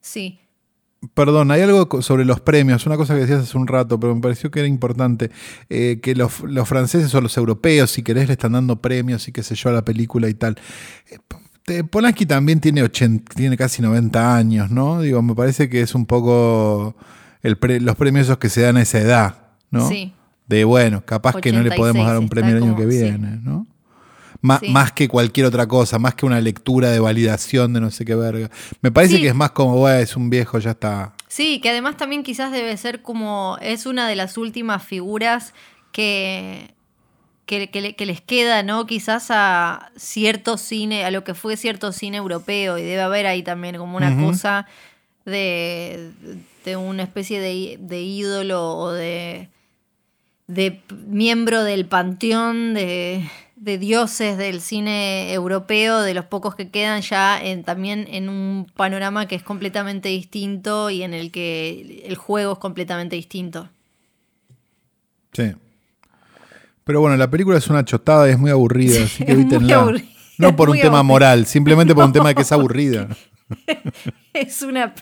Sí. 0.00 0.38
Perdón, 1.14 1.50
hay 1.50 1.62
algo 1.62 2.00
sobre 2.00 2.24
los 2.24 2.40
premios, 2.40 2.86
una 2.86 2.96
cosa 2.96 3.14
que 3.14 3.22
decías 3.22 3.42
hace 3.42 3.58
un 3.58 3.66
rato, 3.66 3.98
pero 3.98 4.14
me 4.14 4.20
pareció 4.20 4.52
que 4.52 4.60
era 4.60 4.68
importante, 4.68 5.32
eh, 5.68 5.98
que 6.00 6.14
los, 6.14 6.32
franceses 6.64 7.12
o 7.14 7.20
los 7.20 7.36
europeos, 7.36 7.90
si 7.90 8.04
querés, 8.04 8.28
le 8.28 8.34
están 8.34 8.52
dando 8.52 8.80
premios 8.80 9.26
y 9.26 9.32
qué 9.32 9.42
sé 9.42 9.56
yo 9.56 9.70
a 9.70 9.72
la 9.72 9.84
película 9.84 10.28
y 10.28 10.34
tal. 10.34 10.56
Eh, 11.66 11.82
Polanski 11.82 12.24
también 12.24 12.60
tiene, 12.60 12.88
tiene 12.88 13.56
casi 13.56 13.82
90 13.82 14.36
años, 14.36 14.70
¿no? 14.70 15.00
Digo, 15.00 15.22
me 15.22 15.34
parece 15.34 15.68
que 15.68 15.80
es 15.80 15.94
un 15.96 16.06
poco 16.06 16.94
los 17.42 17.96
premios 17.96 18.26
esos 18.26 18.38
que 18.38 18.48
se 18.48 18.60
dan 18.60 18.76
a 18.76 18.82
esa 18.82 19.00
edad, 19.00 19.36
¿no? 19.70 19.88
Sí. 19.88 20.12
De 20.46 20.64
bueno, 20.64 21.04
capaz 21.04 21.36
que 21.40 21.52
no 21.52 21.62
le 21.62 21.72
podemos 21.72 22.06
dar 22.06 22.18
un 22.18 22.28
premio 22.28 22.56
el 22.56 22.62
año 22.62 22.76
que 22.76 22.86
viene, 22.86 23.40
¿no? 23.42 23.66
Más, 24.42 24.92
que 24.92 25.06
cualquier 25.06 25.46
otra 25.46 25.68
cosa, 25.68 26.00
más 26.00 26.16
que 26.16 26.26
una 26.26 26.40
lectura 26.40 26.90
de 26.90 26.98
validación 26.98 27.72
de 27.72 27.80
no 27.80 27.92
sé 27.92 28.04
qué 28.04 28.16
verga. 28.16 28.50
Me 28.80 28.90
parece 28.90 29.20
que 29.20 29.28
es 29.28 29.34
más 29.36 29.52
como, 29.52 29.76
bueno, 29.76 29.98
es 29.98 30.16
un 30.16 30.30
viejo, 30.30 30.58
ya 30.58 30.72
está. 30.72 31.14
Sí, 31.28 31.60
que 31.60 31.70
además 31.70 31.96
también 31.96 32.24
quizás 32.24 32.50
debe 32.50 32.76
ser 32.76 33.02
como, 33.02 33.56
es 33.62 33.86
una 33.86 34.08
de 34.08 34.16
las 34.16 34.36
últimas 34.36 34.84
figuras 34.84 35.54
que, 35.92 36.74
que, 37.46 37.94
les 38.04 38.20
queda, 38.20 38.64
¿no? 38.64 38.84
Quizás 38.86 39.28
a 39.30 39.92
cierto 39.96 40.58
cine, 40.58 41.04
a 41.04 41.12
lo 41.12 41.22
que 41.22 41.34
fue 41.34 41.56
cierto 41.56 41.92
cine 41.92 42.16
europeo, 42.16 42.78
y 42.78 42.82
debe 42.82 43.02
haber 43.02 43.26
ahí 43.26 43.44
también 43.44 43.76
como 43.76 43.96
una 43.96 44.20
cosa 44.20 44.66
de, 45.24 46.10
de 46.64 46.76
una 46.76 47.04
especie 47.04 47.40
de, 47.40 47.78
de 47.80 48.02
ídolo 48.02 48.76
o 48.76 48.90
de, 48.90 49.50
de 50.48 50.80
miembro 51.06 51.62
del 51.62 51.86
panteón 51.86 52.74
de 52.74 53.24
de 53.62 53.78
dioses 53.78 54.36
del 54.36 54.60
cine 54.60 55.32
europeo, 55.32 56.00
de 56.00 56.14
los 56.14 56.24
pocos 56.24 56.56
que 56.56 56.70
quedan 56.70 57.00
ya 57.00 57.40
en, 57.40 57.62
también 57.62 58.08
en 58.10 58.28
un 58.28 58.66
panorama 58.74 59.28
que 59.28 59.36
es 59.36 59.44
completamente 59.44 60.08
distinto 60.08 60.90
y 60.90 61.04
en 61.04 61.14
el 61.14 61.30
que 61.30 62.02
el 62.04 62.16
juego 62.16 62.54
es 62.54 62.58
completamente 62.58 63.14
distinto. 63.14 63.68
Sí. 65.32 65.52
Pero 66.82 67.00
bueno, 67.00 67.16
la 67.16 67.30
película 67.30 67.56
es 67.56 67.68
una 67.68 67.84
chotada 67.84 68.26
y 68.28 68.32
es 68.32 68.38
muy 68.38 68.50
aburrida, 68.50 69.04
así 69.04 69.24
que 69.24 69.30
evítenla. 69.30 69.92
No 70.38 70.56
por 70.56 70.68
un 70.68 70.80
tema 70.80 71.04
moral, 71.04 71.46
simplemente 71.46 71.94
por 71.94 72.04
un 72.04 72.12
tema 72.12 72.30
de 72.30 72.34
que 72.34 72.42
es 72.42 72.50
aburrida. 72.50 73.06
es 74.34 74.62
una. 74.62 74.94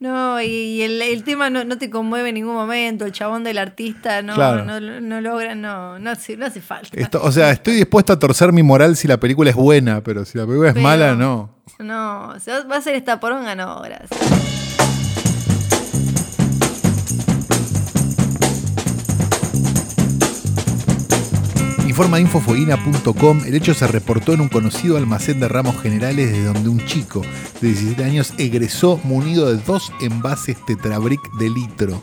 no, 0.00 0.40
y, 0.40 0.82
el, 0.82 1.24
tema 1.24 1.50
no, 1.50 1.78
te 1.78 1.90
conmueve 1.90 2.30
en 2.30 2.36
ningún 2.36 2.54
momento. 2.54 3.04
El 3.04 3.12
chabón 3.12 3.44
del 3.44 3.58
artista 3.58 4.22
no, 4.22 4.34
no, 4.64 5.20
logra, 5.20 5.54
no, 5.54 5.98
no, 5.98 6.10
hace, 6.10 6.36
no 6.36 6.46
hace 6.46 6.60
falta. 6.60 7.18
o 7.20 7.32
sea, 7.32 7.50
estoy 7.50 7.74
dispuesto 7.74 8.12
a 8.12 8.18
torcer 8.18 8.52
mi 8.52 8.62
moral 8.62 8.96
si 8.96 9.08
la 9.08 9.18
película 9.18 9.50
es 9.50 9.56
buena, 9.56 10.02
pero 10.02 10.24
si 10.24 10.38
la 10.38 10.46
película 10.46 10.70
es 10.70 10.76
mala, 10.76 11.14
no. 11.14 11.50
No, 11.78 12.34
va 12.70 12.76
a 12.76 12.80
ser 12.80 12.94
esta 12.94 13.18
poronga, 13.18 13.54
no, 13.54 13.80
gracias. 13.80 14.61
Informa 21.92 22.18
infofueguina.com, 22.20 23.42
el 23.44 23.54
hecho 23.54 23.74
se 23.74 23.86
reportó 23.86 24.32
en 24.32 24.40
un 24.40 24.48
conocido 24.48 24.96
almacén 24.96 25.40
de 25.40 25.46
ramos 25.46 25.78
generales 25.82 26.32
de 26.32 26.42
donde 26.42 26.70
un 26.70 26.82
chico 26.86 27.20
de 27.60 27.68
17 27.68 28.02
años 28.02 28.32
egresó 28.38 28.98
munido 29.04 29.54
de 29.54 29.62
dos 29.62 29.92
envases 30.00 30.56
tetrabric 30.64 31.20
de 31.34 31.50
litro. 31.50 32.02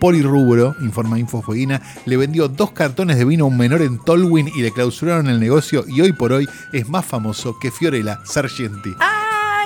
Polirrubro, 0.00 0.74
informa 0.80 1.20
Infofueguina, 1.20 1.80
le 2.04 2.16
vendió 2.16 2.48
dos 2.48 2.72
cartones 2.72 3.16
de 3.16 3.24
vino 3.24 3.44
a 3.44 3.46
un 3.46 3.56
menor 3.56 3.82
en 3.82 4.00
Tolwyn 4.00 4.48
y 4.56 4.60
le 4.60 4.72
clausuraron 4.72 5.28
el 5.28 5.38
negocio 5.38 5.84
y 5.86 6.00
hoy 6.00 6.12
por 6.12 6.32
hoy 6.32 6.48
es 6.72 6.88
más 6.88 7.06
famoso 7.06 7.60
que 7.60 7.70
Fiorella 7.70 8.18
Sargenti. 8.24 8.90
¡Ah! 8.98 9.21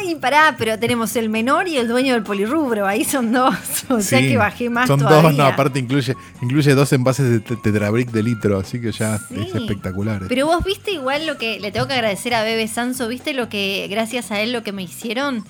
Ay, 0.07 0.15
pará, 0.15 0.55
pero 0.57 0.79
tenemos 0.79 1.17
el 1.17 1.29
menor 1.29 1.67
y 1.67 1.77
el 1.77 1.89
dueño 1.89 2.15
del 2.15 2.23
polirrubro. 2.23 2.87
Ahí 2.87 3.05
son 3.05 3.33
dos. 3.33 3.55
O 3.89 4.01
sea 4.01 4.21
que 4.21 4.37
bajé 4.37 4.69
más 4.69 4.89
Son 4.89 4.99
dos, 4.99 5.35
no, 5.35 5.45
aparte 5.45 5.79
incluye, 5.79 6.17
incluye 6.43 6.75
dos 6.75 6.93
envases 6.93 7.31
de 7.31 7.41
tetrabric 7.57 8.11
de 8.11 8.23
litro, 8.23 8.59
así 8.59 8.81
que 8.81 8.91
ya 8.91 9.15
es 9.31 9.55
espectacular. 9.55 10.23
Pero 10.29 10.47
vos 10.47 10.65
viste 10.65 10.91
igual 10.91 11.25
lo 11.27 11.39
que 11.39 11.61
le 11.61 11.71
tengo 11.71 11.87
que 11.87 11.95
agradecer 11.95 12.35
a 12.35 12.43
Bebe 12.43 12.67
Sanso, 12.67 13.07
¿viste 13.07 13.33
lo 13.33 13.49
que, 13.49 13.87
gracias 13.89 14.33
a 14.33 14.41
él, 14.41 14.53
lo 14.53 14.65
que 14.65 14.73
me 14.73 14.83
hicieron? 14.83 15.45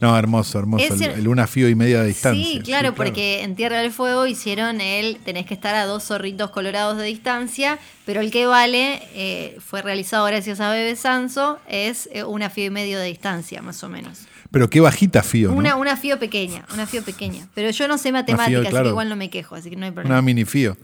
No, 0.00 0.16
hermoso, 0.16 0.58
hermoso. 0.58 0.94
Es 0.94 1.00
el, 1.00 1.26
una 1.26 1.46
fío 1.46 1.68
y 1.68 1.74
media 1.74 2.02
de 2.02 2.08
distancia. 2.08 2.44
Sí, 2.44 2.60
claro, 2.60 2.94
porque 2.94 3.42
en 3.42 3.56
Tierra 3.56 3.80
del 3.80 3.90
Fuego 3.90 4.26
hicieron 4.26 4.80
el 4.80 5.16
tenés 5.18 5.46
que 5.46 5.54
estar 5.54 5.74
a 5.74 5.86
dos 5.86 6.04
zorritos 6.04 6.50
colorados 6.50 6.98
de 6.98 7.04
distancia, 7.04 7.78
pero 8.06 8.20
el 8.20 8.30
que 8.30 8.46
vale 8.46 9.02
eh, 9.14 9.58
fue 9.60 9.82
realizado 9.82 10.24
gracias 10.26 10.60
a 10.60 10.70
Bebe 10.70 10.94
Sanso, 10.94 11.58
es 11.68 12.08
eh, 12.12 12.22
una 12.22 12.48
fío 12.48 12.66
y 12.66 12.70
medio 12.70 12.98
de 12.98 13.06
distancia, 13.06 13.60
más 13.60 13.82
o 13.82 13.88
menos. 13.88 14.20
Pero 14.50 14.70
qué 14.70 14.80
bajita 14.80 15.22
fío, 15.22 15.50
¿no? 15.50 15.56
Una, 15.56 15.76
una 15.76 15.96
fío 15.96 16.18
pequeña, 16.18 16.64
una 16.72 16.86
fío 16.86 17.02
pequeña. 17.02 17.48
Pero 17.54 17.70
yo 17.70 17.88
no 17.88 17.98
sé 17.98 18.12
matemáticas, 18.12 18.60
así 18.60 18.70
claro. 18.70 18.84
que 18.84 18.90
igual 18.90 19.08
no 19.08 19.16
me 19.16 19.30
quejo, 19.30 19.56
así 19.56 19.68
que 19.68 19.76
no 19.76 19.84
hay 19.84 19.92
problema. 19.92 20.14
Una 20.14 20.22
mini 20.22 20.44
fío. 20.44 20.76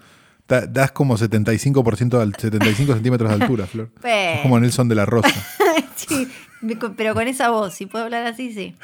Da- 0.47 0.67
das 0.67 0.93
como 0.93 1.17
75%, 1.17 2.17
de 2.19 2.23
al- 2.23 2.35
75 2.35 2.95
centímetros 2.95 3.31
de 3.31 3.43
altura, 3.43 3.67
Flor. 3.67 3.91
Es 4.05 4.41
como 4.43 4.61
Nelson 4.61 4.89
de 4.89 4.95
la 4.95 5.07
Rosa. 5.07 5.29
Sí, 5.97 6.29
pero 6.97 7.15
con 7.15 7.29
esa 7.29 7.51
voz, 7.51 7.73
si 7.75 7.87
puedo 7.87 8.05
hablar 8.05 8.27
así, 8.27 8.53
sí. 8.53 8.75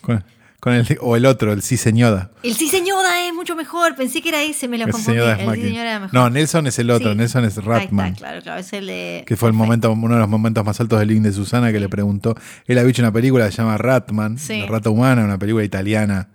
Con, 0.00 0.22
con 0.60 0.74
el, 0.74 0.86
o 1.00 1.16
el 1.16 1.24
otro, 1.26 1.52
el 1.52 1.62
sí 1.62 1.76
señoda. 1.76 2.30
El 2.44 2.54
sí 2.54 2.68
señora 2.68 3.26
es 3.26 3.34
mucho 3.34 3.56
mejor, 3.56 3.96
pensé 3.96 4.20
que 4.22 4.28
era 4.28 4.42
ese, 4.42 4.68
me 4.68 4.78
lo 4.78 4.84
El 4.84 4.92
confundí. 4.92 5.18
señoda 5.18 5.36
es 5.40 5.48
El 5.48 5.54
sí 5.56 5.62
señora 5.62 5.90
era 5.90 6.00
mejor. 6.00 6.14
No, 6.14 6.30
Nelson 6.30 6.66
es 6.68 6.78
el 6.78 6.90
otro, 6.90 7.12
Sí. 7.12 7.16
Nelson 7.18 7.44
es 7.46 7.58
Ahí 7.58 7.64
Ratman. 7.64 8.06
está, 8.08 8.18
claro, 8.18 8.42
claro, 8.42 8.60
es 8.60 8.72
el 8.74 8.86
de... 8.86 9.24
Que 9.26 9.36
fue 9.36 9.48
el 9.48 9.54
momento, 9.54 9.90
uno 9.90 10.14
de 10.14 10.20
los 10.20 10.28
momentos 10.28 10.64
más 10.64 10.78
altos 10.80 11.00
del 11.00 11.08
link 11.08 11.22
de 11.22 11.32
Susana 11.32 11.72
que 11.72 11.80
le 11.80 11.88
preguntó. 11.88 12.36
Él 12.66 12.78
había 12.78 12.90
hecho 12.90 13.02
una 13.02 13.12
película 13.12 13.46
que 13.46 13.52
se 13.52 13.58
llama 13.62 13.78
Ratman. 13.78 14.36
La 14.48 14.66
Rata 14.66 14.90
Humana, 14.90 15.24
una 15.24 15.38
película 15.38 15.64
italiana 15.64 16.28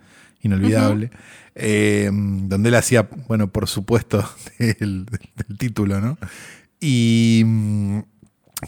inolvidable. 0.43 1.09
eh, 1.55 2.09
donde 2.11 2.69
él 2.69 2.75
hacía, 2.75 3.09
bueno, 3.27 3.47
por 3.51 3.67
supuesto, 3.67 4.23
el, 4.59 5.05
el 5.49 5.57
título, 5.57 5.99
¿no? 6.01 6.17
Y 6.79 7.43
mm, 7.45 7.99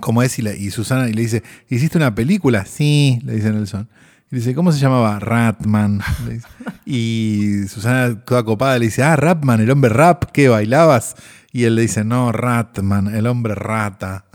como 0.02 0.24
es, 0.24 0.38
y, 0.40 0.42
la- 0.42 0.56
y 0.56 0.72
Susana 0.72 1.08
y 1.10 1.14
le 1.14 1.22
dice, 1.22 1.44
¿hiciste 1.70 1.98
una 1.98 2.16
película? 2.16 2.66
Sí, 2.66 3.20
le 3.24 3.34
dice 3.36 3.52
Nelson. 3.52 3.88
Y 4.32 4.38
dice, 4.38 4.56
¿cómo 4.56 4.72
se 4.72 4.80
llamaba? 4.80 5.20
Ratman. 5.20 6.02
Y 6.88 7.64
Susana, 7.68 8.22
toda 8.24 8.44
copada, 8.44 8.78
le 8.78 8.86
dice, 8.86 9.02
ah, 9.02 9.16
Ratman, 9.16 9.60
el 9.60 9.72
hombre 9.72 9.90
rap, 9.90 10.26
¿qué 10.32 10.50
bailabas? 10.50 11.16
Y 11.52 11.64
él 11.64 11.74
le 11.76 11.82
dice, 11.84 12.04
no, 12.04 12.32
Ratman, 12.32 13.08
el 13.16 13.26
hombre 13.28 13.56
rata. 13.56 14.26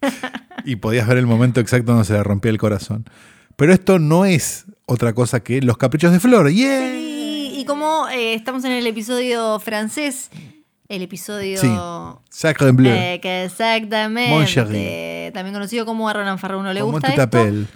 y 0.64 0.76
podías 0.76 1.06
ver 1.06 1.18
el 1.18 1.26
momento 1.26 1.60
exacto 1.60 1.92
donde 1.92 2.04
se 2.06 2.14
le 2.14 2.22
rompía 2.24 2.50
el 2.50 2.58
corazón. 2.58 3.04
Pero 3.56 3.72
esto 3.72 3.98
no 4.00 4.24
es 4.24 4.64
otra 4.86 5.12
cosa 5.12 5.40
que 5.40 5.60
los 5.62 5.76
caprichos 5.76 6.12
de 6.12 6.20
Flor. 6.20 6.50
¡Yeah! 6.50 6.80
Sí, 6.92 7.54
y 7.56 7.64
como 7.64 8.08
eh, 8.08 8.34
estamos 8.34 8.64
en 8.64 8.72
el 8.72 8.86
episodio 8.86 9.58
francés, 9.60 10.30
el 10.88 11.02
episodio... 11.02 11.58
Sí. 11.58 11.70
Sacre 12.30 12.72
bleu. 12.72 12.92
eh, 12.92 13.20
que 13.20 13.44
exactamente. 13.44 14.30
Mon 14.30 14.46
chéri. 14.46 15.32
También 15.32 15.54
conocido 15.54 15.86
como 15.86 16.08
a 16.08 16.12
Ronan 16.12 16.38
Farrow 16.38 16.62
no 16.62 16.72
le 16.72 16.80
Comment 16.80 17.04
gusta 17.06 17.24
esto. 17.24 17.66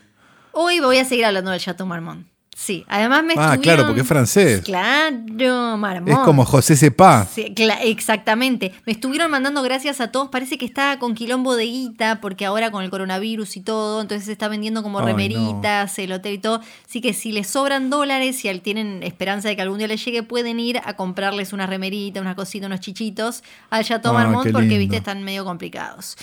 Hoy 0.53 0.81
voy 0.81 0.99
a 0.99 1.05
seguir 1.05 1.25
hablando 1.25 1.51
del 1.51 1.61
Chateau 1.61 1.87
Marmont. 1.87 2.27
Sí, 2.59 2.87
además 2.89 3.23
me 3.23 3.35
Ah, 3.37 3.53
estuvieron- 3.53 3.61
claro, 3.63 3.87
porque 3.87 4.01
es 4.01 4.09
francés. 4.09 4.63
Claro, 4.65 5.77
Marmont. 5.77 6.09
Es 6.09 6.19
como 6.21 6.43
José 6.47 6.75
Sepa. 6.75 7.27
Sí, 7.31 7.55
exactamente. 7.85 8.73
Me 8.87 8.93
estuvieron 8.93 9.31
mandando 9.31 9.61
gracias 9.63 10.01
a 10.01 10.11
todos. 10.11 10.31
Parece 10.31 10.57
que 10.57 10.65
está 10.65 10.99
con 10.99 11.15
quilombo 11.15 11.55
de 11.55 11.65
guita, 11.67 12.21
porque 12.23 12.47
ahora 12.47 12.71
con 12.71 12.83
el 12.83 12.89
coronavirus 12.89 13.59
y 13.59 13.61
todo, 13.61 14.01
entonces 14.01 14.25
se 14.25 14.33
está 14.33 14.49
vendiendo 14.49 14.83
como 14.83 15.01
Ay, 15.01 15.05
remeritas, 15.07 15.99
el 15.99 16.13
hotel 16.13 16.33
y 16.35 16.39
todo. 16.39 16.63
Así 16.89 17.03
que 17.03 17.13
si 17.13 17.31
les 17.31 17.47
sobran 17.47 17.91
dólares, 17.91 18.37
si 18.39 18.49
al- 18.49 18.63
tienen 18.63 19.03
esperanza 19.03 19.49
de 19.49 19.57
que 19.57 19.61
algún 19.61 19.77
día 19.77 19.89
les 19.89 20.03
llegue, 20.03 20.23
pueden 20.23 20.59
ir 20.59 20.81
a 20.83 20.95
comprarles 20.97 21.53
una 21.53 21.67
remerita, 21.67 22.23
unas 22.23 22.37
cositas, 22.37 22.69
unos 22.69 22.81
chichitos 22.81 23.43
al 23.69 23.85
Chateau 23.85 24.13
Ah, 24.13 24.21
Marmont, 24.25 24.51
porque 24.51 24.79
viste, 24.79 24.97
están 24.97 25.23
medio 25.23 25.45
complicados. 25.45 26.17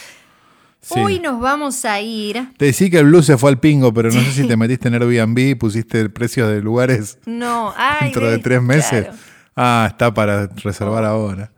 Sí. 0.86 1.00
Hoy 1.00 1.20
nos 1.20 1.40
vamos 1.40 1.86
a 1.86 2.02
ir. 2.02 2.46
Te 2.58 2.66
decí 2.66 2.90
que 2.92 3.00
el 3.00 3.06
blues 3.06 3.26
se 3.26 3.38
fue 3.38 3.50
al 3.50 3.58
pingo, 3.60 3.94
pero 3.94 4.12
no 4.12 4.20
sé 4.20 4.32
si 4.34 4.46
te 4.48 4.58
metiste 4.58 4.90
en 4.90 4.96
Airbnb, 4.96 5.58
pusiste 5.58 6.10
precios 6.10 6.50
de 6.52 6.62
lugares 6.62 7.18
No, 7.26 7.74
ay, 7.78 8.06
dentro 8.08 8.30
de 8.30 8.38
tres 8.40 8.62
meses. 8.62 9.06
claro. 9.06 9.18
Ah, 9.56 9.86
está 9.90 10.14
para 10.14 10.48
reservar 10.48 11.06
ahora. 11.06 11.52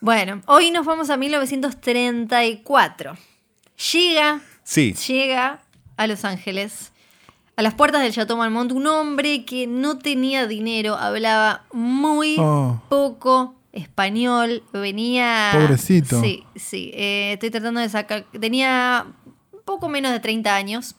Bueno, 0.00 0.42
hoy 0.46 0.70
nos 0.70 0.84
vamos 0.84 1.08
a 1.10 1.16
1934. 1.16 3.16
Llega 3.92 4.40
Sí. 4.62 4.94
llega 5.08 5.60
a 5.96 6.06
Los 6.06 6.24
Ángeles, 6.24 6.92
a 7.56 7.62
las 7.62 7.74
puertas 7.74 8.02
del 8.02 8.12
Chateau 8.12 8.36
Marmont, 8.36 8.72
un 8.72 8.86
hombre 8.86 9.44
que 9.44 9.66
no 9.66 9.98
tenía 9.98 10.46
dinero, 10.46 10.96
hablaba 10.96 11.64
muy 11.72 12.36
Oh. 12.38 12.80
poco 12.88 13.54
español, 13.72 14.62
venía... 14.72 15.50
Pobrecito. 15.52 16.20
Sí, 16.20 16.44
sí, 16.56 16.90
eh, 16.94 17.32
estoy 17.34 17.50
tratando 17.50 17.80
de 17.80 17.88
sacar... 17.88 18.24
Tenía 18.38 19.06
un 19.52 19.60
poco 19.64 19.88
menos 19.88 20.12
de 20.12 20.20
30 20.20 20.54
años. 20.54 20.94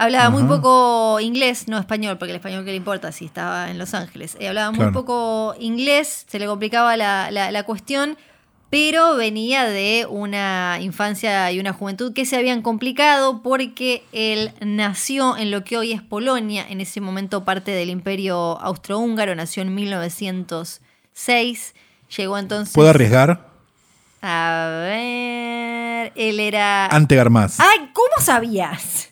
Hablaba 0.00 0.30
muy 0.30 0.42
poco 0.44 1.18
inglés, 1.18 1.66
no 1.66 1.76
español, 1.78 2.18
porque 2.18 2.30
el 2.30 2.36
español 2.36 2.64
que 2.64 2.70
le 2.70 2.76
importa 2.76 3.10
si 3.10 3.24
estaba 3.24 3.68
en 3.70 3.78
Los 3.78 3.94
Ángeles. 3.94 4.36
Eh, 4.38 4.46
hablaba 4.48 4.70
muy 4.70 4.84
poco 4.92 5.56
inglés, 5.58 6.24
se 6.28 6.38
le 6.38 6.46
complicaba 6.46 6.96
la, 6.96 7.32
la- 7.32 7.50
la 7.50 7.62
cuestión, 7.64 8.16
pero 8.70 9.16
venía 9.16 9.64
de 9.64 10.06
una 10.08 10.78
infancia 10.80 11.50
y 11.50 11.58
una 11.58 11.72
juventud 11.72 12.12
que 12.12 12.26
se 12.26 12.36
habían 12.36 12.62
complicado 12.62 13.42
porque 13.42 14.04
él 14.12 14.52
nació 14.60 15.36
en 15.36 15.50
lo 15.50 15.64
que 15.64 15.76
hoy 15.78 15.92
es 15.92 16.02
Polonia, 16.02 16.64
en 16.68 16.80
ese 16.80 17.00
momento 17.00 17.44
parte 17.44 17.72
del 17.72 17.90
imperio 17.90 18.60
austrohúngaro, 18.60 19.34
nació 19.34 19.62
en 19.62 19.74
1906, 21.18 21.74
llegó 22.16 22.38
entonces... 22.38 22.74
¿Puedo 22.74 22.90
arriesgar? 22.90 23.48
A 24.22 24.68
ver, 24.84 26.12
él 26.14 26.40
era... 26.40 26.86
Ante 26.86 27.16
Garmaz. 27.16 27.58
¡Ay! 27.60 27.90
¿Cómo 27.92 28.24
sabías? 28.24 29.10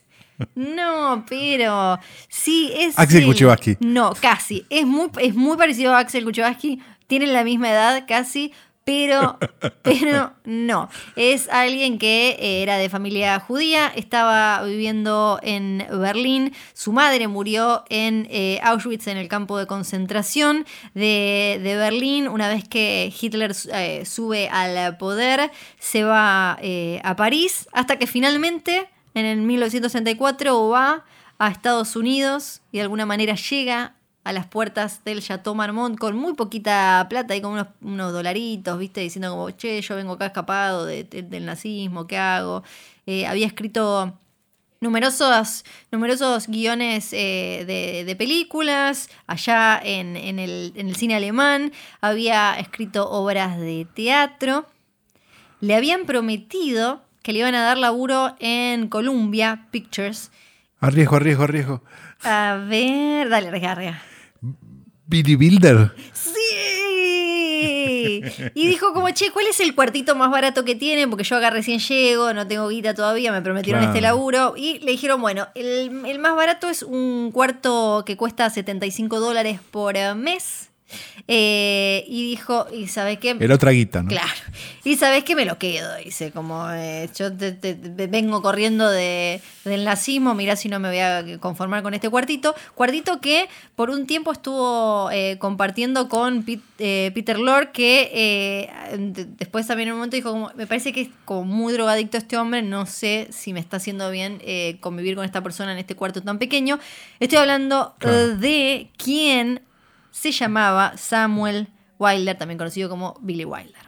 No, 0.54 1.24
pero 1.28 1.98
sí 2.28 2.70
es. 2.76 2.98
Axel 2.98 3.22
él. 3.22 3.26
Kuchevaski. 3.26 3.76
No, 3.80 4.12
casi. 4.20 4.66
Es 4.68 4.86
muy, 4.86 5.10
es 5.20 5.34
muy 5.34 5.56
parecido 5.56 5.94
a 5.94 5.98
Axel 6.00 6.24
Kuchevaski. 6.24 6.82
Tienen 7.06 7.32
la 7.32 7.44
misma 7.44 7.70
edad 7.70 8.04
casi, 8.06 8.52
pero, 8.86 9.36
pero 9.82 10.32
no. 10.44 10.88
Es 11.16 11.48
alguien 11.48 11.98
que 11.98 12.36
eh, 12.38 12.62
era 12.62 12.78
de 12.78 12.88
familia 12.88 13.40
judía, 13.40 13.92
estaba 13.94 14.62
viviendo 14.62 15.40
en 15.42 15.84
Berlín. 15.90 16.54
Su 16.72 16.92
madre 16.92 17.26
murió 17.26 17.82
en 17.90 18.28
eh, 18.30 18.60
Auschwitz, 18.62 19.08
en 19.08 19.16
el 19.16 19.26
campo 19.26 19.58
de 19.58 19.66
concentración 19.66 20.64
de, 20.94 21.60
de 21.62 21.76
Berlín. 21.76 22.28
Una 22.28 22.48
vez 22.48 22.62
que 22.66 23.12
Hitler 23.20 23.56
eh, 23.72 24.04
sube 24.06 24.48
al 24.48 24.96
poder, 24.98 25.50
se 25.80 26.04
va 26.04 26.56
eh, 26.62 27.00
a 27.02 27.16
París, 27.16 27.68
hasta 27.72 27.98
que 27.98 28.06
finalmente, 28.06 28.88
en 29.14 29.26
el 29.26 29.38
1964, 29.38 30.68
va 30.68 31.04
a 31.38 31.48
Estados 31.48 31.96
Unidos 31.96 32.62
y 32.70 32.78
de 32.78 32.82
alguna 32.82 33.04
manera 33.04 33.34
llega 33.34 33.95
a 34.26 34.32
las 34.32 34.46
puertas 34.46 35.04
del 35.04 35.22
Chateau 35.22 35.54
Marmont 35.54 35.96
con 35.98 36.16
muy 36.16 36.34
poquita 36.34 37.06
plata 37.08 37.36
y 37.36 37.40
con 37.40 37.52
unos, 37.52 37.68
unos 37.80 38.12
dolaritos, 38.12 38.76
¿viste? 38.78 39.00
Diciendo 39.00 39.30
como, 39.30 39.50
che, 39.52 39.80
yo 39.80 39.94
vengo 39.94 40.14
acá 40.14 40.26
escapado 40.26 40.84
de- 40.84 41.04
de- 41.04 41.22
del 41.22 41.46
nazismo, 41.46 42.06
¿qué 42.08 42.18
hago? 42.18 42.64
Eh, 43.06 43.24
había 43.26 43.46
escrito 43.46 44.18
numerosos, 44.80 45.64
numerosos 45.92 46.48
guiones 46.48 47.12
eh, 47.12 47.64
de, 47.66 48.04
de 48.04 48.16
películas, 48.16 49.08
allá 49.28 49.80
en, 49.82 50.16
en 50.16 50.38
el, 50.40 50.72
en 50.74 50.88
el 50.88 50.96
cine 50.96 51.14
alemán, 51.14 51.72
había 52.00 52.58
escrito 52.58 53.08
obras 53.08 53.58
de 53.58 53.86
teatro, 53.94 54.66
le 55.60 55.74
habían 55.76 56.04
prometido 56.04 57.00
que 57.22 57.32
le 57.32 57.38
iban 57.40 57.54
a 57.54 57.62
dar 57.62 57.78
laburo 57.78 58.34
en 58.40 58.88
Columbia 58.88 59.66
Pictures. 59.70 60.30
Arriesgo, 60.80 61.16
arriesgo, 61.16 61.44
arriesgo. 61.44 61.82
A 62.22 62.56
ver, 62.68 63.28
dale, 63.28 63.48
arriesga, 63.48 63.72
arriesga. 63.72 64.02
Builder. 65.06 65.92
¡Sí! 66.12 66.32
Y 68.54 68.66
dijo 68.68 68.92
como, 68.92 69.10
che, 69.10 69.30
¿cuál 69.30 69.46
es 69.46 69.60
el 69.60 69.74
cuartito 69.74 70.14
más 70.14 70.30
barato 70.30 70.64
que 70.64 70.74
tienen? 70.74 71.10
Porque 71.10 71.24
yo 71.24 71.36
acá 71.36 71.50
recién 71.50 71.78
llego, 71.78 72.32
no 72.34 72.46
tengo 72.46 72.68
guita 72.68 72.94
todavía, 72.94 73.32
me 73.32 73.42
prometieron 73.42 73.80
Claro. 73.82 73.92
este 73.94 74.00
laburo. 74.02 74.54
Y 74.56 74.78
le 74.80 74.92
dijeron, 74.92 75.20
bueno, 75.20 75.48
el, 75.54 76.04
el 76.06 76.18
más 76.18 76.34
barato 76.36 76.68
es 76.68 76.82
un 76.82 77.30
cuarto 77.32 78.02
que 78.06 78.16
cuesta 78.16 78.48
75 78.50 79.20
dólares 79.20 79.60
por 79.70 79.96
mes. 80.16 80.70
Eh, 81.28 82.04
y 82.06 82.30
dijo, 82.30 82.66
¿y 82.72 82.86
sabes 82.86 83.18
qué? 83.18 83.30
El 83.38 83.50
otra 83.50 83.72
guita, 83.72 84.02
¿no? 84.02 84.08
Claro. 84.08 84.28
Y 84.84 84.96
sabes 84.96 85.24
que 85.24 85.34
me 85.34 85.44
lo 85.44 85.58
quedo, 85.58 85.96
dice, 85.96 86.30
como 86.30 86.70
eh, 86.70 87.10
yo 87.18 87.32
te- 87.36 87.50
te- 87.52 87.74
te- 87.74 88.06
vengo 88.06 88.40
corriendo 88.42 88.88
de, 88.88 89.40
del 89.64 89.84
nazismo, 89.84 90.34
mirá 90.34 90.54
si 90.54 90.68
no 90.68 90.78
me 90.78 90.88
voy 90.88 90.98
a 91.00 91.24
conformar 91.40 91.82
con 91.82 91.94
este 91.94 92.08
cuartito. 92.08 92.54
Cuartito 92.76 93.20
que 93.20 93.48
por 93.74 93.90
un 93.90 94.06
tiempo 94.06 94.30
estuvo 94.30 95.10
eh, 95.10 95.36
compartiendo 95.40 96.08
con 96.08 96.44
Pit- 96.44 96.62
Peter 96.76 97.38
Lorre, 97.38 97.72
que 97.72 98.68
de- 98.96 99.24
después 99.24 99.66
también 99.66 99.88
en 99.88 99.94
un 99.94 99.98
momento 99.98 100.14
dijo, 100.16 100.30
como, 100.30 100.52
me 100.54 100.66
parece 100.68 100.92
que 100.92 101.00
es 101.02 101.08
como 101.24 101.42
muy 101.44 101.72
drogadicto 101.72 102.16
este 102.18 102.36
hombre, 102.36 102.62
no 102.62 102.86
sé 102.86 103.26
si 103.32 103.52
me 103.52 103.58
está 103.60 103.78
haciendo 103.78 104.10
bien 104.12 104.40
convivir 104.80 105.16
con 105.16 105.24
esta 105.24 105.42
persona 105.42 105.72
en 105.72 105.78
este 105.78 105.96
cuarto 105.96 106.22
tan 106.22 106.38
pequeño. 106.38 106.78
Estoy 107.18 107.38
hablando 107.38 107.94
Claro. 107.98 108.36
de 108.36 108.90
quién 108.96 109.60
se 110.16 110.32
llamaba 110.32 110.96
Samuel 110.96 111.68
Wilder, 111.98 112.38
también 112.38 112.56
conocido 112.56 112.88
como 112.88 113.18
Billy 113.20 113.44
Wilder. 113.44 113.85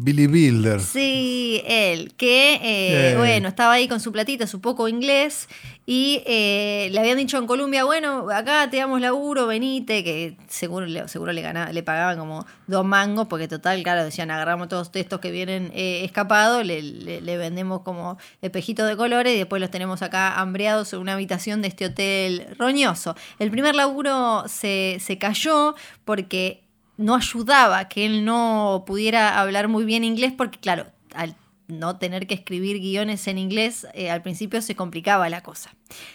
Billy 0.00 0.28
Builder. 0.28 0.78
Sí, 0.80 1.60
él, 1.66 2.14
que, 2.16 2.60
eh, 2.62 3.14
bueno, 3.16 3.48
estaba 3.48 3.72
ahí 3.72 3.88
con 3.88 3.98
su 3.98 4.12
platita, 4.12 4.46
su 4.46 4.60
poco 4.60 4.86
inglés, 4.86 5.48
y 5.86 6.22
eh, 6.24 6.88
le 6.92 7.00
habían 7.00 7.18
dicho 7.18 7.36
en 7.36 7.48
Colombia, 7.48 7.82
bueno, 7.82 8.28
acá 8.30 8.70
te 8.70 8.76
damos 8.76 9.00
laburo, 9.00 9.48
venite, 9.48 10.04
que 10.04 10.36
seguro, 10.46 10.86
le- 10.86 11.08
seguro 11.08 11.32
le, 11.32 11.42
ganaba, 11.42 11.72
le 11.72 11.82
pagaban 11.82 12.16
como 12.16 12.46
dos 12.68 12.84
mangos, 12.84 13.26
porque 13.26 13.48
total, 13.48 13.82
claro, 13.82 14.04
decían, 14.04 14.30
agarramos 14.30 14.68
todos 14.68 14.88
estos 14.94 15.18
que 15.18 15.32
vienen 15.32 15.72
eh, 15.74 16.04
escapados, 16.04 16.64
le, 16.64 16.80
le- 16.80 17.20
le 17.20 17.36
vendemos 17.36 17.80
como 17.80 18.18
espejitos 18.40 18.86
de 18.88 18.96
colores 18.96 19.34
y 19.34 19.38
después 19.38 19.60
los 19.60 19.70
tenemos 19.72 20.02
acá 20.02 20.38
hambreados 20.38 20.92
en 20.92 21.00
una 21.00 21.14
habitación 21.14 21.60
de 21.60 21.66
este 21.68 21.86
hotel 21.86 22.46
roñoso. 22.56 23.16
El 23.40 23.50
primer 23.50 23.74
laburo 23.74 24.44
se, 24.46 24.98
se 25.00 25.18
cayó 25.18 25.74
porque 26.04 26.67
no 26.98 27.14
ayudaba 27.14 27.88
que 27.88 28.04
él 28.04 28.24
no 28.26 28.84
pudiera 28.86 29.40
hablar 29.40 29.68
muy 29.68 29.84
bien 29.86 30.04
inglés 30.04 30.34
porque, 30.36 30.58
claro, 30.58 30.86
al 31.14 31.34
no 31.68 31.96
tener 31.96 32.26
que 32.26 32.34
escribir 32.34 32.78
guiones 32.80 33.26
en 33.28 33.38
inglés, 33.38 33.86
eh, 33.94 34.10
al 34.10 34.20
principio 34.22 34.60
se 34.60 34.74
complicaba 34.76 35.28
la 35.30 35.42
cosa. 35.42 35.70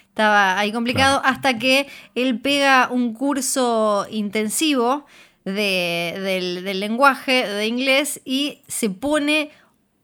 Estaba 0.09 0.59
ahí 0.59 0.71
complicado 0.71 1.21
hasta 1.25 1.57
que 1.57 1.87
él 2.13 2.39
pega 2.39 2.89
un 2.91 3.13
curso 3.13 4.05
intensivo 4.11 5.05
de- 5.45 6.15
del, 6.19 6.63
del 6.63 6.79
lenguaje 6.79 7.47
de 7.47 7.65
inglés 7.67 8.21
y 8.25 8.59
se 8.67 8.89
pone 8.89 9.49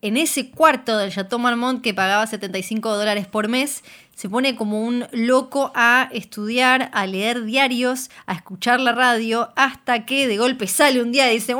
en 0.01 0.17
ese 0.17 0.49
cuarto 0.49 0.97
del 0.97 1.11
Chateau 1.11 1.39
Marmont 1.39 1.81
que 1.81 1.93
pagaba 1.93 2.25
75 2.25 2.95
dólares 2.97 3.27
por 3.27 3.47
mes, 3.49 3.83
se 4.19 4.27
pone 4.27 4.57
como 4.57 4.81
un 4.81 5.05
loco 5.13 5.71
a 5.75 6.09
estudiar, 6.11 6.89
a 6.91 7.07
leer 7.07 7.45
diarios, 7.45 8.09
a 8.25 8.33
escuchar 8.33 8.81
la 8.81 8.91
radio, 8.91 9.53
hasta 9.55 10.05
que 10.05 10.27
de 10.27 10.37
golpe 10.37 10.67
sale 10.67 11.01
un 11.01 11.13
día 11.13 11.31
y 11.31 11.35
dice 11.35 11.53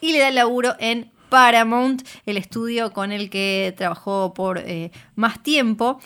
y 0.00 0.12
le 0.12 0.18
da 0.18 0.28
el 0.28 0.34
laburo 0.34 0.74
en 0.80 1.08
Paramount, 1.28 2.02
el 2.26 2.36
estudio 2.36 2.92
con 2.92 3.12
el 3.12 3.30
que 3.30 3.72
trabajó 3.76 4.34
por 4.34 4.58
eh, 4.58 4.90
más 5.14 5.40
tiempo. 5.44 6.00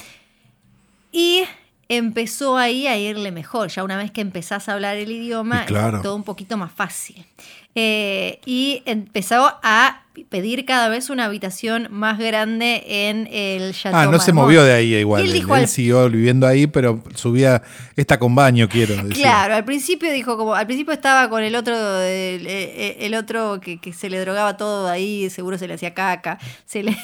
Y 1.13 1.45
empezó 1.91 2.57
ahí 2.57 2.87
a 2.87 2.97
irle 2.97 3.33
mejor. 3.33 3.69
Ya 3.69 3.85
una 3.85 3.97
vez 3.99 4.11
que 4.11 4.21
empezás 4.23 4.69
a 4.69 4.73
hablar 4.75 4.97
el 4.97 5.11
idioma, 5.11 5.67
claro. 5.67 5.99
es 5.99 6.03
todo 6.03 6.17
un 6.17 6.23
poquito 6.25 6.57
más 6.57 6.73
fácil. 6.73 7.27
Eh, 7.75 8.41
y 8.47 8.83
empezó 8.87 9.53
a 9.63 10.03
pedir 10.29 10.65
cada 10.67 10.89
vez 10.89 11.09
una 11.09 11.27
habitación 11.27 11.87
más 11.91 12.19
grande 12.19 12.83
en 13.09 13.29
el 13.31 13.73
Chateau 13.75 14.01
Ah, 14.01 14.07
no 14.07 14.19
se 14.19 14.33
movió 14.33 14.65
de 14.65 14.73
ahí 14.73 14.95
igual. 14.97 15.23
Él 15.23 15.29
Él, 15.29 15.33
dijo 15.35 15.55
él 15.55 15.63
al- 15.63 15.69
siguió 15.69 16.11
viviendo 16.11 16.47
ahí, 16.49 16.67
pero 16.67 17.03
subía 17.15 17.63
esta 17.97 18.19
con 18.19 18.35
baño, 18.35 18.69
quiero 18.69 18.97
decir. 18.97 19.13
Claro, 19.23 19.55
al 19.55 19.65
principio 19.65 20.11
dijo 20.13 20.37
como, 20.37 20.55
al 20.55 20.67
principio 20.67 20.93
estaba 20.93 21.29
con 21.31 21.43
el 21.45 21.55
otro, 21.55 21.75
el, 22.01 22.47
el- 22.47 22.97
el 23.01 23.15
otro 23.15 23.61
que, 23.61 23.79
que 23.81 23.93
se 23.93 24.11
le 24.11 24.19
drogaba 24.21 24.57
todo 24.57 24.89
ahí, 24.89 25.31
seguro 25.31 25.57
se 25.57 25.69
le 25.69 25.75
hacía 25.75 25.95
caca, 25.95 26.39
se 26.67 26.83
le, 26.83 26.97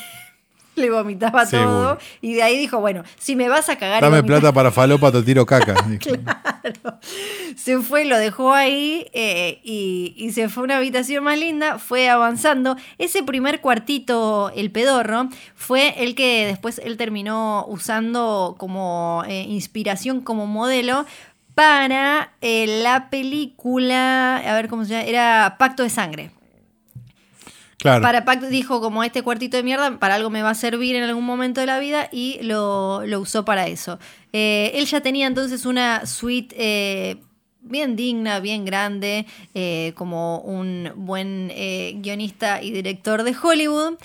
le 0.83 0.91
vomitaba 0.91 1.47
Seguro. 1.47 1.71
todo, 1.71 1.99
y 2.21 2.35
de 2.35 2.43
ahí 2.43 2.59
dijo, 2.59 2.79
bueno, 2.79 3.03
si 3.19 3.35
me 3.35 3.49
vas 3.49 3.69
a 3.69 3.77
cagar 3.77 4.03
Dame 4.03 4.23
plata 4.23 4.53
para 4.53 4.71
falopa, 4.71 5.11
te 5.11 5.23
tiro 5.23 5.45
caca. 5.47 5.75
dijo. 5.89 6.17
se 7.57 7.79
fue, 7.81 8.05
lo 8.05 8.19
dejó 8.19 8.53
ahí 8.53 9.07
eh, 9.13 9.61
y, 9.65 10.15
y 10.17 10.33
se 10.33 10.49
fue 10.49 10.63
a 10.63 10.65
una 10.65 10.77
habitación 10.77 11.25
más 11.25 11.39
linda, 11.39 11.79
fue 11.79 12.09
avanzando. 12.09 12.77
Ese 12.99 13.23
primer 13.23 13.61
cuartito, 13.61 14.53
el 14.55 14.71
pedorro, 14.71 15.29
fue 15.55 16.03
el 16.05 16.15
que 16.15 16.47
después 16.47 16.81
él 16.85 16.97
terminó 16.97 17.65
usando 17.69 18.55
como 18.59 19.25
eh, 19.27 19.43
inspiración, 19.43 20.21
como 20.21 20.47
modelo 20.47 21.07
para 21.55 22.33
eh, 22.43 22.83
la 22.83 23.09
película, 23.09 24.37
a 24.37 24.55
ver 24.55 24.69
cómo 24.69 24.85
se 24.85 24.93
llama, 24.93 25.05
era 25.05 25.57
Pacto 25.59 25.83
de 25.83 25.89
Sangre. 25.91 26.31
Para 27.83 28.25
Pacto 28.25 28.49
dijo 28.49 28.81
como 28.81 29.05
este 29.05 29.23
cuartito 29.23 29.57
de 29.57 29.63
mierda, 29.63 29.99
para 29.99 30.15
algo 30.15 30.31
me 30.31 30.43
va 30.43 30.51
a 30.51 30.55
servir 30.55 30.97
en 30.97 31.03
algún 31.03 31.25
momento 31.25 31.61
de 31.61 31.67
la 31.67 31.79
vida 31.79 32.09
y 32.11 32.39
lo, 32.43 33.05
lo 33.07 33.21
usó 33.21 33.45
para 33.45 33.67
eso. 33.67 33.99
Eh, 34.33 34.73
él 34.75 34.87
ya 34.87 35.03
tenía 35.03 35.27
entonces 35.27 35.67
una 35.67 36.07
suite 36.07 36.55
eh, 36.59 37.17
bien 37.61 37.95
digna, 37.95 38.41
bien 38.41 38.65
grande, 38.65 39.27
eh, 39.55 39.93
como 39.95 40.39
un 40.41 40.91
buen 40.97 41.53
guionista 42.01 42.63
y 42.63 42.71
director 42.71 43.23
de 43.23 43.37
Hollywood. 43.41 43.99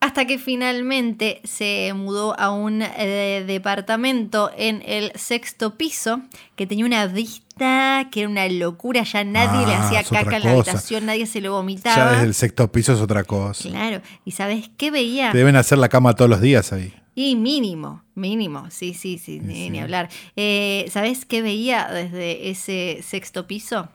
Hasta 0.00 0.26
que 0.26 0.38
finalmente 0.38 1.40
se 1.42 1.92
mudó 1.92 2.38
a 2.38 2.52
un 2.52 2.78
departamento 2.78 4.52
en 4.56 4.80
el 4.86 5.10
sexto 5.16 5.74
piso 5.74 6.20
que 6.54 6.68
tenía 6.68 6.86
una 6.86 7.06
vista 7.08 7.47
que 7.58 8.20
era 8.20 8.28
una 8.28 8.48
locura. 8.48 9.02
Ya 9.02 9.24
nadie 9.24 9.66
le 9.66 9.74
Ah, 9.74 9.86
hacía 9.86 10.02
caca 10.04 10.36
en 10.36 10.44
la 10.44 10.54
cosa. 10.54 10.70
habitación, 10.72 11.06
nadie 11.06 11.26
se 11.26 11.40
lo 11.40 11.52
vomitaba. 11.52 11.96
Ya 11.96 12.10
desde 12.12 12.24
el 12.26 12.34
sexto 12.34 12.70
piso 12.72 12.92
es 12.94 13.00
otra 13.00 13.24
cosa. 13.24 13.68
Claro, 13.68 14.00
y 14.24 14.30
¿sabes 14.32 14.70
qué 14.76 14.90
veía? 14.90 15.32
Te 15.32 15.38
deben 15.38 15.56
hacer 15.56 15.78
la 15.78 15.88
cama 15.88 16.14
todos 16.14 16.30
los 16.30 16.40
días 16.40 16.72
ahí. 16.72 16.94
Y 17.14 17.34
mínimo, 17.34 18.04
mínimo, 18.14 18.70
sí, 18.70 18.94
sí, 18.94 19.18
sí, 19.18 19.40
ni, 19.40 19.54
sí. 19.54 19.70
ni 19.70 19.80
hablar. 19.80 20.08
Eh, 20.36 20.86
¿Sabes 20.90 21.24
qué 21.26 21.42
veía 21.42 21.88
desde 21.88 22.48
ese 22.50 23.00
sexto 23.02 23.46
piso? 23.48 23.88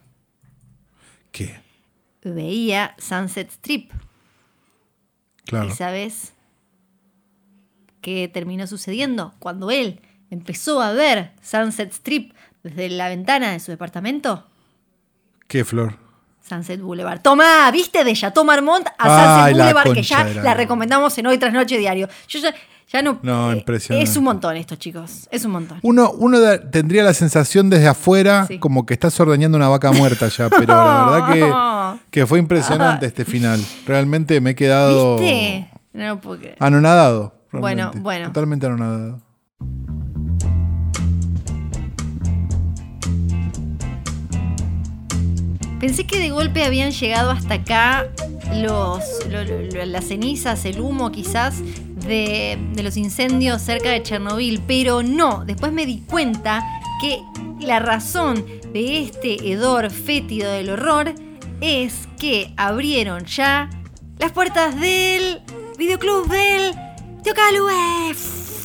¿Qué? 1.32 1.56
Veía 2.24 2.96
Sunset 3.00 3.50
Strip. 3.50 3.92
Claro. 5.46 5.70
¿Y 5.70 5.72
sabes 5.72 6.34
qué 8.02 8.28
terminó 8.28 8.68
sucediendo? 8.68 9.34
Cuando 9.40 9.72
él 9.72 10.02
empezó 10.30 10.82
a 10.82 10.92
ver 10.94 11.32
Sunset 11.42 11.92
Strip 11.94 12.34
desde 12.64 12.90
la 12.90 13.10
ventana 13.10 13.52
de 13.52 13.60
su 13.60 13.72
departamento. 13.72 14.46
¿Qué, 15.48 15.64
Flor? 15.66 15.98
Sunset 16.48 16.82
Boulevard. 16.82 17.22
Tomá, 17.22 17.70
¿viste? 17.72 18.04
De 18.04 18.14
Chateau 18.14 18.44
Marmont 18.44 18.86
a 18.98 19.46
Sunset 19.46 19.58
Boulevard, 19.58 19.94
que 19.94 20.04
ya 20.04 20.24
la 20.26 20.54
recomendamos 20.54 21.18
en 21.18 21.28
Hoy 21.28 21.38
Tras 21.38 21.54
Noche 21.54 21.78
Diario. 21.78 22.08
Yo 22.28 22.40
ya, 22.40 22.54
ya 22.92 23.02
no... 23.02 23.20
No, 23.22 23.52
eh, 23.52 23.58
impresionante. 23.58 24.10
Es 24.10 24.18
un 24.18 24.26
montón 24.26 24.58
esto, 24.58 24.76
chicos. 24.76 25.28
Es 25.32 25.46
un 25.46 25.52
montón. 25.52 25.80
Uno, 25.84 26.12
uno 26.12 26.40
da- 26.42 26.70
tendría 26.70 27.04
la 27.04 27.14
sensación 27.14 27.70
desde 27.70 27.88
afuera 27.88 28.46
Sí. 28.48 28.60
como 28.60 28.86
que 28.86 28.94
estás 28.94 29.18
ordeñando 29.22 29.58
una 29.58 29.70
vaca 29.70 29.92
muerta 29.94 30.28
ya, 30.28 30.50
pero 30.50 30.74
la 30.76 31.06
verdad 31.32 32.00
que, 32.02 32.02
que 32.20 32.28
fue 32.28 32.40
impresionante 32.40 33.06
este 33.06 33.24
final. 33.26 33.62
Realmente 33.86 34.42
me 34.42 34.52
he 34.52 34.56
quedado 34.56 35.18
¿Viste? 35.18 35.70
No 35.94 36.20
creer. 36.20 36.58
anonadado. 36.60 37.36
Bueno, 37.52 37.66
realmente. 37.84 38.00
bueno. 38.00 38.28
Totalmente 38.28 38.66
anonadado. 38.66 39.22
Pensé 45.84 46.06
que 46.06 46.18
de 46.18 46.30
golpe 46.30 46.64
habían 46.64 46.92
llegado 46.92 47.30
hasta 47.32 47.56
acá 47.56 48.08
los, 48.54 49.02
lo- 49.30 49.44
lo- 49.44 49.62
lo- 49.64 49.86
las 49.86 50.06
cenizas, 50.06 50.64
el 50.64 50.80
humo 50.80 51.12
quizás 51.12 51.56
de, 52.08 52.58
de 52.74 52.84
los 52.84 52.96
incendios 52.96 53.62
cerca 53.62 53.90
de 53.90 54.02
Chernobyl, 54.02 54.62
pero 54.66 55.04
no. 55.04 55.44
Después 55.44 55.74
me 55.74 55.86
di 55.86 56.00
cuenta 56.08 56.64
que 57.02 57.20
la 57.60 57.80
razón 57.80 58.46
de 58.72 59.02
este 59.02 59.52
hedor 59.52 59.92
fétido 59.92 60.50
del 60.54 60.70
horror 60.70 61.14
es 61.60 62.08
que 62.18 62.54
abrieron 62.56 63.26
ya 63.26 63.70
las 64.20 64.32
puertas 64.32 64.80
del 64.80 65.42
videoclub 65.78 66.30
del 66.32 66.72
Tío 67.26 67.34
Calue. 67.34 67.74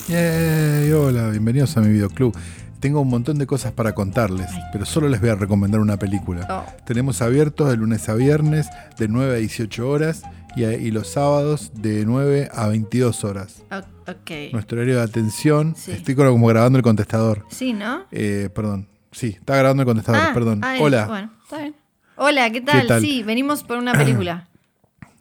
Yay, 0.06 0.92
hola, 0.92 1.30
bienvenidos 1.30 1.76
a 1.76 1.80
mi 1.80 1.88
videoclub. 1.94 2.32
Tengo 2.80 3.00
un 3.00 3.08
montón 3.08 3.38
de 3.38 3.46
cosas 3.46 3.72
para 3.72 3.92
contarles, 3.94 4.48
pero 4.72 4.86
solo 4.86 5.08
les 5.08 5.20
voy 5.20 5.30
a 5.30 5.34
recomendar 5.34 5.80
una 5.80 5.96
película. 5.98 6.46
Oh. 6.48 6.64
Tenemos 6.84 7.20
abiertos 7.22 7.68
de 7.70 7.76
lunes 7.76 8.08
a 8.08 8.14
viernes 8.14 8.68
de 8.98 9.08
9 9.08 9.34
a 9.34 9.38
18 9.38 9.88
horas 9.88 10.22
y, 10.54 10.64
a- 10.64 10.74
y 10.74 10.90
los 10.92 11.08
sábados 11.08 11.72
de 11.74 12.04
9 12.06 12.48
a 12.52 12.68
22 12.68 13.24
horas. 13.24 13.62
O- 13.72 14.10
ok. 14.10 14.52
Nuestro 14.52 14.78
horario 14.78 14.96
de 14.98 15.02
atención. 15.02 15.74
Sí. 15.76 15.90
Estoy 15.90 16.14
como 16.14 16.46
grabando 16.46 16.78
el 16.78 16.84
contestador. 16.84 17.44
Sí, 17.50 17.72
¿no? 17.72 18.04
Eh, 18.12 18.48
perdón. 18.54 18.86
Sí, 19.10 19.28
está 19.38 19.56
grabando 19.56 19.82
el 19.82 19.86
contestador, 19.86 20.22
Ah, 20.22 20.30
perdón. 20.32 20.60
ah, 20.62 20.76
Hola. 20.80 21.06
Bueno, 21.06 21.32
está 21.42 21.58
bien. 21.58 21.74
Hola, 22.16 22.50
¿qué 22.50 22.60
tal? 22.60 22.86
tal? 22.86 23.00
Sí, 23.00 23.22
venimos 23.24 23.64
por 23.64 23.78
una 23.78 23.92
película. 23.92 24.46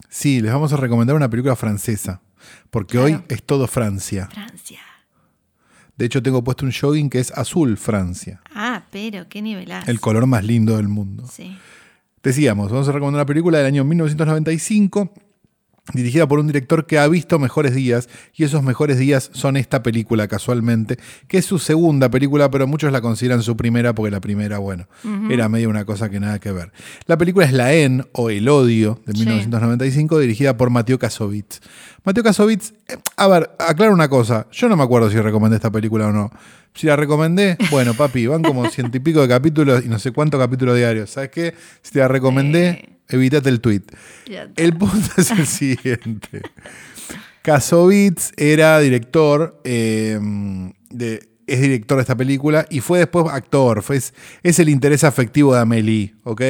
Sí, 0.10 0.40
les 0.42 0.54
vamos 0.54 0.72
a 0.72 0.78
recomendar 0.78 1.16
una 1.18 1.30
película 1.30 1.56
francesa. 1.58 2.22
Porque 2.72 2.94
Claro. 2.98 3.06
hoy 3.08 3.20
es 3.28 3.44
todo 3.44 3.68
Francia. 3.68 4.30
Francia. 4.32 4.80
De 5.98 6.06
hecho, 6.06 6.22
tengo 6.22 6.44
puesto 6.44 6.66
un 6.66 6.72
jogging 6.72 7.10
que 7.10 7.20
es 7.20 7.32
azul 7.32 7.76
Francia. 7.78 8.42
Ah, 8.54 8.84
pero 8.92 9.28
qué 9.28 9.42
nivelazo. 9.42 9.90
El 9.90 10.00
color 10.00 10.28
más 10.28 10.44
lindo 10.44 10.78
del 10.78 10.88
mundo. 10.88 11.26
Sí. 11.32 11.58
Decíamos, 12.22 12.72
vamos 12.72 12.88
a 12.88 12.92
recomendar 12.92 13.22
una 13.22 13.26
película 13.26 13.58
del 13.58 13.68
año 13.68 13.84
1995, 13.84 15.12
dirigida 15.94 16.28
por 16.28 16.40
un 16.40 16.48
director 16.48 16.86
que 16.86 17.00
ha 17.00 17.08
visto 17.08 17.40
mejores 17.40 17.74
días, 17.74 18.10
y 18.34 18.44
esos 18.44 18.64
mejores 18.64 18.98
días 18.98 19.30
son 19.34 19.58
esta 19.58 19.84
película 19.84 20.28
casualmente, 20.28 20.98
que 21.28 21.38
es 21.38 21.46
su 21.46 21.60
segunda 21.60 22.10
película, 22.10 22.52
pero 22.52 22.68
muchos 22.68 22.92
la 22.92 23.02
consideran 23.02 23.42
su 23.42 23.56
primera 23.56 23.94
porque 23.96 24.12
la 24.12 24.20
primera, 24.20 24.58
bueno, 24.58 24.88
era 25.30 25.48
medio 25.50 25.70
una 25.70 25.86
cosa 25.86 26.10
que 26.10 26.20
nada 26.20 26.40
que 26.40 26.52
ver. 26.52 26.72
La 27.06 27.18
película 27.18 27.46
es 27.46 27.54
La 27.54 27.74
En 27.74 28.06
o 28.14 28.30
El 28.30 28.50
Odio 28.50 29.00
de 29.06 29.14
Sí. 29.14 29.20
1995, 29.20 30.20
dirigida 30.20 30.58
por 30.58 30.70
Mateo 30.70 31.00
Kasovitz. 31.00 31.60
Mateo 32.04 32.24
Kasovitz, 32.24 32.74
eh, 32.88 32.98
a 33.16 33.28
ver, 33.28 33.50
aclaro 33.60 33.94
una 33.94 34.08
cosa, 34.10 34.48
yo 34.52 34.70
no 34.70 34.76
me 34.78 34.84
acuerdo 34.84 35.10
si 35.10 35.20
recomendé 35.20 35.56
esta 35.58 35.72
película 35.72 36.08
o 36.08 36.12
no. 36.12 36.32
Si 36.74 36.86
la 36.86 36.96
recomendé, 36.96 37.58
bueno, 37.72 37.94
papi, 37.96 38.28
van 38.28 38.44
como 38.44 38.70
ciento 38.70 38.98
y 38.98 39.00
pico 39.00 39.22
de 39.22 39.28
capítulos 39.28 39.84
y 39.84 39.88
no 39.90 39.98
sé 39.98 40.12
cuántos 40.12 40.40
capítulos 40.40 40.76
diarios. 40.76 41.10
¿Sabes 41.10 41.32
qué? 41.32 41.56
Si 41.82 41.92
te 41.92 42.00
la 42.00 42.08
recomendé, 42.08 42.97
evitate 43.10 43.50
el 43.50 43.62
tweet. 43.62 43.84
El 44.56 44.74
punto 44.78 45.10
es 45.18 45.32
el 45.32 45.46
siguiente. 45.48 46.42
Kasovitz 47.42 48.32
era 48.36 48.80
director, 48.80 49.62
eh, 49.64 50.20
de, 50.90 51.30
es 51.48 51.62
director 51.62 51.98
de 51.98 52.02
esta 52.02 52.16
película 52.16 52.66
y 52.70 52.82
fue 52.82 53.00
después 53.00 53.26
actor. 53.32 53.82
Fue, 53.84 53.96
es, 53.98 54.14
es 54.44 54.60
el 54.60 54.70
interés 54.70 55.04
afectivo 55.04 55.54
de 55.54 55.62
Amélie, 55.62 56.14
¿ok? 56.24 56.42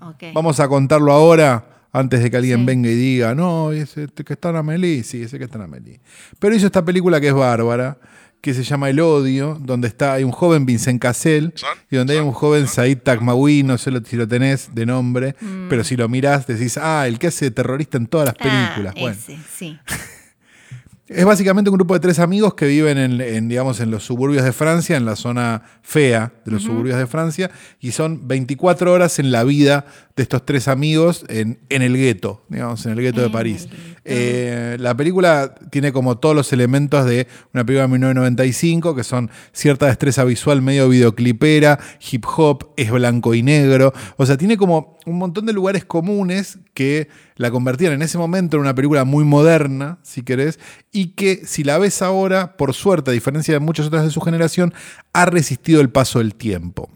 Ok. 0.00 0.24
Vamos 0.34 0.60
a 0.60 0.68
contarlo 0.68 1.10
ahora, 1.12 1.66
antes 1.92 2.22
de 2.22 2.30
que 2.30 2.36
alguien 2.36 2.60
Sí. 2.60 2.64
venga 2.66 2.88
y 2.90 2.94
diga, 2.94 3.34
no, 3.34 3.72
ese 3.72 4.06
que 4.08 4.34
está 4.34 4.50
en 4.50 4.56
Amélie, 4.56 5.02
sí, 5.02 5.22
ese 5.22 5.38
que 5.38 5.44
está 5.44 5.56
en 5.58 5.64
Amélie. 5.64 6.00
Pero 6.38 6.54
hizo 6.54 6.66
esta 6.66 6.84
película 6.84 7.20
que 7.20 7.28
es 7.28 7.34
bárbara, 7.34 7.98
que 8.46 8.54
se 8.54 8.62
llama 8.64 8.88
El 8.90 9.00
Odio, 9.00 9.58
donde 9.60 9.88
está, 9.88 10.14
hay 10.14 10.24
un 10.24 10.30
joven 10.32 10.64
Vincent 10.66 11.00
Cassel 11.02 11.52
y 11.90 11.96
donde 11.96 12.14
hay 12.14 12.20
un 12.20 12.32
joven 12.32 12.66
Said 12.68 12.98
Takmawi, 12.98 13.62
no 13.62 13.76
sé 13.76 13.90
lo- 13.90 14.04
si 14.04 14.16
lo 14.16 14.26
tenés 14.28 14.74
de 14.74 14.86
nombre, 14.86 15.34
pero 15.68 15.82
si 15.84 15.96
lo 15.96 16.08
mirás 16.08 16.46
decís, 16.46 16.78
ah, 16.78 17.06
el 17.06 17.18
que 17.18 17.26
hace 17.26 17.46
de 17.46 17.50
terrorista 17.50 17.96
en 17.98 18.06
todas 18.06 18.26
las 18.26 18.34
películas. 18.36 18.94
Ah, 18.96 19.00
bueno, 19.00 19.16
ese, 19.18 19.36
sí. 19.56 19.78
es 21.08 21.24
básicamente 21.24 21.70
un 21.70 21.76
grupo 21.76 21.94
de 21.94 22.00
tres 22.00 22.18
amigos 22.18 22.54
que 22.54 22.66
viven 22.66 22.98
en, 22.98 23.20
en, 23.20 23.48
digamos, 23.48 23.78
en 23.80 23.90
los 23.92 24.04
suburbios 24.04 24.44
de 24.44 24.52
Francia, 24.52 24.96
en 24.96 25.04
la 25.04 25.14
zona 25.14 25.62
fea 25.82 26.32
de 26.44 26.50
los 26.52 26.62
suburbios 26.64 26.98
de 26.98 27.06
Francia, 27.06 27.50
y 27.80 27.92
son 27.92 28.26
24 28.26 28.92
horas 28.92 29.18
en 29.20 29.30
la 29.30 29.44
vida 29.44 29.86
de 30.16 30.22
estos 30.22 30.46
tres 30.46 30.66
amigos 30.66 31.26
en, 31.28 31.58
en 31.68 31.82
el 31.82 31.94
gueto, 31.94 32.42
digamos, 32.48 32.86
en 32.86 32.92
el 32.92 33.02
gueto 33.02 33.20
de 33.20 33.28
París. 33.28 33.68
Eh, 34.02 34.78
la 34.80 34.96
película 34.96 35.54
tiene 35.70 35.92
como 35.92 36.16
todos 36.16 36.34
los 36.34 36.54
elementos 36.54 37.04
de 37.04 37.26
una 37.52 37.66
película 37.66 37.82
de 37.82 37.88
1995, 37.88 38.94
que 38.94 39.04
son 39.04 39.30
cierta 39.52 39.86
destreza 39.86 40.24
visual 40.24 40.62
medio 40.62 40.88
videoclipera, 40.88 41.78
hip 42.10 42.24
hop, 42.34 42.70
es 42.78 42.90
blanco 42.90 43.34
y 43.34 43.42
negro. 43.42 43.92
O 44.16 44.24
sea, 44.24 44.38
tiene 44.38 44.56
como 44.56 44.96
un 45.04 45.18
montón 45.18 45.44
de 45.44 45.52
lugares 45.52 45.84
comunes 45.84 46.60
que 46.72 47.08
la 47.36 47.50
convertían 47.50 47.92
en 47.92 48.00
ese 48.00 48.16
momento 48.16 48.56
en 48.56 48.62
una 48.62 48.74
película 48.74 49.04
muy 49.04 49.24
moderna, 49.24 49.98
si 50.02 50.22
querés, 50.22 50.58
y 50.92 51.08
que 51.08 51.42
si 51.44 51.62
la 51.62 51.76
ves 51.76 52.00
ahora, 52.00 52.56
por 52.56 52.72
suerte, 52.72 53.10
a 53.10 53.14
diferencia 53.14 53.52
de 53.52 53.60
muchas 53.60 53.86
otras 53.86 54.04
de 54.04 54.10
su 54.10 54.22
generación, 54.22 54.72
ha 55.12 55.26
resistido 55.26 55.82
el 55.82 55.90
paso 55.90 56.20
del 56.20 56.34
tiempo. 56.34 56.88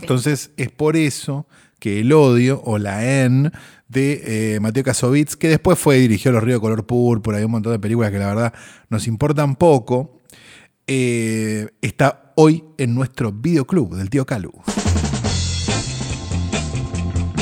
Entonces 0.00 0.50
es 0.56 0.70
por 0.70 0.96
eso 0.96 1.46
que 1.78 2.00
el 2.00 2.12
odio 2.12 2.60
o 2.64 2.78
la 2.78 3.04
N 3.24 3.50
de 3.88 4.54
eh, 4.54 4.60
Mateo 4.60 4.82
Kasovitz, 4.84 5.36
que 5.36 5.48
después 5.48 5.78
fue 5.78 5.96
dirigió 5.98 6.32
Los 6.32 6.42
Ríos 6.42 6.56
de 6.56 6.62
Color 6.62 6.86
Púrpura 6.86 7.40
y 7.40 7.44
un 7.44 7.50
montón 7.52 7.72
de 7.72 7.78
películas 7.78 8.10
que 8.10 8.18
la 8.18 8.26
verdad 8.28 8.54
nos 8.88 9.06
importan 9.06 9.56
poco, 9.56 10.18
eh, 10.86 11.68
está 11.80 12.32
hoy 12.36 12.64
en 12.78 12.94
nuestro 12.94 13.32
videoclub 13.32 13.94
del 13.96 14.10
tío 14.10 14.26
Calu. 14.26 14.52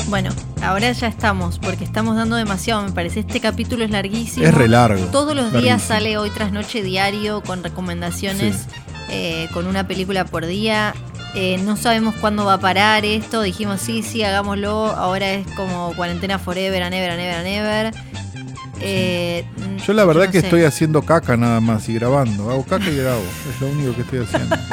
Bueno, 0.08 0.30
ahora 0.60 0.92
ya 0.92 1.06
estamos, 1.08 1.58
porque 1.58 1.84
estamos 1.84 2.16
dando 2.16 2.36
demasiado, 2.36 2.82
me 2.82 2.92
parece. 2.92 3.20
Este 3.20 3.40
capítulo 3.40 3.82
es 3.84 3.90
larguísimo. 3.90 4.44
Es 4.46 4.52
re 4.52 4.68
largo, 4.68 5.06
Todos 5.06 5.34
los 5.34 5.52
días 5.54 5.80
sale 5.82 6.18
hoy 6.18 6.28
tras 6.30 6.52
noche 6.52 6.82
diario 6.82 7.42
con 7.42 7.64
recomendaciones, 7.64 8.56
Sí. 8.56 8.66
eh, 9.10 9.48
con 9.54 9.66
una 9.66 9.88
película 9.88 10.26
por 10.26 10.44
día. 10.44 10.94
Eh, 11.34 11.58
no 11.64 11.76
sabemos 11.76 12.14
cuándo 12.16 12.44
va 12.44 12.54
a 12.54 12.60
parar 12.60 13.04
esto. 13.04 13.42
Dijimos, 13.42 13.80
sí, 13.80 14.02
sí, 14.02 14.22
hagámoslo. 14.22 14.86
Ahora 14.86 15.30
es 15.32 15.46
como 15.56 15.94
cuarentena 15.96 16.38
forever, 16.38 16.82
and 16.82 16.94
ever, 16.94 17.10
and 17.10 17.20
ever, 17.20 17.34
and 17.36 17.46
ever. 17.46 17.94
Eh, 18.80 19.44
Yo 19.86 19.92
la 19.92 20.04
verdad 20.04 20.26
no 20.26 20.30
que 20.32 20.40
sé. 20.40 20.46
estoy 20.46 20.64
haciendo 20.64 21.02
caca 21.02 21.36
nada 21.36 21.60
más 21.60 21.88
y 21.88 21.94
grabando. 21.94 22.50
Hago 22.50 22.64
caca 22.64 22.88
y 22.90 22.96
grabo. 22.96 23.22
Es 23.54 23.60
lo 23.60 23.68
único 23.68 23.94
que 23.94 24.02
estoy 24.02 24.18
haciendo. 24.20 24.56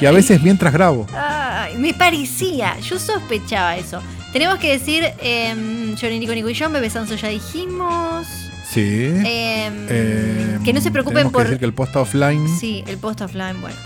Y 0.00 0.06
a 0.06 0.12
veces 0.12 0.40
mientras 0.40 0.72
grabo. 0.72 1.04
Ay, 1.12 1.76
me 1.78 1.92
parecía, 1.94 2.78
yo 2.78 2.96
sospechaba 2.96 3.76
eso. 3.76 4.00
Tenemos 4.32 4.58
que 4.58 4.70
decir, 4.70 5.02
eh, 5.20 5.94
Johnny, 6.00 6.20
Nico, 6.20 6.32
Nico 6.32 6.48
y 6.48 6.54
yo, 6.54 6.70
Bebé 6.70 6.90
Sanso 6.90 7.16
ya 7.16 7.26
dijimos. 7.28 8.24
Sí. 8.70 8.80
Eh, 8.80 9.70
Eh, 9.88 10.58
que 10.64 10.72
no 10.72 10.80
se 10.80 10.92
preocupen 10.92 11.28
tenemos 11.28 11.32
que 11.32 11.34
por... 11.38 11.44
decir 11.44 11.58
que 11.58 11.64
el 11.64 11.72
post 11.74 11.96
offline. 11.96 12.46
Sí, 12.60 12.84
el 12.86 12.98
post 12.98 13.22
offline, 13.22 13.60
bueno. 13.60 13.76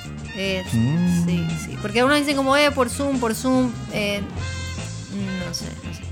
Mm. 0.72 1.26
Sí, 1.26 1.46
sí. 1.66 1.76
Porque 1.82 2.00
algunos 2.00 2.18
dicen 2.20 2.36
como, 2.36 2.56
eh, 2.56 2.70
por 2.70 2.88
Zoom, 2.90 3.18
por 3.20 3.34
Zoom. 3.34 3.70
eh, 3.92 4.20
no 5.46 5.54
sé, 5.54 5.64
no 5.84 5.94
sé. 5.94 6.02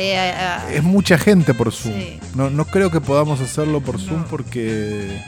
Eh, 0.00 0.32
Es 0.74 0.82
mucha 0.82 1.18
gente 1.18 1.54
por 1.54 1.72
Zoom. 1.72 1.94
Sí. 1.94 2.20
No, 2.34 2.50
no 2.50 2.64
creo 2.64 2.90
que 2.90 3.00
podamos 3.00 3.40
hacerlo 3.40 3.80
por 3.80 4.00
Zoom 4.00 4.20
No. 4.22 4.26
porque, 4.28 5.20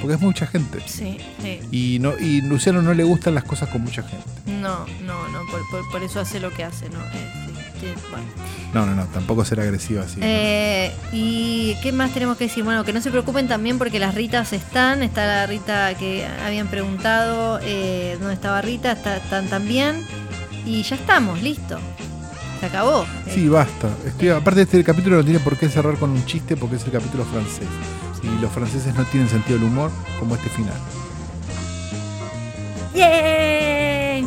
porque 0.00 0.14
es 0.14 0.20
mucha 0.20 0.46
gente. 0.46 0.80
sí, 0.86 1.18
sí. 1.42 1.60
Y, 1.70 1.98
no, 2.00 2.18
y 2.18 2.40
Luciano 2.40 2.80
no 2.82 2.94
le 2.94 3.04
gustan 3.04 3.34
las 3.34 3.44
cosas 3.44 3.68
con 3.68 3.82
mucha 3.82 4.02
gente. 4.02 4.24
No, 4.46 4.86
no, 5.02 5.28
no. 5.28 5.40
Por, 5.50 5.60
por- 5.70 5.90
por 5.90 6.02
eso 6.02 6.20
hace 6.20 6.40
lo 6.40 6.50
que 6.50 6.64
hace, 6.64 6.88
¿no? 6.88 7.00
Eh, 7.00 7.32
sí, 7.46 7.53
bueno. 8.10 8.26
No, 8.72 8.86
no, 8.86 8.94
no, 8.94 9.04
tampoco 9.06 9.44
ser 9.44 9.60
agresivo 9.60 10.02
así. 10.02 10.18
¿no? 10.20 10.26
Eh, 10.26 10.92
¿Y 11.12 11.76
qué 11.82 11.92
más 11.92 12.12
tenemos 12.12 12.36
que 12.36 12.44
decir? 12.44 12.64
Bueno, 12.64 12.84
que 12.84 12.92
no 12.92 13.00
se 13.00 13.10
preocupen 13.10 13.46
también 13.46 13.78
porque 13.78 13.98
las 14.00 14.14
Ritas 14.14 14.52
están. 14.52 15.02
Está 15.02 15.26
la 15.26 15.46
Rita 15.46 15.94
que 15.94 16.26
habían 16.44 16.66
preguntado 16.68 17.60
eh, 17.62 18.16
dónde 18.18 18.34
estaba 18.34 18.60
Rita. 18.62 18.92
Está- 18.92 19.16
están 19.18 19.46
también. 19.48 20.04
Y 20.66 20.82
ya 20.82 20.96
estamos, 20.96 21.40
listo. 21.42 21.78
Se 22.60 22.66
acabó. 22.66 23.04
Sí, 23.32 23.48
basta. 23.48 23.88
Estoy, 24.06 24.30
aparte 24.30 24.62
este 24.62 24.82
capítulo 24.82 25.16
no 25.18 25.24
tiene 25.24 25.38
por 25.40 25.56
qué 25.58 25.68
cerrar 25.68 25.96
con 25.98 26.10
un 26.10 26.24
chiste 26.26 26.56
porque 26.56 26.76
es 26.76 26.84
el 26.84 26.92
capítulo 26.92 27.24
francés. 27.26 27.68
Y 28.22 28.40
los 28.40 28.50
franceses 28.50 28.94
no 28.94 29.04
tienen 29.04 29.28
sentido 29.28 29.58
del 29.58 29.68
humor 29.68 29.90
como 30.18 30.34
este 30.34 30.48
final. 30.50 30.74
¡Yay! 32.94 34.26